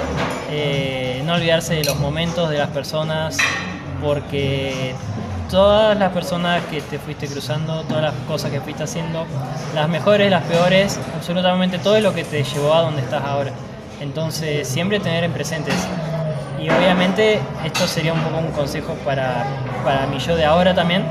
Eh, 0.51 1.23
no 1.27 1.35
olvidarse 1.35 1.75
de 1.75 1.85
los 1.85 1.99
momentos, 1.99 2.51
de 2.51 2.59
las 2.59 2.69
personas, 2.69 3.37
porque 4.03 4.95
todas 5.51 5.99
las 5.99 6.13
personas 6.13 6.63
que 6.71 6.81
te 6.81 6.99
fuiste 6.99 7.27
cruzando, 7.27 7.83
todas 7.83 8.03
las 8.03 8.15
cosas 8.27 8.51
que 8.51 8.61
fuiste 8.61 8.85
haciendo, 8.85 9.27
las 9.75 9.89
mejores, 9.89 10.31
las 10.31 10.45
peores, 10.45 10.99
absolutamente 11.17 11.79
todo 11.79 11.97
es 11.97 12.03
lo 12.03 12.15
que 12.15 12.25
te 12.25 12.45
llevó 12.45 12.75
a 12.75 12.83
donde 12.83 13.03
estás 13.03 13.25
ahora. 13.25 13.51
Entonces, 14.01 14.69
siempre 14.69 15.01
tener 15.01 15.25
en 15.25 15.33
presentes. 15.33 15.75
Y 16.61 16.71
obviamente 16.71 17.41
esto 17.65 17.87
sería 17.87 18.13
un 18.13 18.21
poco 18.21 18.39
un 18.39 18.53
consejo 18.53 18.95
para, 19.05 19.45
para 19.85 20.07
mi 20.07 20.19
yo 20.19 20.37
de 20.37 20.45
ahora 20.45 20.75
también. 20.75 21.05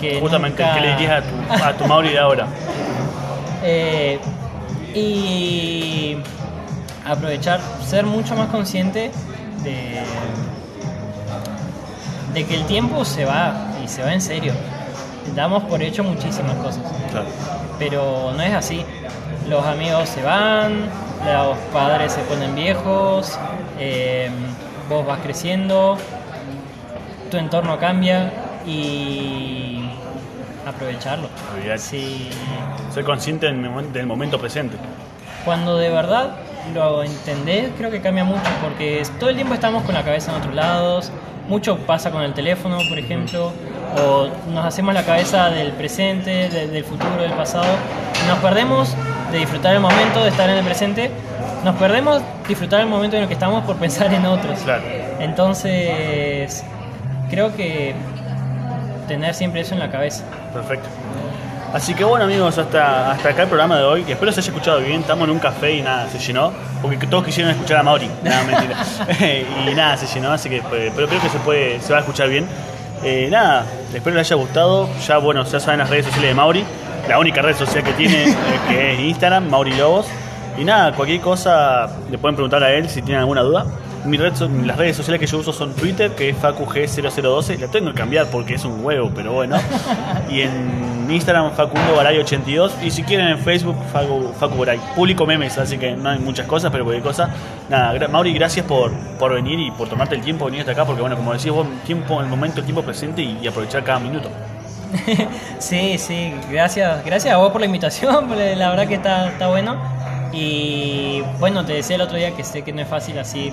Que 0.00 0.20
Justamente, 0.20 0.62
nunca- 0.62 0.74
¿qué 0.76 0.80
le 0.80 0.90
dirías 0.96 1.22
a 1.24 1.56
tu, 1.58 1.64
a 1.64 1.72
tu 1.76 1.84
Mauri 1.86 2.10
de 2.10 2.18
ahora? 2.18 2.46
Eh, 3.64 4.20
y 4.94 6.16
aprovechar, 7.06 7.60
ser 7.84 8.06
mucho 8.06 8.36
más 8.36 8.48
consciente 8.48 9.10
de, 9.64 10.02
de 12.34 12.44
que 12.44 12.54
el 12.54 12.64
tiempo 12.66 13.04
se 13.04 13.24
va 13.24 13.72
y 13.84 13.88
se 13.88 14.02
va 14.02 14.12
en 14.12 14.20
serio. 14.20 14.52
Damos 15.34 15.64
por 15.64 15.82
hecho 15.82 16.04
muchísimas 16.04 16.54
cosas, 16.56 16.82
Claro. 17.10 17.26
pero 17.78 18.32
no 18.36 18.42
es 18.42 18.54
así. 18.54 18.84
Los 19.48 19.64
amigos 19.64 20.08
se 20.08 20.22
van, 20.22 20.84
los 21.24 21.56
padres 21.72 22.12
se 22.12 22.20
ponen 22.22 22.54
viejos, 22.54 23.38
eh, 23.78 24.30
vos 24.88 25.06
vas 25.06 25.20
creciendo, 25.20 25.96
tu 27.30 27.36
entorno 27.36 27.78
cambia 27.78 28.32
y 28.66 29.77
aprovecharlo. 30.70 31.28
Olvidate. 31.54 31.78
Ser 32.92 33.04
consciente 33.04 33.46
del, 33.46 33.56
momen- 33.56 33.92
del 33.92 34.06
momento 34.06 34.38
presente. 34.38 34.76
Cuando 35.44 35.76
de 35.78 35.90
verdad 35.90 36.36
lo 36.74 37.02
entendés, 37.02 37.70
creo 37.78 37.90
que 37.90 38.00
cambia 38.00 38.24
mucho, 38.24 38.42
porque 38.62 39.02
todo 39.18 39.30
el 39.30 39.36
tiempo 39.36 39.54
estamos 39.54 39.82
con 39.84 39.94
la 39.94 40.02
cabeza 40.04 40.30
en 40.32 40.38
otros 40.38 40.54
lados, 40.54 41.12
mucho 41.48 41.78
pasa 41.78 42.10
con 42.10 42.22
el 42.22 42.34
teléfono, 42.34 42.78
por 42.88 42.98
ejemplo, 42.98 43.52
o 43.96 44.28
nos 44.52 44.66
hacemos 44.66 44.92
la 44.92 45.04
cabeza 45.04 45.48
del 45.50 45.72
presente, 45.72 46.48
de- 46.50 46.66
del 46.68 46.84
futuro, 46.84 47.22
del 47.22 47.32
pasado. 47.32 47.66
Nos 48.26 48.38
perdemos 48.38 48.94
de 49.32 49.38
disfrutar 49.38 49.74
el 49.74 49.80
momento, 49.80 50.22
de 50.22 50.28
estar 50.30 50.48
en 50.50 50.56
el 50.58 50.64
presente. 50.64 51.10
Nos 51.64 51.76
perdemos 51.76 52.22
disfrutar 52.46 52.80
el 52.80 52.86
momento 52.86 53.16
en 53.16 53.22
el 53.22 53.28
que 53.28 53.34
estamos 53.34 53.64
por 53.64 53.76
pensar 53.76 54.12
en 54.12 54.26
otros. 54.26 54.58
Claro. 54.60 54.82
Entonces, 55.20 56.62
creo 57.30 57.54
que 57.56 57.94
tener 59.08 59.34
siempre 59.34 59.62
eso 59.62 59.72
en 59.74 59.80
la 59.80 59.90
cabeza. 59.90 60.24
Perfecto. 60.52 60.88
Así 61.72 61.92
que 61.92 62.02
bueno 62.02 62.24
amigos, 62.24 62.56
hasta, 62.56 63.12
hasta 63.12 63.28
acá 63.28 63.42
el 63.42 63.48
programa 63.48 63.76
de 63.76 63.84
hoy, 63.84 64.02
que 64.02 64.12
espero 64.12 64.32
se 64.32 64.40
haya 64.40 64.48
escuchado 64.48 64.80
bien, 64.80 65.02
estamos 65.02 65.28
en 65.28 65.34
un 65.34 65.38
café 65.38 65.74
y 65.74 65.82
nada, 65.82 66.08
se 66.08 66.18
llenó, 66.18 66.50
porque 66.80 67.06
todos 67.06 67.24
quisieron 67.24 67.52
escuchar 67.52 67.76
a 67.76 67.82
Mauri, 67.82 68.10
nada, 68.22 68.42
mentira. 68.44 68.76
y 69.70 69.74
nada, 69.74 69.96
se 69.98 70.06
llenó, 70.06 70.32
así 70.32 70.48
que, 70.48 70.62
pues, 70.62 70.90
pero 70.96 71.06
creo 71.06 71.20
que 71.20 71.28
se 71.28 71.38
puede, 71.40 71.78
se 71.80 71.92
va 71.92 71.98
a 71.98 72.00
escuchar 72.00 72.30
bien. 72.30 72.46
Eh, 73.04 73.28
nada, 73.30 73.66
espero 73.92 74.16
les 74.16 74.26
haya 74.26 74.36
gustado, 74.36 74.88
ya 75.06 75.18
bueno, 75.18 75.44
ya 75.44 75.60
saben 75.60 75.80
las 75.80 75.90
redes 75.90 76.06
sociales 76.06 76.30
de 76.30 76.34
Mauri, 76.34 76.64
la 77.06 77.18
única 77.18 77.42
red 77.42 77.54
social 77.54 77.84
que 77.84 77.92
tiene, 77.92 78.24
eh, 78.30 78.34
que 78.68 78.94
es 78.94 79.00
Instagram, 79.00 79.50
Mauri 79.50 79.74
Lobos. 79.74 80.06
Y 80.56 80.64
nada, 80.64 80.92
cualquier 80.92 81.20
cosa 81.20 81.88
le 82.10 82.18
pueden 82.18 82.34
preguntar 82.34 82.64
a 82.64 82.72
él 82.72 82.88
si 82.88 83.02
tienen 83.02 83.20
alguna 83.20 83.42
duda. 83.42 83.66
Mi 84.04 84.16
red 84.16 84.32
las 84.64 84.76
redes 84.76 84.96
sociales 84.96 85.20
que 85.20 85.26
yo 85.26 85.38
uso 85.38 85.52
son 85.52 85.74
Twitter, 85.74 86.12
que 86.12 86.30
es 86.30 86.36
FacuG0012. 86.36 87.58
La 87.58 87.68
tengo 87.68 87.90
que 87.90 87.96
cambiar 87.96 88.26
porque 88.30 88.54
es 88.54 88.64
un 88.64 88.84
huevo, 88.84 89.10
pero 89.14 89.32
bueno. 89.32 89.56
Y 90.30 90.42
en 90.42 91.08
Instagram, 91.10 91.52
Facundo 91.52 91.96
Garay 91.96 92.18
82. 92.18 92.74
Y 92.82 92.90
si 92.90 93.02
quieren 93.02 93.28
en 93.28 93.38
Facebook, 93.38 93.76
Facu, 93.92 94.32
Facu. 94.38 94.64
Publico 94.94 95.26
memes, 95.26 95.58
así 95.58 95.78
que 95.78 95.96
no 95.96 96.10
hay 96.10 96.18
muchas 96.18 96.46
cosas, 96.46 96.70
pero 96.70 96.84
cualquier 96.84 97.04
cosa. 97.04 97.30
Nada, 97.68 98.08
Mauri, 98.08 98.32
gracias 98.34 98.66
por, 98.66 98.92
por 99.18 99.32
venir 99.34 99.58
y 99.58 99.70
por 99.70 99.88
tomarte 99.88 100.14
el 100.14 100.22
tiempo 100.22 100.44
de 100.44 100.52
venir 100.52 100.60
hasta 100.62 100.72
acá, 100.72 100.84
porque 100.84 101.00
bueno, 101.00 101.16
como 101.16 101.32
decís 101.32 101.50
vos, 101.50 101.66
tiempo, 101.86 102.20
el 102.20 102.26
momento, 102.26 102.60
el 102.60 102.64
tiempo 102.64 102.82
presente 102.82 103.22
y, 103.22 103.46
aprovechar 103.46 103.84
cada 103.84 103.98
minuto. 103.98 104.30
Sí, 105.58 105.98
sí, 105.98 106.32
gracias, 106.50 107.04
gracias 107.04 107.34
a 107.34 107.36
vos 107.36 107.50
por 107.50 107.60
la 107.60 107.66
invitación, 107.66 108.28
la 108.58 108.70
verdad 108.70 108.86
que 108.86 108.94
está, 108.94 109.28
está 109.28 109.48
bueno. 109.48 109.76
Y 110.32 111.22
bueno, 111.40 111.64
te 111.64 111.72
decía 111.72 111.96
el 111.96 112.02
otro 112.02 112.16
día 112.16 112.34
que 112.36 112.44
sé 112.44 112.62
que 112.62 112.72
no 112.72 112.82
es 112.82 112.88
fácil 112.88 113.18
así, 113.18 113.52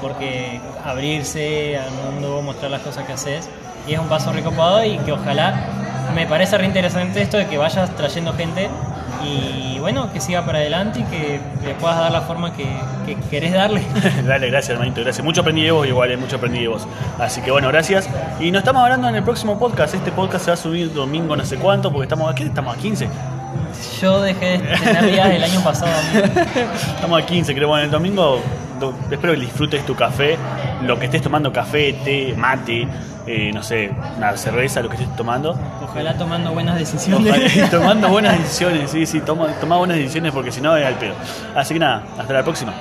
porque 0.00 0.60
abrirse 0.84 1.78
al 1.78 1.90
mundo, 1.90 2.40
mostrar 2.42 2.70
las 2.70 2.80
cosas 2.82 3.04
que 3.04 3.12
haces, 3.12 3.48
y 3.88 3.94
es 3.94 3.98
un 3.98 4.08
paso 4.08 4.32
recopado 4.32 4.84
y 4.84 4.96
que 4.98 5.12
ojalá 5.12 5.54
me 6.14 6.26
parece 6.26 6.56
re 6.58 6.66
interesante 6.66 7.20
esto 7.22 7.36
de 7.36 7.46
que 7.46 7.58
vayas 7.58 7.90
trayendo 7.96 8.32
gente 8.34 8.68
y 9.26 9.78
bueno, 9.78 10.12
que 10.12 10.20
siga 10.20 10.44
para 10.44 10.58
adelante 10.58 11.00
y 11.00 11.02
que 11.04 11.40
le 11.64 11.74
puedas 11.74 11.98
dar 11.98 12.12
la 12.12 12.20
forma 12.22 12.52
que, 12.54 12.66
que 13.06 13.16
querés 13.30 13.52
darle. 13.52 13.82
Dale, 14.26 14.48
gracias 14.50 14.70
hermanito, 14.74 15.00
gracias. 15.02 15.24
Mucho 15.24 15.40
aprendí 15.40 15.62
de 15.62 15.70
vos, 15.70 15.86
igual, 15.86 16.10
eh, 16.10 16.16
mucho 16.16 16.36
aprendí 16.36 16.60
de 16.60 16.68
vos. 16.68 16.86
Así 17.18 17.40
que 17.40 17.50
bueno, 17.50 17.68
gracias. 17.68 18.08
Y 18.40 18.50
nos 18.50 18.60
estamos 18.60 18.82
hablando 18.82 19.08
en 19.08 19.14
el 19.16 19.22
próximo 19.22 19.58
podcast. 19.58 19.94
Este 19.94 20.12
podcast 20.12 20.44
se 20.44 20.50
va 20.50 20.54
a 20.54 20.58
subir 20.58 20.92
domingo 20.92 21.36
no 21.36 21.44
sé 21.44 21.56
cuánto, 21.56 21.90
porque 21.90 22.04
estamos 22.04 22.30
aquí, 22.30 22.42
estamos 22.44 22.76
a 22.76 22.78
15. 22.78 23.08
Yo 24.00 24.20
dejé 24.22 24.58
de 24.58 24.76
tener 24.78 25.06
días 25.06 25.30
el 25.30 25.44
año 25.44 25.60
pasado. 25.62 25.90
amigo. 26.10 26.40
Estamos 26.94 27.22
a 27.22 27.26
15, 27.26 27.54
creo. 27.54 27.68
Bueno, 27.68 27.84
el 27.84 27.90
domingo 27.90 28.22
do- 28.22 28.40
espero 29.10 29.34
que 29.34 29.40
disfrutes 29.40 29.84
tu 29.86 29.94
café, 29.94 30.36
lo 30.82 30.98
que 30.98 31.06
estés 31.06 31.22
tomando, 31.22 31.52
café, 31.52 31.92
té, 32.04 32.34
mate, 32.36 32.86
eh, 33.26 33.50
no 33.54 33.62
sé, 33.62 33.90
una 34.16 34.36
cerveza, 34.36 34.80
lo 34.82 34.88
que 34.88 34.96
estés 34.96 35.16
tomando. 35.16 35.58
Ojalá 35.82 36.16
tomando 36.16 36.52
buenas 36.52 36.78
decisiones. 36.78 37.32
Ojalá- 37.54 37.70
tomando 37.70 38.08
buenas 38.08 38.38
decisiones, 38.38 38.90
sí, 38.90 39.06
sí, 39.06 39.20
toma, 39.20 39.48
toma 39.60 39.76
buenas 39.78 39.96
decisiones 39.96 40.32
porque 40.32 40.52
si 40.52 40.60
no 40.60 40.76
es 40.76 40.84
al 40.86 40.94
pedo. 40.94 41.14
Así 41.54 41.74
que 41.74 41.80
nada, 41.80 42.02
hasta 42.18 42.32
la 42.32 42.42
próxima. 42.42 42.72